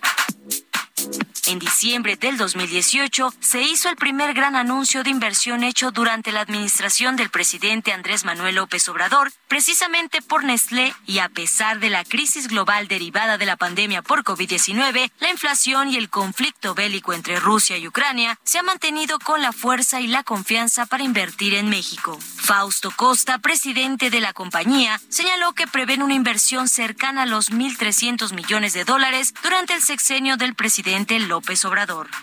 En 1.49 1.57
diciembre 1.57 2.15
del 2.15 2.37
2018 2.37 3.33
se 3.39 3.63
hizo 3.63 3.89
el 3.89 3.95
primer 3.95 4.35
gran 4.35 4.55
anuncio 4.55 5.01
de 5.01 5.09
inversión 5.09 5.63
hecho 5.63 5.89
durante 5.89 6.31
la 6.31 6.41
administración 6.41 7.15
del 7.15 7.31
presidente 7.31 7.91
Andrés 7.91 8.23
Manuel 8.23 8.53
López 8.53 8.87
Obrador, 8.87 9.31
precisamente 9.47 10.21
por 10.21 10.43
Nestlé, 10.43 10.93
y 11.07 11.17
a 11.17 11.27
pesar 11.27 11.79
de 11.79 11.89
la 11.89 12.03
crisis 12.03 12.49
global 12.49 12.87
derivada 12.87 13.39
de 13.39 13.47
la 13.47 13.57
pandemia 13.57 14.03
por 14.03 14.23
COVID-19, 14.23 15.11
la 15.19 15.29
inflación 15.31 15.89
y 15.89 15.95
el 15.95 16.11
conflicto 16.11 16.75
bélico 16.75 17.13
entre 17.13 17.39
Rusia 17.39 17.77
y 17.77 17.87
Ucrania 17.87 18.37
se 18.43 18.59
ha 18.59 18.63
mantenido 18.63 19.17
con 19.17 19.41
la 19.41 19.51
fuerza 19.51 20.01
y 20.01 20.05
la 20.05 20.21
confianza 20.21 20.85
para 20.85 21.03
invertir 21.03 21.55
en 21.55 21.67
México. 21.67 22.19
Fausto 22.21 22.91
Costa, 22.95 23.39
presidente 23.39 24.11
de 24.11 24.21
la 24.21 24.33
compañía, 24.33 25.01
señaló 25.09 25.53
que 25.53 25.65
prevén 25.65 26.03
una 26.03 26.13
inversión 26.13 26.69
cercana 26.69 27.23
a 27.23 27.25
los 27.25 27.49
1.300 27.49 28.33
millones 28.33 28.73
de 28.73 28.85
dólares 28.85 29.33
durante 29.41 29.73
el 29.73 29.81
sexenio 29.81 30.37
del 30.37 30.53
presidente 30.53 31.17
López 31.17 31.38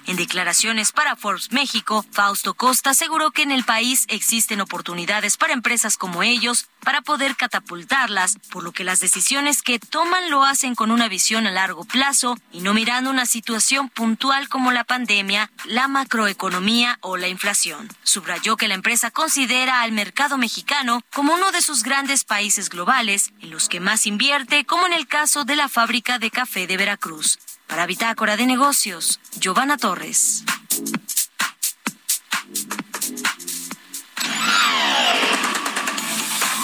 En 0.06 0.16
declaraciones 0.16 0.92
para 0.92 1.16
Forbes 1.16 1.52
México, 1.52 2.04
Fausto 2.10 2.54
Costa 2.54 2.90
aseguró 2.90 3.30
que 3.30 3.42
en 3.42 3.50
el 3.50 3.64
país 3.64 4.04
existen 4.08 4.60
oportunidades 4.60 5.36
para 5.36 5.52
empresas 5.52 5.96
como 5.96 6.22
ellos 6.22 6.66
para 6.80 7.02
poder 7.02 7.34
catapultarlas, 7.34 8.36
por 8.50 8.62
lo 8.62 8.72
que 8.72 8.84
las 8.84 9.00
decisiones 9.00 9.62
que 9.62 9.78
toman 9.78 10.30
lo 10.30 10.44
hacen 10.44 10.74
con 10.74 10.90
una 10.90 11.08
visión 11.08 11.46
a 11.46 11.50
largo 11.50 11.84
plazo 11.84 12.38
y 12.52 12.60
no 12.60 12.74
mirando 12.74 13.10
una 13.10 13.26
situación 13.26 13.88
puntual 13.88 14.48
como 14.48 14.70
la 14.70 14.84
pandemia, 14.84 15.50
la 15.64 15.88
macroeconomía 15.88 16.98
o 17.00 17.16
la 17.16 17.28
inflación. 17.28 17.88
Subrayó 18.04 18.56
que 18.56 18.68
la 18.68 18.74
empresa 18.74 19.10
considera 19.10 19.80
al 19.80 19.92
mercado 19.92 20.38
mexicano 20.38 21.02
como 21.12 21.34
uno 21.34 21.50
de 21.52 21.62
sus 21.62 21.82
grandes 21.82 22.24
países 22.24 22.68
globales 22.68 23.32
en 23.40 23.50
los 23.50 23.68
que 23.68 23.80
más 23.80 24.06
invierte, 24.06 24.64
como 24.64 24.86
en 24.86 24.92
el 24.92 25.08
caso 25.08 25.44
de 25.44 25.56
la 25.56 25.68
fábrica 25.68 26.18
de 26.18 26.30
café 26.30 26.66
de 26.66 26.76
Veracruz. 26.76 27.38
Para 27.66 27.86
Bitácora 27.86 28.36
de 28.36 28.46
Negocios, 28.46 29.20
Giovanna 29.38 29.76
Torres. 29.76 30.44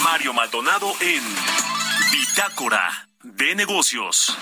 Mario 0.03 0.33
Maldonado 0.33 0.93
en 1.01 1.23
Bitácora 2.11 3.07
de 3.23 3.55
Negocios. 3.55 4.37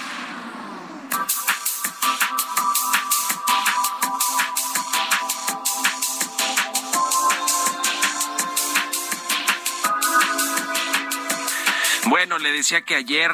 Bueno, 12.05 12.37
le 12.39 12.51
decía 12.51 12.81
que 12.83 12.95
ayer 12.95 13.31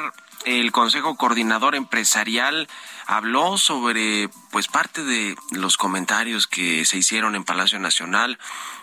el 0.48 0.72
Consejo 0.72 1.18
Coordinador 1.18 1.76
Empresarial 1.76 2.70
habló 3.06 3.58
sobre 3.58 4.30
pues 4.50 4.70
parte 4.70 5.04
de 5.04 5.36
los 5.52 5.76
comentarios 5.76 6.48
que 6.48 6.86
se 6.86 6.98
hicieron 6.98 7.36
en 7.36 7.44
Palacio 7.44 7.80
Nacional 7.80 8.40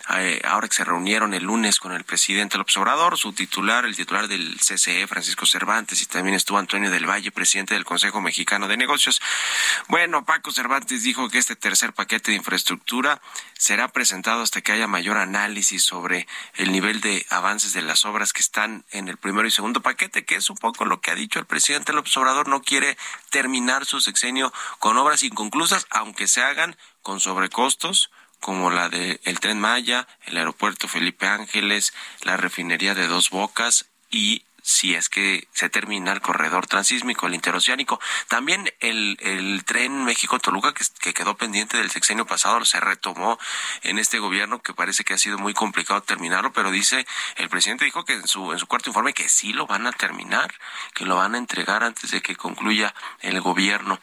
ahora 0.07 0.69
que 0.69 0.75
se 0.75 0.85
reunieron 0.85 1.33
el 1.35 1.45
lunes 1.45 1.79
con 1.79 1.93
el 1.93 2.05
presidente 2.05 2.59
López 2.59 2.77
Obrador, 2.77 3.17
su 3.17 3.33
titular, 3.33 3.85
el 3.85 3.97
titular 3.97 4.29
del 4.29 4.59
CCE, 4.59 5.07
Francisco 5.07 5.47
Cervantes, 5.47 6.03
y 6.03 6.07
también 6.07 6.35
estuvo 6.35 6.59
Antonio 6.59 6.91
del 6.91 7.09
Valle, 7.09 7.31
presidente 7.31 7.75
del 7.75 7.85
Consejo 7.85 8.21
Mexicano 8.21 8.69
de 8.69 8.77
Negocios. 8.77 9.23
Bueno, 9.89 10.25
Paco 10.25 10.53
Cervantes 10.53 11.03
dijo 11.03 11.29
que 11.31 11.39
este 11.39 11.57
tercer 11.57 11.93
paquete 11.93 12.33
de 12.33 12.37
infraestructura 12.37 13.21
será 13.57 13.89
presentado 13.89 14.43
hasta 14.43 14.61
que 14.61 14.73
haya 14.73 14.87
mayor 14.87 15.17
análisis 15.17 15.83
sobre 15.83 16.27
el 16.55 16.71
nivel 16.71 17.01
de 17.01 17.25
avances 17.31 17.73
de 17.73 17.83
las 17.83 18.05
obras 18.05 18.33
que 18.33 18.41
están 18.41 18.85
en 18.91 19.09
el 19.09 19.17
primero 19.17 19.49
y 19.49 19.51
segundo 19.51 19.81
paquete, 19.81 20.25
que 20.25 20.37
es 20.37 20.51
un 20.51 20.57
poco 20.57 20.85
lo 20.85 21.01
que 21.01 21.11
ha 21.11 21.15
dicho 21.15 21.39
el 21.39 21.47
presidente 21.47 21.93
López 21.93 22.17
Obrador, 22.17 22.49
no 22.49 22.63
quiere 22.63 22.99
terminar 23.31 23.87
su 23.87 24.01
sexenio 24.01 24.53
con 24.79 24.99
obras 24.99 25.23
inconclusas, 25.23 25.87
aunque 25.91 26.29
se 26.29 26.43
hagan 26.43 26.77
con 27.03 27.21
sobrecostos, 27.21 28.11
como 28.45 28.70
la 28.70 28.90
de 28.90 29.22
el 29.24 29.40
Tren 29.40 29.59
Maya, 29.59 30.07
el 30.26 30.36
Aeropuerto 30.36 30.86
Felipe 30.86 31.26
Ángeles, 31.26 31.95
la 32.24 32.36
refinería 32.36 32.95
de 32.95 33.07
Dos 33.07 33.30
Bocas 33.30 33.86
y 34.11 34.42
si 34.67 34.95
es 34.95 35.11
que 35.11 35.47
se 35.53 35.69
termina 35.69 36.11
el 36.11 36.23
corredor 36.23 36.67
transísmico, 36.67 37.27
el 37.27 37.35
interoceánico. 37.35 38.01
También 38.29 38.73
el, 38.81 39.19
el 39.21 39.62
tren 39.67 40.05
México-Toluca, 40.05 40.73
que, 40.73 40.87
que, 41.01 41.12
quedó 41.12 41.37
pendiente 41.37 41.77
del 41.77 41.91
sexenio 41.91 42.25
pasado, 42.25 42.65
se 42.65 42.81
retomó 42.81 43.39
en 43.83 43.99
este 43.99 44.19
gobierno, 44.19 44.62
que 44.62 44.73
parece 44.73 45.05
que 45.05 45.12
ha 45.12 45.19
sido 45.19 45.37
muy 45.37 45.53
complicado 45.53 46.03
terminarlo, 46.03 46.55
pero 46.55 46.71
dice, 46.71 47.07
el 47.37 47.51
presidente 47.51 47.85
dijo 47.85 48.07
que 48.07 48.15
en 48.15 48.27
su, 48.27 48.53
en 48.53 48.59
su 48.59 48.67
cuarto 48.67 48.89
informe 48.89 49.12
que 49.12 49.29
sí 49.29 49.53
lo 49.53 49.67
van 49.67 49.87
a 49.87 49.93
terminar, 49.93 50.55
que 50.95 51.05
lo 51.05 51.17
van 51.17 51.35
a 51.35 51.39
entregar 51.39 51.85
antes 51.85 52.11
de 52.11 52.23
que 52.23 52.35
concluya 52.35 52.95
el 53.21 53.43
gobierno. 53.43 54.01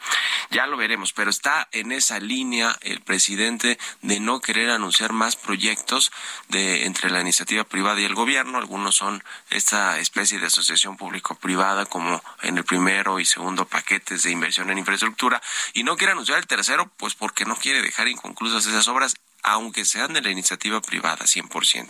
Ya 0.50 0.68
lo 0.68 0.76
veremos, 0.76 1.12
pero 1.12 1.30
está 1.30 1.68
en 1.72 1.90
esa 1.90 2.20
línea 2.20 2.78
el 2.82 3.00
presidente 3.00 3.80
de 4.02 4.20
no 4.20 4.40
querer 4.40 4.70
anunciar 4.70 5.12
más 5.12 5.34
proyectos 5.34 6.12
de 6.48 6.86
entre 6.86 7.10
la 7.10 7.20
iniciativa 7.20 7.64
privada 7.64 8.00
y 8.00 8.04
el 8.04 8.14
gobierno. 8.14 8.58
Algunos 8.58 8.94
son 8.94 9.24
esta 9.50 9.98
especie 9.98 10.38
de 10.38 10.51
asociación 10.52 10.96
público-privada 10.96 11.86
como 11.86 12.22
en 12.42 12.58
el 12.58 12.64
primero 12.64 13.18
y 13.18 13.24
segundo 13.24 13.66
paquetes 13.66 14.22
de 14.22 14.30
inversión 14.30 14.70
en 14.70 14.78
infraestructura 14.78 15.40
y 15.72 15.82
no 15.82 15.96
quiere 15.96 16.12
anunciar 16.12 16.38
el 16.38 16.46
tercero 16.46 16.90
pues 16.98 17.14
porque 17.14 17.44
no 17.44 17.56
quiere 17.56 17.80
dejar 17.80 18.08
inconclusas 18.08 18.66
esas 18.66 18.86
obras 18.88 19.14
aunque 19.42 19.84
sean 19.84 20.12
de 20.12 20.22
la 20.22 20.30
iniciativa 20.30 20.80
privada 20.80 21.24
100%. 21.24 21.88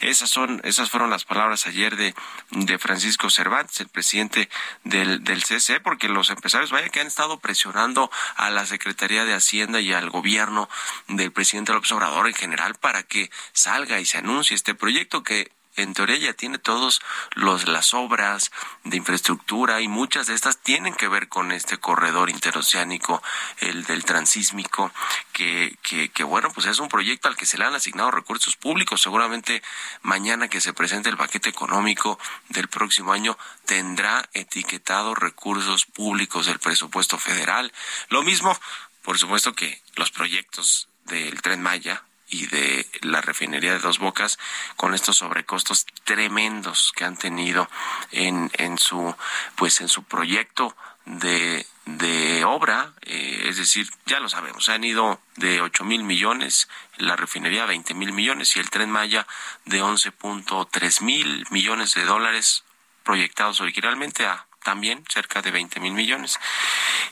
Esas 0.00 0.28
son 0.28 0.60
esas 0.62 0.90
fueron 0.90 1.08
las 1.08 1.24
palabras 1.24 1.66
ayer 1.66 1.96
de, 1.96 2.14
de 2.50 2.78
Francisco 2.78 3.30
Cervantes, 3.30 3.80
el 3.80 3.88
presidente 3.88 4.50
del, 4.84 5.24
del 5.24 5.42
CC, 5.42 5.80
porque 5.80 6.08
los 6.08 6.28
empresarios 6.28 6.70
vaya 6.70 6.90
que 6.90 7.00
han 7.00 7.06
estado 7.06 7.38
presionando 7.38 8.10
a 8.36 8.50
la 8.50 8.66
Secretaría 8.66 9.24
de 9.24 9.32
Hacienda 9.32 9.80
y 9.80 9.94
al 9.94 10.10
gobierno 10.10 10.68
del 11.08 11.32
presidente 11.32 11.72
López 11.72 11.92
Obrador 11.92 12.28
en 12.28 12.34
general 12.34 12.74
para 12.74 13.02
que 13.04 13.30
salga 13.52 13.98
y 13.98 14.04
se 14.04 14.18
anuncie 14.18 14.54
este 14.54 14.74
proyecto 14.74 15.22
que 15.22 15.55
en 15.76 15.94
teoría 15.94 16.16
ya 16.16 16.32
tiene 16.32 16.58
todos 16.58 17.00
los 17.34 17.68
las 17.68 17.94
obras 17.94 18.50
de 18.84 18.96
infraestructura 18.96 19.80
y 19.80 19.88
muchas 19.88 20.26
de 20.26 20.34
estas 20.34 20.58
tienen 20.58 20.94
que 20.94 21.08
ver 21.08 21.28
con 21.28 21.52
este 21.52 21.78
corredor 21.78 22.30
interoceánico, 22.30 23.22
el 23.58 23.84
del 23.84 24.04
transísmico, 24.04 24.92
que, 25.32 25.76
que, 25.82 26.08
que 26.08 26.24
bueno, 26.24 26.50
pues 26.52 26.66
es 26.66 26.78
un 26.78 26.88
proyecto 26.88 27.28
al 27.28 27.36
que 27.36 27.46
se 27.46 27.58
le 27.58 27.64
han 27.64 27.74
asignado 27.74 28.10
recursos 28.10 28.56
públicos. 28.56 29.02
Seguramente 29.02 29.62
mañana 30.02 30.48
que 30.48 30.60
se 30.60 30.72
presente 30.72 31.08
el 31.08 31.16
paquete 31.16 31.48
económico 31.48 32.18
del 32.48 32.68
próximo 32.68 33.12
año 33.12 33.38
tendrá 33.64 34.28
etiquetado 34.32 35.14
recursos 35.14 35.86
públicos 35.86 36.46
del 36.46 36.58
presupuesto 36.58 37.18
federal. 37.18 37.72
Lo 38.08 38.22
mismo, 38.22 38.58
por 39.02 39.18
supuesto 39.18 39.54
que 39.54 39.82
los 39.94 40.10
proyectos 40.10 40.88
del 41.04 41.40
tren 41.42 41.62
Maya 41.62 42.02
y 42.28 42.46
de 42.46 42.86
la 43.02 43.20
refinería 43.20 43.72
de 43.72 43.78
Dos 43.78 43.98
Bocas 43.98 44.38
con 44.76 44.94
estos 44.94 45.18
sobrecostos 45.18 45.86
tremendos 46.04 46.92
que 46.94 47.04
han 47.04 47.16
tenido 47.16 47.68
en, 48.10 48.50
en 48.54 48.78
su 48.78 49.14
pues 49.56 49.80
en 49.80 49.88
su 49.88 50.02
proyecto 50.04 50.76
de, 51.06 51.64
de 51.84 52.44
obra, 52.44 52.92
eh, 53.02 53.46
es 53.48 53.56
decir, 53.56 53.88
ya 54.06 54.18
lo 54.18 54.28
sabemos, 54.28 54.68
han 54.68 54.82
ido 54.82 55.20
de 55.36 55.60
8 55.60 55.84
mil 55.84 56.02
millones, 56.02 56.68
la 56.98 57.14
refinería 57.14 57.64
20 57.64 57.94
mil 57.94 58.12
millones 58.12 58.56
y 58.56 58.60
el 58.60 58.70
tren 58.70 58.90
Maya 58.90 59.26
de 59.64 59.82
11.3 59.82 61.02
mil 61.02 61.46
millones 61.50 61.94
de 61.94 62.04
dólares 62.04 62.64
proyectados 63.04 63.60
originalmente 63.60 64.26
a 64.26 64.46
también 64.64 65.04
cerca 65.08 65.42
de 65.42 65.52
20 65.52 65.78
mil 65.78 65.92
millones. 65.92 66.40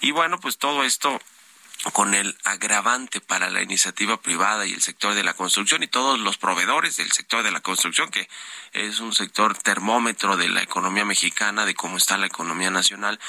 Y 0.01 0.11
bueno, 0.11 0.41
pues 0.41 0.59
todo 0.59 0.83
esto 0.83 1.21
con 1.93 2.15
el 2.15 2.37
agravante 2.45 3.21
para 3.21 3.51
la 3.51 3.63
iniciativa 3.63 4.21
privada 4.21 4.67
y 4.67 4.73
el 4.73 4.83
sector 4.83 5.15
de 5.15 5.23
la 5.23 5.35
construcción 5.35 5.83
y 5.83 5.87
todos 5.87 6.19
los 6.19 6.39
proveedores 6.39 6.97
del 6.97 7.13
sector 7.13 7.43
de 7.43 7.51
la 7.51 7.61
construcción, 7.61 8.11
que 8.11 8.29
es 8.73 9.01
un 9.01 9.15
sector 9.15 9.57
termómetro 9.59 10.37
de 10.37 10.49
la 10.49 10.63
economía 10.63 11.05
mexicana, 11.05 11.67
de 11.67 11.75
cómo 11.75 11.99
está 11.99 12.17
la 12.17 12.27
economía 12.27 12.71
nacional, 12.71 13.21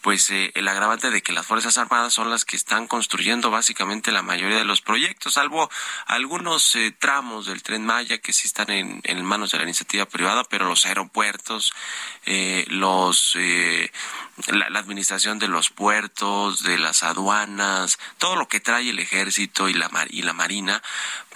pues 0.00 0.30
eh, 0.30 0.52
el 0.54 0.68
agravante 0.68 1.10
de 1.10 1.22
que 1.22 1.32
las 1.32 1.46
Fuerzas 1.46 1.76
Armadas 1.76 2.12
son 2.14 2.30
las 2.30 2.44
que 2.44 2.56
están 2.56 2.86
construyendo 2.86 3.50
básicamente 3.50 4.12
la 4.12 4.22
mayoría 4.22 4.56
de 4.58 4.64
los 4.64 4.80
proyectos, 4.80 5.34
salvo 5.34 5.68
algunos 6.06 6.74
eh, 6.76 6.94
tramos 6.98 7.46
del 7.46 7.62
tren 7.62 7.84
Maya 7.84 8.18
que 8.18 8.32
sí 8.32 8.46
están 8.46 8.70
en, 8.70 9.24
manos 9.24 9.50
de 9.50 9.58
la 9.58 9.64
iniciativa 9.64 10.06
privada, 10.06 10.44
pero 10.44 10.66
los 10.66 10.86
aeropuertos, 10.86 11.74
eh, 12.26 12.64
los 12.68 13.36
la, 14.46 14.70
la, 14.70 14.78
administración 14.78 15.38
de 15.38 15.48
los 15.48 15.70
puertos, 15.70 16.62
de 16.62 16.78
las 16.78 17.02
aduanas, 17.02 17.97
todo 18.18 18.36
lo 18.36 18.48
que 18.48 18.60
trae 18.60 18.90
el 18.90 18.98
ejército 18.98 19.68
y 19.68 19.74
la 19.74 19.90
y 20.10 20.22
la 20.22 20.32
marina, 20.32 20.82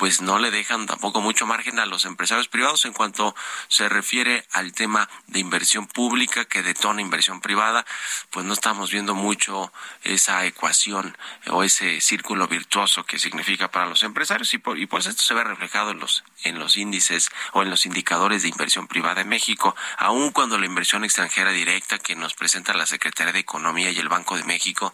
pues 0.02 0.20
no 0.20 0.40
le 0.40 0.50
dejan 0.50 0.86
tampoco 0.86 1.20
mucho 1.20 1.46
margen 1.46 1.78
a 1.78 1.86
los 1.86 2.06
empresarios 2.06 2.48
privados 2.48 2.86
en 2.86 2.92
cuanto 2.92 3.36
se 3.68 3.88
refiere 3.88 4.44
al 4.50 4.72
tema 4.72 5.08
de 5.28 5.38
inversión 5.38 5.86
pública 5.86 6.44
que 6.44 6.64
detona 6.64 7.00
inversión 7.00 7.40
privada, 7.40 7.86
pues 8.30 8.44
no 8.44 8.52
estamos 8.52 8.90
viendo 8.90 9.14
mucho 9.14 9.72
esa 10.02 10.44
ecuación 10.44 11.16
o 11.52 11.62
ese 11.62 12.00
círculo 12.00 12.48
virtuoso 12.48 13.04
que 13.04 13.20
significa 13.20 13.70
para 13.70 13.86
los 13.86 14.02
empresarios 14.02 14.52
y, 14.54 14.58
por, 14.58 14.76
y 14.76 14.86
pues 14.86 15.06
esto 15.06 15.22
se 15.22 15.34
ve 15.34 15.44
reflejado 15.44 15.92
en 15.92 16.00
los 16.00 16.24
en 16.44 16.58
los 16.58 16.76
índices 16.76 17.30
o 17.52 17.62
en 17.62 17.70
los 17.70 17.86
indicadores 17.86 18.42
de 18.42 18.48
inversión 18.48 18.88
privada 18.88 19.20
en 19.20 19.28
México, 19.28 19.76
aun 19.98 20.30
cuando 20.30 20.58
la 20.58 20.66
inversión 20.66 21.04
extranjera 21.04 21.52
directa 21.52 21.98
que 21.98 22.16
nos 22.16 22.34
presenta 22.34 22.74
la 22.74 22.86
Secretaría 22.86 23.32
de 23.32 23.38
Economía 23.38 23.90
y 23.90 23.98
el 23.98 24.08
Banco 24.08 24.36
de 24.36 24.44
México, 24.44 24.92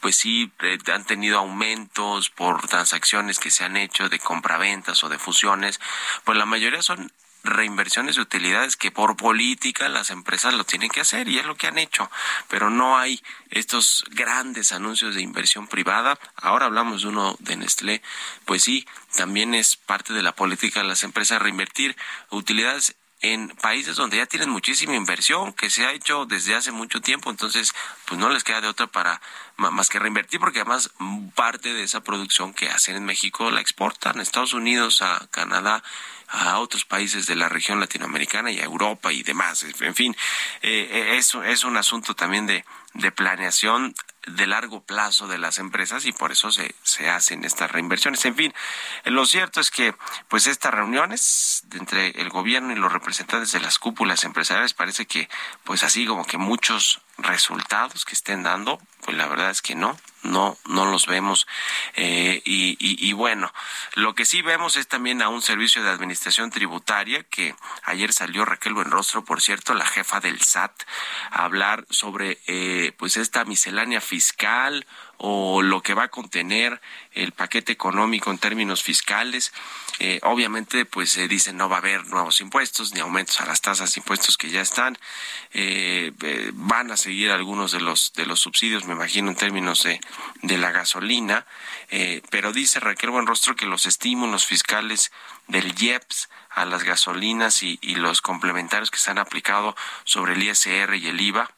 pues 0.00 0.16
sí 0.16 0.52
eh, 0.60 0.78
han 0.92 1.04
tenido 1.04 1.38
aumentos 1.38 2.30
por 2.30 2.66
transacciones 2.68 3.38
que 3.38 3.50
se 3.50 3.64
han 3.64 3.76
hecho 3.76 4.08
de 4.08 4.18
compraventas 4.44 5.02
o 5.02 5.08
de 5.08 5.18
fusiones, 5.18 5.80
pues 6.24 6.36
la 6.36 6.44
mayoría 6.44 6.82
son 6.82 7.10
reinversiones 7.44 8.16
de 8.16 8.22
utilidades 8.22 8.76
que 8.76 8.90
por 8.90 9.16
política 9.16 9.88
las 9.88 10.10
empresas 10.10 10.52
lo 10.54 10.64
tienen 10.64 10.90
que 10.90 11.00
hacer 11.00 11.28
y 11.28 11.38
es 11.38 11.46
lo 11.46 11.56
que 11.56 11.66
han 11.66 11.78
hecho, 11.78 12.10
pero 12.48 12.68
no 12.68 12.98
hay 12.98 13.22
estos 13.50 14.04
grandes 14.10 14.72
anuncios 14.72 15.14
de 15.14 15.22
inversión 15.22 15.66
privada. 15.66 16.18
Ahora 16.36 16.66
hablamos 16.66 17.02
de 17.02 17.08
uno 17.08 17.36
de 17.38 17.56
Nestlé, 17.56 18.02
pues 18.44 18.64
sí, 18.64 18.86
también 19.16 19.54
es 19.54 19.76
parte 19.76 20.12
de 20.12 20.22
la 20.22 20.34
política 20.34 20.80
de 20.80 20.88
las 20.88 21.04
empresas 21.04 21.40
reinvertir 21.40 21.96
utilidades 22.30 22.96
en 23.24 23.48
países 23.48 23.96
donde 23.96 24.18
ya 24.18 24.26
tienen 24.26 24.50
muchísima 24.50 24.94
inversión 24.94 25.54
que 25.54 25.70
se 25.70 25.86
ha 25.86 25.92
hecho 25.92 26.26
desde 26.26 26.54
hace 26.54 26.72
mucho 26.72 27.00
tiempo, 27.00 27.30
entonces 27.30 27.72
pues 28.04 28.20
no 28.20 28.28
les 28.28 28.44
queda 28.44 28.60
de 28.60 28.68
otra 28.68 28.86
para 28.86 29.22
más 29.56 29.88
que 29.88 29.98
reinvertir 29.98 30.40
porque 30.40 30.60
además 30.60 30.90
parte 31.34 31.72
de 31.72 31.84
esa 31.84 32.02
producción 32.02 32.52
que 32.52 32.68
hacen 32.68 32.96
en 32.96 33.04
México 33.06 33.50
la 33.50 33.62
exportan 33.62 34.18
a 34.18 34.22
Estados 34.22 34.52
Unidos, 34.52 35.00
a 35.00 35.26
Canadá, 35.30 35.82
a 36.28 36.58
otros 36.58 36.84
países 36.84 37.26
de 37.26 37.36
la 37.36 37.48
región 37.48 37.80
latinoamericana 37.80 38.50
y 38.50 38.60
a 38.60 38.64
Europa 38.64 39.10
y 39.10 39.22
demás. 39.22 39.64
En 39.80 39.94
fin, 39.94 40.14
eh, 40.60 41.14
eso 41.16 41.42
es 41.44 41.64
un 41.64 41.78
asunto 41.78 42.14
también 42.14 42.46
de, 42.46 42.64
de 42.92 43.10
planeación 43.10 43.94
de 44.26 44.46
largo 44.46 44.82
plazo 44.82 45.28
de 45.28 45.38
las 45.38 45.58
empresas 45.58 46.04
y 46.06 46.12
por 46.12 46.32
eso 46.32 46.50
se, 46.50 46.74
se 46.82 47.08
hacen 47.10 47.44
estas 47.44 47.70
reinversiones. 47.70 48.24
En 48.24 48.34
fin, 48.34 48.54
lo 49.04 49.26
cierto 49.26 49.60
es 49.60 49.70
que 49.70 49.94
pues 50.28 50.46
estas 50.46 50.72
reuniones 50.74 51.64
entre 51.72 52.08
el 52.20 52.30
gobierno 52.30 52.72
y 52.72 52.76
los 52.76 52.92
representantes 52.92 53.52
de 53.52 53.60
las 53.60 53.78
cúpulas 53.78 54.24
empresariales 54.24 54.74
parece 54.74 55.06
que 55.06 55.28
pues 55.64 55.82
así 55.84 56.06
como 56.06 56.24
que 56.24 56.38
muchos 56.38 57.00
resultados 57.18 58.04
que 58.04 58.14
estén 58.14 58.42
dando, 58.42 58.80
pues 59.04 59.16
la 59.16 59.26
verdad 59.28 59.50
es 59.50 59.62
que 59.62 59.74
no, 59.74 59.96
no, 60.22 60.58
no 60.66 60.86
los 60.86 61.06
vemos. 61.06 61.46
Eh, 61.94 62.42
y, 62.44 62.76
y, 62.80 63.08
y, 63.08 63.12
bueno, 63.12 63.52
lo 63.94 64.14
que 64.14 64.24
sí 64.24 64.42
vemos 64.42 64.76
es 64.76 64.88
también 64.88 65.22
a 65.22 65.28
un 65.28 65.42
servicio 65.42 65.82
de 65.82 65.90
administración 65.90 66.50
tributaria 66.50 67.22
que 67.24 67.54
ayer 67.84 68.12
salió 68.12 68.44
Raquel 68.44 68.74
Buenrostro, 68.74 69.24
por 69.24 69.40
cierto, 69.40 69.74
la 69.74 69.86
jefa 69.86 70.20
del 70.20 70.40
SAT, 70.40 70.82
a 71.30 71.44
hablar 71.44 71.86
sobre 71.90 72.38
eh, 72.46 72.92
pues 72.98 73.16
esta 73.16 73.44
miscelánea 73.44 74.00
fiscal 74.00 74.86
o 75.18 75.62
lo 75.62 75.82
que 75.82 75.94
va 75.94 76.04
a 76.04 76.08
contener 76.08 76.80
el 77.12 77.32
paquete 77.32 77.72
económico 77.72 78.30
en 78.30 78.38
términos 78.38 78.82
fiscales. 78.82 79.52
Eh, 80.00 80.18
obviamente, 80.22 80.84
pues 80.84 81.12
se 81.12 81.28
dice 81.28 81.52
no 81.52 81.68
va 81.68 81.76
a 81.76 81.78
haber 81.78 82.06
nuevos 82.08 82.40
impuestos 82.40 82.92
ni 82.94 83.00
aumentos 83.00 83.40
a 83.40 83.46
las 83.46 83.60
tasas 83.60 83.94
de 83.94 84.00
impuestos 84.00 84.36
que 84.36 84.50
ya 84.50 84.60
están. 84.60 84.98
Eh, 85.52 86.12
eh, 86.20 86.50
van 86.54 86.90
a 86.90 86.96
seguir 86.96 87.30
algunos 87.30 87.72
de 87.72 87.80
los 87.80 88.12
de 88.14 88.26
los 88.26 88.40
subsidios, 88.40 88.86
me 88.86 88.94
imagino, 88.94 89.30
en 89.30 89.36
términos 89.36 89.84
de, 89.84 90.00
de 90.42 90.58
la 90.58 90.72
gasolina. 90.72 91.46
Eh, 91.90 92.22
pero 92.30 92.52
dice 92.52 92.80
Raquel 92.80 93.10
Buenrostro 93.10 93.54
que 93.56 93.66
los 93.66 93.86
estímulos 93.86 94.46
fiscales 94.46 95.12
del 95.46 95.74
IEPS 95.80 96.28
a 96.50 96.64
las 96.64 96.82
gasolinas 96.84 97.62
y, 97.62 97.78
y 97.82 97.96
los 97.96 98.20
complementarios 98.20 98.90
que 98.90 98.98
se 98.98 99.10
han 99.10 99.18
aplicado 99.18 99.76
sobre 100.04 100.34
el 100.34 100.42
ISR 100.42 100.94
y 100.96 101.08
el 101.08 101.20
IVA 101.20 101.50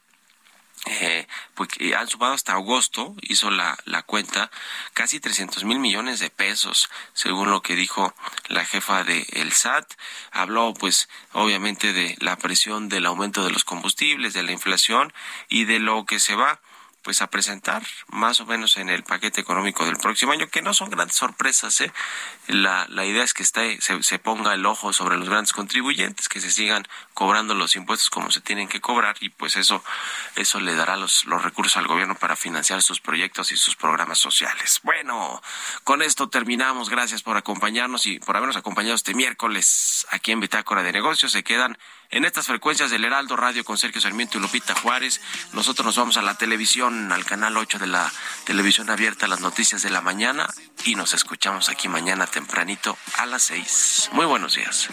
eh, 0.87 1.27
pues 1.55 1.69
han 1.97 2.09
sumado 2.09 2.33
hasta 2.33 2.53
agosto, 2.53 3.17
hizo 3.23 3.51
la, 3.51 3.77
la 3.85 4.03
cuenta, 4.03 4.51
casi 4.95 5.19
300 5.19 5.65
mil 5.65 5.79
millones 5.81 6.21
de 6.21 6.31
pesos, 6.31 6.89
según 7.13 7.51
lo 7.51 7.61
que 7.61 7.75
dijo 7.75 8.15
la 8.49 8.65
jefa 8.65 9.03
de 9.03 9.27
el 9.33 9.53
SAT. 9.53 9.93
Habló, 10.31 10.75
pues, 10.75 11.09
obviamente 11.33 11.93
de 11.93 12.17
la 12.21 12.37
presión 12.37 12.89
del 12.89 13.07
aumento 13.07 13.45
de 13.45 13.51
los 13.51 13.65
combustibles, 13.65 14.33
de 14.33 14.45
la 14.45 14.53
inflación 14.53 15.13
y 15.49 15.65
de 15.65 15.81
lo 15.81 16.07
que 16.07 16.21
se 16.21 16.37
va 16.37 16.61
pues 17.07 17.23
a 17.23 17.29
presentar 17.29 17.85
más 18.09 18.41
o 18.41 18.47
menos 18.47 18.77
en 18.77 18.89
el 18.89 19.05
paquete 19.05 19.41
económico 19.41 19.85
del 19.85 19.97
próximo 19.97 20.33
año, 20.33 20.49
que 20.49 20.61
no 20.61 20.75
son 20.75 20.91
grandes 20.91 21.17
sorpresas. 21.17 21.81
¿eh? 21.81 21.93
La, 22.49 22.85
la 22.89 23.05
idea 23.05 23.23
es 23.23 23.33
que 23.33 23.45
esté, 23.45 23.81
se, 23.81 24.03
se 24.03 24.19
ponga 24.19 24.53
el 24.55 24.67
ojo 24.67 24.93
sobre 24.93 25.17
los 25.17 25.29
grandes 25.29 25.53
contribuyentes, 25.53 26.29
que 26.29 26.41
se 26.41 26.51
sigan 26.51 26.83
cobrando 27.15 27.55
los 27.55 27.77
impuestos 27.77 28.11
como 28.11 28.33
se 28.33 28.41
tienen 28.41 28.67
que 28.67 28.81
cobrar 28.81 29.15
y 29.21 29.29
pues 29.29 29.55
eso, 29.55 29.85
eso 30.35 30.59
le 30.59 30.75
dará 30.75 30.97
los, 30.97 31.27
los 31.27 31.45
recursos 31.45 31.77
al 31.77 31.87
gobierno 31.87 32.17
para 32.17 32.35
financiar 32.35 32.83
sus 32.83 33.01
proyectos 33.01 33.53
y 33.53 33.57
sus 33.57 33.77
programas 33.77 34.19
sociales. 34.19 34.81
Bueno, 34.83 35.41
con 35.85 36.03
esto 36.03 36.29
terminamos. 36.29 36.91
Gracias 36.91 37.23
por 37.23 37.37
acompañarnos 37.37 38.07
y 38.07 38.19
por 38.19 38.37
habernos 38.37 38.57
acompañado 38.57 38.97
este 38.97 39.15
miércoles 39.15 40.09
aquí 40.11 40.33
en 40.33 40.41
Bitácora 40.41 40.83
de 40.83 40.91
Negocios. 40.91 41.31
Se 41.31 41.45
quedan 41.45 41.79
en 42.11 42.25
estas 42.25 42.47
frecuencias 42.47 42.91
del 42.91 43.05
Heraldo 43.05 43.37
Radio 43.37 43.65
con 43.65 43.79
Sergio 43.79 44.01
Sarmiento 44.01 44.39
y 44.39 44.41
Lupita 44.41 44.75
Juárez. 44.75 45.21
Nosotros 45.53 45.87
nos 45.87 45.97
vamos 45.97 46.17
a 46.17 46.23
la 46.23 46.37
televisión, 46.37 46.96
al 47.13 47.25
canal 47.25 47.57
8 47.57 47.79
de 47.79 47.87
la 47.87 48.11
televisión 48.45 48.91
abierta, 48.91 49.27
las 49.27 49.41
noticias 49.41 49.83
de 49.83 49.91
la 49.91 50.01
mañana 50.01 50.49
y 50.85 50.95
nos 50.95 51.15
escuchamos 51.15 51.69
aquí 51.69 51.89
mañana 51.89 52.27
tempranito 52.27 52.97
a 53.19 53.27
las 53.27 53.43
6. 53.45 54.11
Muy 54.13 54.27
buenos 54.27 54.55
días. 54.55 54.89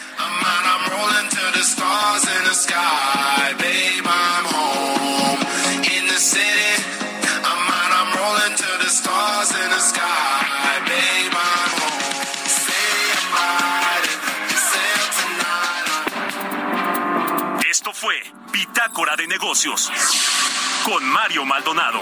De 19.15 19.27
Negocios 19.27 19.91
con 20.83 21.03
Mario 21.05 21.45
Maldonado. 21.45 22.01